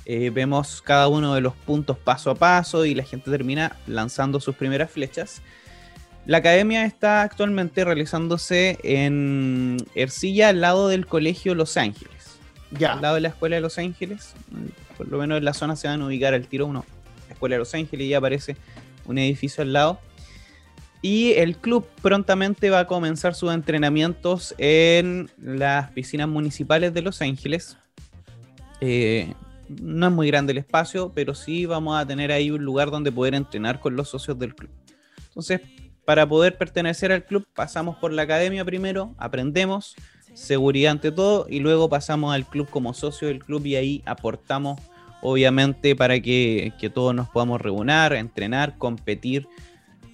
eh, 0.08 0.30
vemos 0.30 0.82
cada 0.82 1.08
uno 1.08 1.34
de 1.34 1.40
los 1.40 1.54
puntos 1.54 1.98
paso 1.98 2.30
a 2.30 2.36
paso 2.36 2.84
y 2.84 2.94
la 2.94 3.02
gente 3.02 3.28
termina 3.28 3.76
lanzando 3.88 4.38
sus 4.38 4.54
primeras 4.54 4.90
flechas. 4.90 5.42
La 6.26 6.38
academia 6.38 6.84
está 6.84 7.22
actualmente 7.22 7.84
realizándose 7.84 8.78
en 8.82 9.76
Ercilla, 9.94 10.48
al 10.48 10.60
lado 10.60 10.88
del 10.88 11.06
Colegio 11.06 11.54
Los 11.54 11.76
Ángeles. 11.76 12.38
Ya. 12.70 12.94
Al 12.94 13.02
lado 13.02 13.14
de 13.16 13.20
la 13.20 13.28
Escuela 13.28 13.56
de 13.56 13.62
Los 13.62 13.78
Ángeles. 13.78 14.34
Por 14.96 15.08
lo 15.08 15.18
menos 15.18 15.38
en 15.38 15.44
la 15.44 15.54
zona 15.54 15.76
se 15.76 15.86
van 15.88 16.02
a 16.02 16.06
ubicar 16.06 16.34
al 16.34 16.46
tiro 16.46 16.66
uno. 16.66 16.84
La 17.28 17.34
Escuela 17.34 17.54
de 17.54 17.60
Los 17.60 17.74
Ángeles 17.74 18.06
y 18.06 18.10
ya 18.10 18.18
aparece 18.18 18.56
un 19.06 19.18
edificio 19.18 19.62
al 19.62 19.72
lado. 19.72 20.00
Y 21.02 21.32
el 21.32 21.56
club 21.56 21.86
prontamente 22.02 22.70
va 22.70 22.80
a 22.80 22.86
comenzar 22.86 23.34
sus 23.34 23.52
entrenamientos 23.52 24.54
en 24.58 25.30
las 25.40 25.90
piscinas 25.92 26.28
municipales 26.28 26.94
de 26.94 27.02
Los 27.02 27.22
Ángeles. 27.22 27.76
Eh, 28.80 29.34
no 29.68 30.06
es 30.06 30.12
muy 30.12 30.28
grande 30.28 30.52
el 30.52 30.58
espacio, 30.58 31.12
pero 31.14 31.34
sí 31.34 31.66
vamos 31.66 32.00
a 32.00 32.06
tener 32.06 32.32
ahí 32.32 32.50
un 32.50 32.64
lugar 32.64 32.90
donde 32.90 33.12
poder 33.12 33.34
entrenar 33.34 33.80
con 33.80 33.96
los 33.96 34.08
socios 34.08 34.38
del 34.38 34.54
club. 34.54 34.70
Entonces, 35.28 35.60
para 36.04 36.26
poder 36.26 36.56
pertenecer 36.56 37.12
al 37.12 37.24
club, 37.24 37.46
pasamos 37.54 37.96
por 37.96 38.12
la 38.12 38.22
academia 38.22 38.64
primero, 38.64 39.14
aprendemos, 39.18 39.96
seguridad 40.34 40.92
ante 40.92 41.10
todo, 41.10 41.46
y 41.48 41.60
luego 41.60 41.88
pasamos 41.88 42.34
al 42.34 42.46
club 42.46 42.68
como 42.70 42.94
socio 42.94 43.28
del 43.28 43.44
club 43.44 43.66
y 43.66 43.76
ahí 43.76 44.02
aportamos, 44.06 44.80
obviamente, 45.20 45.96
para 45.96 46.20
que, 46.20 46.72
que 46.78 46.90
todos 46.90 47.14
nos 47.14 47.28
podamos 47.28 47.60
reunir, 47.60 48.12
entrenar, 48.12 48.78
competir 48.78 49.48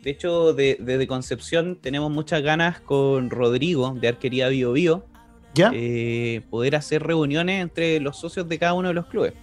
de 0.02 0.10
hecho, 0.10 0.52
desde 0.52 1.06
Concepción 1.06 1.76
tenemos 1.80 2.10
muchas 2.10 2.42
ganas 2.42 2.80
con 2.80 3.30
Rodrigo 3.30 3.96
de 4.00 4.08
Arquería 4.08 4.48
Bio 4.48 4.72
Bio. 4.72 5.04
¿Ya? 5.54 5.70
Eh, 5.74 6.40
poder 6.50 6.76
hacer 6.76 7.02
reuniones 7.02 7.60
entre 7.60 8.00
los 8.00 8.18
socios 8.18 8.48
de 8.48 8.58
cada 8.58 8.74
uno 8.74 8.88
de 8.88 8.94
los 8.94 9.06
clubes. 9.06 9.34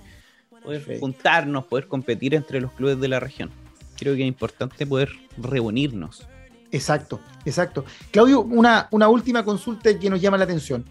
Poder 0.63 0.99
juntarnos, 0.99 1.65
poder 1.65 1.87
competir 1.87 2.35
entre 2.35 2.59
los 2.59 2.71
clubes 2.73 2.99
de 2.99 3.07
la 3.07 3.19
región. 3.19 3.51
Creo 3.97 4.15
que 4.15 4.23
es 4.23 4.27
importante 4.27 4.85
poder 4.85 5.09
reunirnos. 5.37 6.27
Exacto, 6.71 7.19
exacto. 7.45 7.85
Claudio, 8.11 8.41
una, 8.41 8.87
una 8.91 9.07
última 9.07 9.45
consulta 9.45 9.97
que 9.97 10.09
nos 10.09 10.19
llama 10.19 10.37
la 10.37 10.43
atención. 10.43 10.85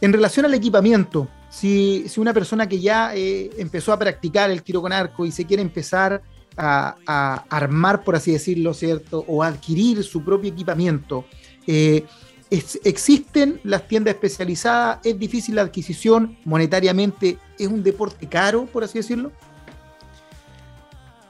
En 0.00 0.12
relación 0.12 0.46
al 0.46 0.54
equipamiento, 0.54 1.28
si, 1.50 2.06
una 2.16 2.32
persona 2.32 2.68
que 2.68 2.80
ya 2.80 3.14
eh, 3.14 3.50
empezó 3.58 3.92
a 3.92 3.98
practicar 3.98 4.50
el 4.50 4.62
tiro 4.62 4.80
con 4.80 4.92
arco 4.92 5.26
y 5.26 5.32
se 5.32 5.44
quiere 5.44 5.62
empezar 5.62 6.22
a, 6.56 7.44
armar, 7.48 8.04
por 8.04 8.16
así 8.16 8.32
decirlo, 8.32 8.74
¿cierto? 8.74 9.24
O 9.26 9.42
adquirir 9.42 10.02
su 10.04 10.24
propio 10.24 10.50
equipamiento. 10.50 11.24
Eh, 11.66 12.04
existen 12.50 13.60
las 13.62 13.86
tiendas 13.86 14.14
especializadas, 14.14 14.98
es 15.04 15.18
difícil 15.18 15.54
la 15.54 15.62
adquisición 15.62 16.36
monetariamente, 16.44 17.38
es 17.58 17.68
un 17.68 17.82
deporte 17.82 18.28
caro, 18.28 18.66
por 18.66 18.84
así 18.84 18.98
decirlo. 18.98 19.30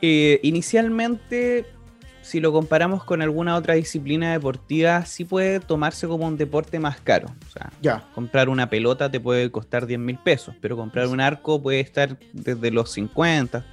Eh, 0.02 0.40
inicialmente, 0.42 1.66
si 2.22 2.40
lo 2.40 2.52
comparamos 2.52 3.04
con 3.04 3.20
alguna 3.20 3.54
otra 3.56 3.74
disciplina 3.74 4.32
deportiva, 4.32 5.04
sí 5.04 5.24
puede 5.24 5.60
tomarse 5.60 6.06
como 6.06 6.26
un 6.26 6.38
deporte 6.38 6.78
más 6.78 7.00
caro. 7.00 7.28
O 7.46 7.50
sea, 7.50 7.70
ya. 7.82 8.08
comprar 8.14 8.48
una 8.48 8.70
pelota 8.70 9.10
te 9.10 9.20
puede 9.20 9.50
costar 9.50 9.86
10 9.86 10.00
mil 10.00 10.16
pesos, 10.16 10.54
pero 10.60 10.76
comprar 10.76 11.08
un 11.08 11.20
arco 11.20 11.60
puede 11.60 11.80
estar 11.80 12.18
desde 12.32 12.70
los 12.70 12.92
50, 12.92 13.66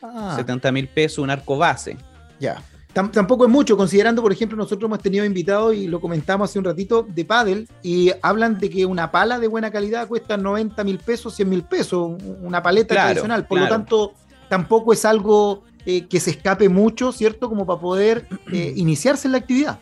70 0.00 0.68
ah. 0.68 0.72
mil 0.72 0.88
pesos 0.88 1.18
un 1.18 1.30
arco 1.30 1.56
base. 1.56 1.96
Ya. 2.40 2.62
tampoco 2.92 3.44
es 3.44 3.50
mucho, 3.50 3.76
considerando, 3.76 4.22
por 4.22 4.32
ejemplo, 4.32 4.56
nosotros 4.56 4.88
hemos 4.88 5.00
tenido 5.00 5.24
invitados 5.24 5.74
y 5.74 5.88
lo 5.88 6.00
comentamos 6.00 6.50
hace 6.50 6.58
un 6.58 6.64
ratito 6.64 7.02
de 7.02 7.24
pádel 7.24 7.68
y 7.82 8.12
hablan 8.22 8.58
de 8.58 8.70
que 8.70 8.86
una 8.86 9.10
pala 9.10 9.38
de 9.38 9.48
buena 9.48 9.70
calidad 9.70 10.06
cuesta 10.06 10.36
90 10.36 10.84
mil 10.84 10.98
pesos, 10.98 11.34
100 11.34 11.48
mil 11.48 11.62
pesos, 11.62 12.20
una 12.40 12.62
paleta 12.62 12.94
tradicional. 12.94 13.46
Por 13.46 13.60
lo 13.60 13.68
tanto, 13.68 14.14
tampoco 14.48 14.92
es 14.92 15.04
algo 15.04 15.64
eh, 15.86 16.06
que 16.06 16.20
se 16.20 16.30
escape 16.30 16.68
mucho, 16.68 17.12
¿cierto? 17.12 17.48
Como 17.48 17.66
para 17.66 17.80
poder 17.80 18.26
eh, 18.52 18.72
iniciarse 18.76 19.28
en 19.28 19.32
la 19.32 19.38
actividad. 19.38 19.78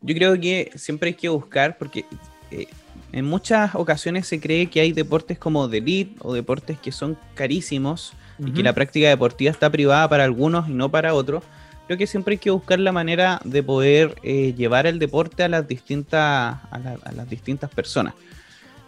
Yo 0.00 0.14
creo 0.14 0.40
que 0.40 0.70
siempre 0.76 1.08
hay 1.08 1.14
que 1.14 1.28
buscar, 1.28 1.76
porque 1.76 2.06
eh, 2.50 2.66
en 3.12 3.24
muchas 3.26 3.74
ocasiones 3.74 4.26
se 4.26 4.40
cree 4.40 4.68
que 4.68 4.80
hay 4.80 4.92
deportes 4.92 5.38
como 5.38 5.68
de 5.68 5.78
elite 5.78 6.16
o 6.20 6.32
deportes 6.32 6.78
que 6.78 6.92
son 6.92 7.18
carísimos 7.34 8.14
y 8.44 8.52
que 8.52 8.62
la 8.62 8.72
práctica 8.72 9.08
deportiva 9.08 9.50
está 9.50 9.70
privada 9.70 10.08
para 10.08 10.24
algunos 10.24 10.68
y 10.68 10.72
no 10.72 10.90
para 10.90 11.14
otros, 11.14 11.44
creo 11.86 11.98
que 11.98 12.06
siempre 12.06 12.34
hay 12.34 12.38
que 12.38 12.50
buscar 12.50 12.78
la 12.78 12.92
manera 12.92 13.40
de 13.44 13.62
poder 13.62 14.14
eh, 14.22 14.54
llevar 14.56 14.86
el 14.86 14.98
deporte 14.98 15.42
a 15.42 15.48
las 15.48 15.66
distintas, 15.66 16.58
a, 16.70 17.12
las 17.12 17.28
distintas 17.28 17.70
personas. 17.70 18.14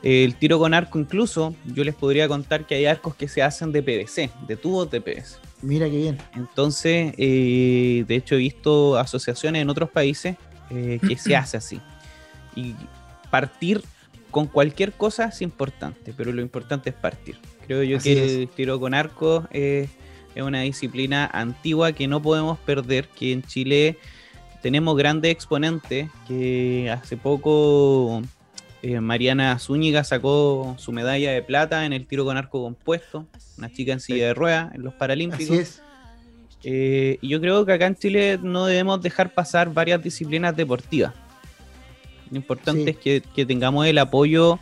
El 0.02 0.34
tiro 0.36 0.58
con 0.58 0.74
arco 0.74 0.98
incluso, 0.98 1.54
yo 1.64 1.84
les 1.84 1.94
podría 1.94 2.26
contar 2.26 2.66
que 2.66 2.74
hay 2.74 2.86
arcos 2.86 3.14
que 3.14 3.28
se 3.28 3.42
hacen 3.42 3.70
de 3.72 3.82
PVC, 3.82 4.30
de 4.46 4.56
tubos 4.56 4.90
de 4.90 5.00
PVC. 5.00 5.36
Mira 5.62 5.88
qué 5.88 5.96
bien. 5.96 6.18
Entonces, 6.34 7.14
eh, 7.18 8.04
de 8.06 8.16
hecho 8.16 8.34
he 8.34 8.38
visto 8.38 8.96
asociaciones 8.96 9.62
en 9.62 9.70
otros 9.70 9.90
países 9.90 10.36
eh, 10.70 10.98
que 11.06 11.16
se 11.16 11.36
hace 11.36 11.56
así. 11.56 11.80
Y 12.56 12.74
partir 13.30 13.82
con 14.30 14.46
cualquier 14.46 14.92
cosa 14.92 15.26
es 15.26 15.42
importante, 15.42 16.12
pero 16.16 16.32
lo 16.32 16.40
importante 16.40 16.90
es 16.90 16.96
partir. 16.96 17.36
Creo 17.72 17.84
yo 17.84 17.98
que 18.00 18.42
el 18.42 18.48
tiro 18.48 18.78
con 18.78 18.92
arco 18.92 19.48
es, 19.50 19.88
una 20.36 20.60
disciplina 20.60 21.26
antigua 21.32 21.92
que 21.92 22.06
no 22.06 22.20
podemos 22.20 22.58
perder, 22.58 23.08
que 23.08 23.32
en 23.32 23.42
Chile 23.42 23.96
tenemos 24.60 24.94
grandes 24.94 25.32
exponentes 25.32 26.10
que 26.28 26.90
hace 26.90 27.16
poco 27.16 28.20
eh, 28.82 29.00
Mariana 29.00 29.58
Zúñiga 29.58 30.04
sacó 30.04 30.74
su 30.78 30.92
medalla 30.92 31.32
de 31.32 31.40
plata 31.42 31.86
en 31.86 31.94
el 31.94 32.06
tiro 32.06 32.26
con 32.26 32.36
arco 32.36 32.62
compuesto, 32.62 33.26
una 33.56 33.72
chica 33.72 33.94
en 33.94 34.00
silla 34.00 34.26
de 34.26 34.34
ruedas 34.34 34.74
en 34.74 34.82
los 34.82 34.92
Paralímpicos. 34.92 35.50
Así 35.50 35.58
es. 35.58 35.82
Eh, 36.64 37.16
y 37.22 37.28
yo 37.28 37.40
creo 37.40 37.64
que 37.64 37.72
acá 37.72 37.86
en 37.86 37.96
Chile 37.96 38.38
no 38.42 38.66
debemos 38.66 39.00
dejar 39.00 39.32
pasar 39.32 39.72
varias 39.72 40.02
disciplinas 40.02 40.54
deportivas. 40.54 41.14
Lo 42.30 42.36
importante 42.36 42.84
Sí. 42.84 42.90
es 42.90 42.96
que, 42.98 43.22
que 43.34 43.46
tengamos 43.46 43.86
el 43.86 43.96
apoyo 43.96 44.58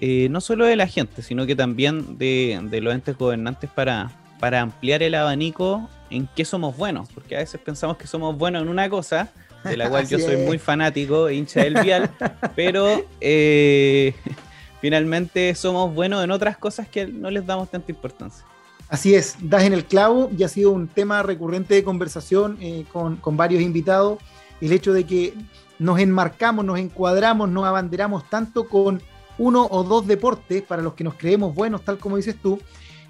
eh, 0.00 0.28
no 0.30 0.40
solo 0.40 0.64
de 0.66 0.76
la 0.76 0.86
gente, 0.86 1.22
sino 1.22 1.46
que 1.46 1.56
también 1.56 2.18
de, 2.18 2.60
de 2.70 2.80
los 2.80 2.94
entes 2.94 3.16
gobernantes 3.16 3.68
para, 3.70 4.10
para 4.38 4.60
ampliar 4.60 5.02
el 5.02 5.14
abanico 5.14 5.88
en 6.10 6.28
qué 6.36 6.44
somos 6.44 6.76
buenos. 6.76 7.08
Porque 7.12 7.36
a 7.36 7.40
veces 7.40 7.60
pensamos 7.60 7.96
que 7.96 8.06
somos 8.06 8.36
buenos 8.36 8.62
en 8.62 8.68
una 8.68 8.88
cosa, 8.88 9.30
de 9.64 9.76
la 9.76 9.88
cual 9.88 10.06
yo 10.08 10.18
soy 10.18 10.34
es. 10.34 10.46
muy 10.46 10.58
fanático, 10.58 11.30
hincha 11.30 11.62
del 11.62 11.74
vial, 11.82 12.10
pero 12.56 13.04
eh, 13.20 14.14
finalmente 14.80 15.54
somos 15.54 15.92
buenos 15.94 16.22
en 16.22 16.30
otras 16.30 16.56
cosas 16.56 16.88
que 16.88 17.06
no 17.06 17.30
les 17.30 17.44
damos 17.46 17.70
tanta 17.70 17.90
importancia. 17.90 18.44
Así 18.88 19.14
es, 19.14 19.36
das 19.40 19.64
en 19.64 19.74
el 19.74 19.84
clavo 19.84 20.30
y 20.36 20.44
ha 20.44 20.48
sido 20.48 20.70
un 20.70 20.88
tema 20.88 21.22
recurrente 21.22 21.74
de 21.74 21.84
conversación 21.84 22.56
eh, 22.60 22.84
con, 22.90 23.16
con 23.16 23.36
varios 23.36 23.62
invitados. 23.62 24.18
El 24.62 24.72
hecho 24.72 24.94
de 24.94 25.04
que 25.04 25.34
nos 25.78 26.00
enmarcamos, 26.00 26.64
nos 26.64 26.78
encuadramos, 26.78 27.50
nos 27.50 27.66
abanderamos 27.66 28.28
tanto 28.30 28.66
con 28.66 29.02
uno 29.38 29.66
o 29.70 29.84
dos 29.84 30.06
deportes 30.06 30.62
para 30.62 30.82
los 30.82 30.94
que 30.94 31.04
nos 31.04 31.14
creemos 31.14 31.54
buenos, 31.54 31.82
tal 31.82 31.98
como 31.98 32.16
dices 32.16 32.36
tú, 32.42 32.60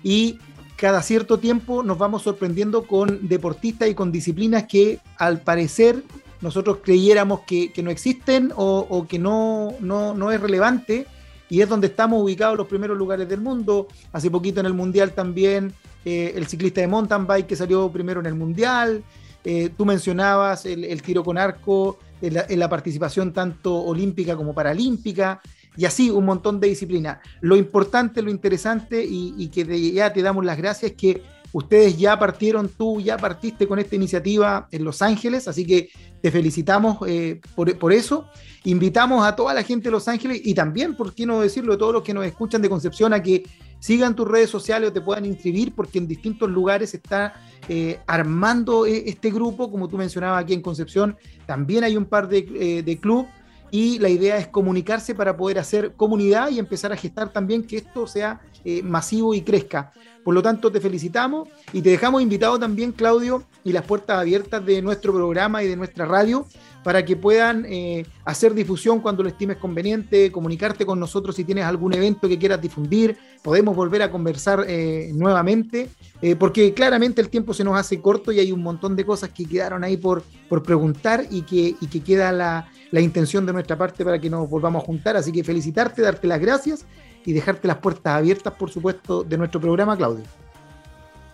y 0.02 0.38
cada 0.76 1.02
cierto 1.02 1.38
tiempo 1.38 1.82
nos 1.82 1.98
vamos 1.98 2.22
sorprendiendo 2.22 2.84
con 2.84 3.26
deportistas 3.26 3.88
y 3.88 3.94
con 3.94 4.12
disciplinas 4.12 4.64
que 4.68 5.00
al 5.16 5.40
parecer 5.40 6.04
nosotros 6.40 6.78
creyéramos 6.84 7.40
que, 7.40 7.72
no 7.82 7.90
existen 7.90 8.52
o, 8.54 9.06
que 9.08 9.18
no, 9.18 9.74
no, 9.80 10.14
no 10.14 10.30
es 10.30 10.40
relevante 10.40 11.06
y 11.50 11.62
es 11.62 11.68
donde 11.68 11.88
estamos 11.88 12.22
ubicados 12.22 12.56
los 12.56 12.68
primeros 12.68 12.96
lugares 12.96 13.28
del 13.28 13.40
mundo. 13.40 13.88
Hace 14.12 14.30
poquito 14.30 14.60
en 14.60 14.66
el 14.66 14.74
Mundial 14.74 15.12
también 15.12 15.72
eh, 16.04 16.32
el 16.36 16.46
ciclista 16.46 16.80
de 16.80 16.86
mountain 16.86 17.26
bike 17.26 17.46
que 17.46 17.56
salió 17.56 17.90
primero 17.90 18.20
en 18.20 18.26
el 18.26 18.34
Mundial. 18.34 19.02
Eh, 19.44 19.70
tú 19.76 19.84
mencionabas 19.84 20.64
el, 20.66 21.02
tiro 21.02 21.24
con 21.24 21.38
arco, 21.38 21.98
en 22.20 22.58
la 22.58 22.68
participación 22.68 23.32
tanto 23.32 23.74
olímpica 23.74 24.36
como 24.36 24.54
paralímpica 24.54 25.40
y 25.78 25.84
así 25.84 26.10
un 26.10 26.24
montón 26.24 26.58
de 26.58 26.66
disciplinas. 26.66 27.18
Lo 27.40 27.56
importante, 27.56 28.20
lo 28.20 28.32
interesante 28.32 29.06
y, 29.08 29.48
que 29.48 29.64
de- 29.64 29.92
ya 29.92 30.12
te 30.12 30.22
damos 30.22 30.44
las 30.44 30.58
gracias 30.58 30.90
es 30.90 30.96
que 30.96 31.22
ustedes 31.52 31.96
ya 31.96 32.18
partieron, 32.18 32.68
tú 32.68 33.00
ya 33.00 33.16
partiste 33.16 33.68
con 33.68 33.78
esta 33.78 33.94
iniciativa 33.94 34.66
en 34.72 34.82
Los 34.82 35.02
Ángeles, 35.02 35.46
así 35.46 35.64
que 35.64 35.88
te 36.20 36.32
felicitamos 36.32 36.98
eh, 37.06 37.40
por, 37.54 37.92
eso. 37.92 38.26
Invitamos 38.64 39.24
a 39.24 39.36
toda 39.36 39.54
la 39.54 39.62
gente 39.62 39.84
de 39.84 39.92
Los 39.92 40.08
Ángeles 40.08 40.40
y 40.42 40.52
también, 40.52 40.96
por 40.96 41.14
qué 41.14 41.24
no 41.26 41.40
decirlo, 41.40 41.74
a 41.74 41.78
todos 41.78 41.92
los 41.92 42.02
que 42.02 42.12
nos 42.12 42.26
escuchan 42.26 42.60
de 42.60 42.68
Concepción 42.68 43.12
a 43.12 43.22
que 43.22 43.44
sigan 43.78 44.16
tus 44.16 44.26
redes 44.26 44.50
sociales 44.50 44.90
o 44.90 44.92
te 44.92 45.00
puedan 45.00 45.26
inscribir 45.26 45.76
porque 45.76 45.98
en 45.98 46.08
distintos 46.08 46.50
lugares 46.50 46.90
se 46.90 46.96
está 46.96 47.34
eh, 47.68 48.00
armando 48.08 48.84
eh, 48.84 49.04
este 49.06 49.30
grupo, 49.30 49.70
como 49.70 49.86
tú 49.86 49.96
mencionabas 49.96 50.42
aquí 50.42 50.54
en 50.54 50.60
Concepción, 50.60 51.16
también 51.46 51.84
hay 51.84 51.96
un 51.96 52.06
par 52.06 52.28
de, 52.28 52.82
de 52.84 52.98
club 52.98 53.28
y 53.70 53.98
la 53.98 54.08
idea 54.08 54.38
es 54.38 54.48
comunicarse 54.48 55.14
para 55.14 55.36
poder 55.36 55.58
hacer 55.58 55.92
comunidad 55.94 56.50
y 56.50 56.58
empezar 56.58 56.92
a 56.92 56.96
gestar 56.96 57.32
también 57.32 57.64
que 57.64 57.76
esto 57.76 58.06
sea 58.06 58.40
eh, 58.64 58.82
masivo 58.82 59.34
y 59.34 59.42
crezca. 59.42 59.92
Por 60.24 60.34
lo 60.34 60.42
tanto, 60.42 60.70
te 60.70 60.80
felicitamos 60.80 61.48
y 61.72 61.80
te 61.80 61.90
dejamos 61.90 62.20
invitado 62.20 62.58
también, 62.58 62.92
Claudio, 62.92 63.44
y 63.64 63.72
las 63.72 63.84
puertas 63.84 64.18
abiertas 64.18 64.64
de 64.64 64.82
nuestro 64.82 65.12
programa 65.12 65.62
y 65.62 65.68
de 65.68 65.76
nuestra 65.76 66.04
radio 66.04 66.46
para 66.82 67.04
que 67.04 67.16
puedan 67.16 67.64
eh, 67.66 68.04
hacer 68.24 68.54
difusión 68.54 69.00
cuando 69.00 69.22
lo 69.22 69.28
estimes 69.28 69.56
conveniente, 69.56 70.32
comunicarte 70.32 70.86
con 70.86 70.98
nosotros 71.00 71.36
si 71.36 71.44
tienes 71.44 71.64
algún 71.64 71.92
evento 71.94 72.28
que 72.28 72.38
quieras 72.38 72.60
difundir, 72.60 73.16
podemos 73.42 73.74
volver 73.74 74.02
a 74.02 74.10
conversar 74.10 74.64
eh, 74.66 75.10
nuevamente, 75.14 75.90
porque 76.38 76.74
claramente 76.74 77.20
el 77.20 77.28
tiempo 77.28 77.54
se 77.54 77.62
nos 77.62 77.78
hace 77.78 78.00
corto 78.00 78.32
y 78.32 78.40
hay 78.40 78.50
un 78.50 78.62
montón 78.62 78.96
de 78.96 79.06
cosas 79.06 79.30
que 79.30 79.44
quedaron 79.44 79.84
ahí 79.84 79.96
por, 79.96 80.24
por 80.48 80.62
preguntar 80.62 81.24
y 81.30 81.42
que, 81.42 81.76
y 81.80 81.86
que 81.86 82.00
queda 82.00 82.32
la, 82.32 82.68
la 82.90 83.00
intención 83.00 83.46
de 83.46 83.52
nuestra 83.52 83.76
parte 83.76 84.04
para 84.04 84.18
que 84.18 84.30
nos 84.30 84.48
volvamos 84.48 84.82
a 84.82 84.86
juntar. 84.86 85.16
Así 85.16 85.32
que 85.32 85.44
felicitarte, 85.44 86.02
darte 86.02 86.26
las 86.26 86.40
gracias 86.40 86.84
y 87.24 87.32
dejarte 87.32 87.68
las 87.68 87.78
puertas 87.78 88.14
abiertas, 88.14 88.54
por 88.54 88.70
supuesto, 88.70 89.24
de 89.24 89.36
nuestro 89.36 89.60
programa, 89.60 89.96
Claudio. 89.96 90.24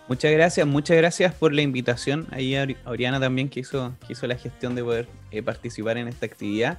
Muchas 0.07 0.31
gracias, 0.31 0.67
muchas 0.67 0.97
gracias 0.97 1.33
por 1.33 1.51
la 1.51 1.63
invitación. 1.63 2.27
Ahí 2.29 2.55
a 2.55 2.67
Oriana 2.85 3.19
también 3.19 3.49
que 3.49 3.61
hizo, 3.61 3.93
que 4.05 4.13
hizo 4.13 4.27
la 4.27 4.35
gestión 4.35 4.75
de 4.75 4.83
poder 4.83 5.07
eh, 5.31 5.41
participar 5.41 5.97
en 5.97 6.07
esta 6.07 6.27
actividad. 6.27 6.77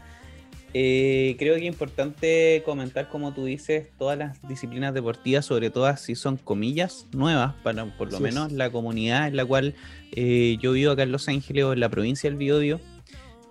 Eh, 0.75 1.37
creo 1.39 1.55
que 1.55 1.61
es 1.61 1.67
importante 1.67 2.63
comentar, 2.65 3.09
como 3.09 3.33
tú 3.33 3.47
dices, 3.47 3.89
todas 3.99 4.19
las 4.19 4.47
disciplinas 4.47 4.93
deportivas, 4.93 5.47
sobre 5.47 5.71
todo 5.71 5.97
si 5.97 6.15
son 6.15 6.37
comillas 6.37 7.07
nuevas, 7.13 7.55
para 7.63 7.87
por 7.97 8.13
lo 8.13 8.21
menos 8.21 8.53
la 8.53 8.71
comunidad 8.71 9.27
en 9.27 9.37
la 9.37 9.45
cual 9.45 9.75
eh, 10.13 10.59
yo 10.61 10.73
vivo 10.73 10.93
acá 10.93 11.03
en 11.03 11.13
Los 11.13 11.29
Ángeles 11.29 11.65
o 11.65 11.73
en 11.73 11.81
la 11.81 11.89
provincia 11.89 12.29
del 12.29 12.37
Biobío. 12.37 12.79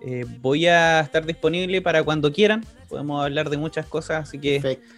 Eh, 0.00 0.24
voy 0.40 0.66
a 0.66 1.00
estar 1.00 1.24
disponible 1.24 1.80
para 1.82 2.02
cuando 2.02 2.32
quieran. 2.32 2.64
Podemos 2.88 3.24
hablar 3.24 3.50
de 3.50 3.56
muchas 3.56 3.86
cosas, 3.86 4.28
así 4.28 4.38
que 4.38 4.60
Perfecto. 4.60 4.94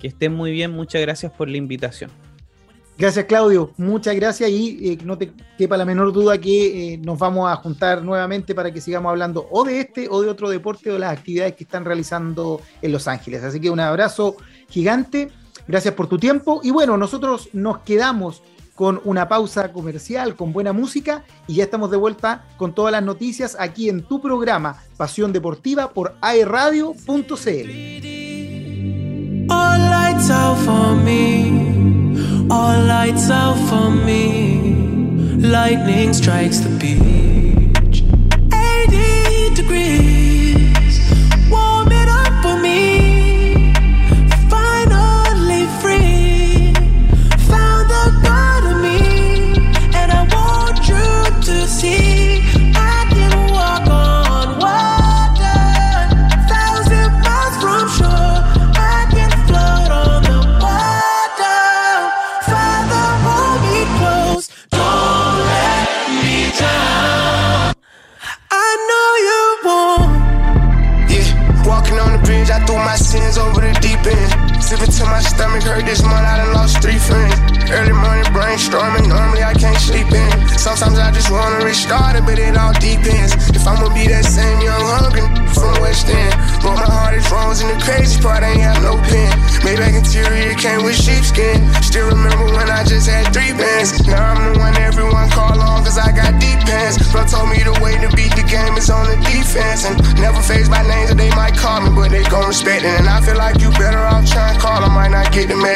que 0.00 0.08
estén 0.08 0.32
muy 0.34 0.50
bien. 0.50 0.70
Muchas 0.70 1.00
gracias 1.00 1.32
por 1.32 1.48
la 1.48 1.56
invitación. 1.56 2.10
Gracias, 2.98 3.24
Claudio. 3.24 3.72
Muchas 3.78 4.14
gracias 4.14 4.50
y 4.50 4.92
eh, 4.92 4.98
no 5.04 5.16
te 5.16 5.32
quepa 5.56 5.76
la 5.76 5.84
menor 5.84 6.12
duda 6.12 6.38
que 6.38 6.94
eh, 6.94 6.98
nos 6.98 7.18
vamos 7.18 7.50
a 7.50 7.56
juntar 7.56 8.02
nuevamente 8.02 8.54
para 8.54 8.70
que 8.70 8.80
sigamos 8.80 9.10
hablando 9.10 9.48
o 9.50 9.64
de 9.64 9.80
este 9.80 10.08
o 10.10 10.20
de 10.20 10.28
otro 10.28 10.50
deporte 10.50 10.90
o 10.90 10.98
las 10.98 11.18
actividades 11.18 11.54
que 11.54 11.64
están 11.64 11.84
realizando 11.84 12.60
en 12.82 12.92
Los 12.92 13.08
Ángeles. 13.08 13.42
Así 13.42 13.60
que 13.60 13.70
un 13.70 13.80
abrazo 13.80 14.36
gigante. 14.68 15.30
Gracias 15.66 15.94
por 15.94 16.06
tu 16.06 16.18
tiempo. 16.18 16.60
Y 16.62 16.70
bueno, 16.70 16.96
nosotros 16.96 17.48
nos 17.52 17.78
quedamos 17.78 18.42
con 18.82 19.00
una 19.04 19.28
pausa 19.28 19.72
comercial, 19.72 20.34
con 20.34 20.52
buena 20.52 20.72
música 20.72 21.22
y 21.46 21.54
ya 21.54 21.62
estamos 21.62 21.88
de 21.92 21.96
vuelta 21.96 22.46
con 22.56 22.74
todas 22.74 22.90
las 22.90 23.04
noticias 23.04 23.56
aquí 23.60 23.88
en 23.88 24.02
tu 24.02 24.20
programa 24.20 24.82
Pasión 24.96 25.32
Deportiva 25.32 25.92
por 25.92 26.16
for 33.68 33.88
me. 33.88 34.74
Lightning 35.38 36.12
strikes 36.12 36.58
the 36.58 36.70
beach. 36.80 38.02
80 38.50 39.54
degrees. 39.54 40.01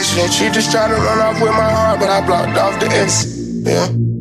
She 0.06 0.48
just 0.50 0.70
tried 0.70 0.88
to 0.88 0.94
run 0.94 1.18
off 1.18 1.42
with 1.42 1.50
my 1.50 1.70
heart, 1.70 1.98
but 1.98 2.08
I 2.08 2.24
blocked 2.24 2.56
off 2.56 2.78
the 2.80 2.86
S. 2.86 3.26
Yeah. 3.64 4.15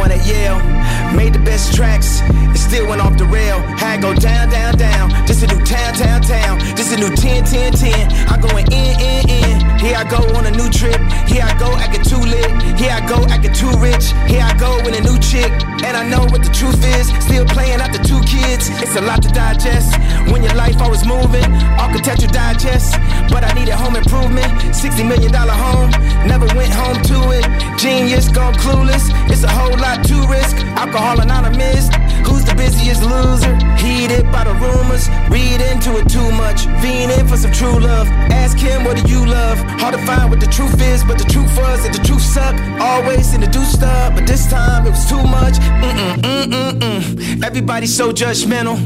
One 0.00 0.12
at 0.12 0.26
Yale. 0.26 1.09
Made 1.16 1.34
the 1.34 1.40
best 1.40 1.74
tracks, 1.74 2.20
it 2.54 2.58
still 2.58 2.86
went 2.88 3.00
off 3.02 3.16
the 3.18 3.26
rail. 3.26 3.58
Had 3.76 4.00
go 4.00 4.14
down, 4.14 4.48
down, 4.48 4.76
down. 4.78 5.10
This 5.26 5.42
a 5.42 5.46
new 5.46 5.58
town, 5.64 5.94
town, 5.94 6.22
town. 6.22 6.58
This 6.76 6.92
a 6.92 6.96
new 6.96 7.10
10, 7.10 7.44
10, 7.44 7.72
10. 7.72 8.28
I'm 8.30 8.40
going 8.40 8.66
in, 8.70 8.94
in, 9.00 9.28
in. 9.28 9.78
Here 9.78 9.96
I 9.96 10.04
go 10.04 10.22
on 10.38 10.46
a 10.46 10.50
new 10.50 10.70
trip. 10.70 11.00
Here 11.26 11.42
I 11.42 11.52
go 11.58 11.74
acting 11.76 12.04
too 12.04 12.22
lit. 12.22 12.50
Here 12.78 12.92
I 12.92 13.02
go 13.08 13.26
acting 13.26 13.54
too 13.54 13.72
rich. 13.82 14.14
Here 14.30 14.42
I 14.42 14.54
go 14.56 14.76
with 14.84 14.94
a 14.94 15.02
new 15.02 15.18
chick. 15.18 15.50
And 15.82 15.96
I 15.96 16.06
know 16.06 16.22
what 16.30 16.42
the 16.46 16.52
truth 16.54 16.78
is. 16.98 17.10
Still 17.24 17.44
playing 17.46 17.80
out 17.80 17.90
the 17.92 18.02
two 18.06 18.20
kids. 18.22 18.70
It's 18.78 18.94
a 18.94 19.00
lot 19.00 19.22
to 19.22 19.30
digest. 19.30 19.98
When 20.30 20.42
your 20.42 20.54
life 20.54 20.78
always 20.80 21.04
moving, 21.06 21.48
architecture 21.80 22.28
digest. 22.28 22.94
But 23.32 23.42
I 23.42 23.52
needed 23.54 23.74
home 23.74 23.96
improvement. 23.96 24.46
$60 24.70 25.08
million 25.08 25.32
home. 25.34 25.90
Never 26.28 26.46
went 26.54 26.72
home 26.72 27.00
to 27.10 27.18
it. 27.34 27.44
Genius 27.78 28.28
gone 28.28 28.54
clueless. 28.54 29.10
It's 29.30 29.42
a 29.42 29.50
whole 29.50 29.76
lot 29.78 30.04
to 30.06 30.16
risk. 30.28 30.56
Alcohol 30.78 30.99
anonymous. 31.00 31.88
Who's 32.26 32.44
the 32.44 32.54
busiest 32.56 33.02
loser? 33.02 33.54
Heated 33.76 34.30
by 34.30 34.44
the 34.44 34.54
rumors. 34.54 35.08
Read 35.30 35.60
into 35.60 35.96
it 35.98 36.08
too 36.08 36.30
much. 36.32 36.66
Fiending 36.82 37.28
for 37.28 37.36
some 37.36 37.52
true 37.52 37.78
love. 37.78 38.06
Ask 38.30 38.58
him, 38.58 38.84
what 38.84 38.96
do 38.96 39.10
you 39.10 39.24
love? 39.24 39.58
Hard 39.80 39.94
to 39.94 40.06
find 40.06 40.30
what 40.30 40.40
the 40.40 40.46
truth 40.46 40.80
is, 40.82 41.02
but 41.04 41.18
the 41.18 41.24
truth 41.24 41.56
was 41.56 41.82
that 41.84 41.92
the 41.92 42.02
truth 42.06 42.22
sucked. 42.22 42.60
Always 42.80 43.34
in 43.34 43.40
the 43.40 43.46
do 43.46 43.62
stuff, 43.64 44.14
but 44.14 44.26
this 44.26 44.46
time 44.50 44.86
it 44.86 44.90
was 44.90 45.08
too 45.08 45.22
much. 45.22 45.54
Mm-mm, 45.54 46.16
mm-mm, 46.16 46.72
mm. 46.80 47.44
Everybody's 47.44 47.96
so 47.96 48.12
judgmental. 48.12 48.76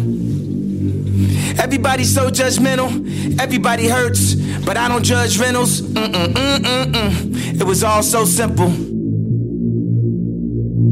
Everybody's 1.59 2.13
so 2.13 2.31
judgmental. 2.31 3.41
Everybody 3.41 3.89
hurts, 3.89 4.35
but 4.65 4.77
I 4.77 4.89
don't 4.89 5.05
judge 5.05 5.39
rentals. 5.39 5.81
Mm-mm, 5.81 6.33
mm-mm, 6.35 6.93
mm. 6.93 7.61
It 7.61 7.65
was 7.65 7.83
all 7.85 8.03
so 8.03 8.25
simple. 8.25 8.94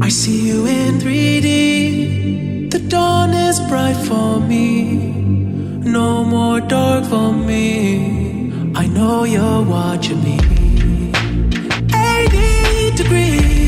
I 0.03 0.09
see 0.09 0.49
you 0.49 0.65
in 0.65 0.99
3D. 0.99 2.69
The 2.69 2.79
dawn 2.89 3.29
is 3.29 3.57
bright 3.69 3.95
for 3.95 4.37
me. 4.37 4.95
No 5.97 6.25
more 6.25 6.59
dark 6.59 7.05
for 7.05 7.31
me. 7.31 8.51
I 8.75 8.85
know 8.87 9.23
you're 9.23 9.63
watching 9.63 10.21
me. 10.21 10.39
80 11.95 12.97
degrees. 12.97 13.62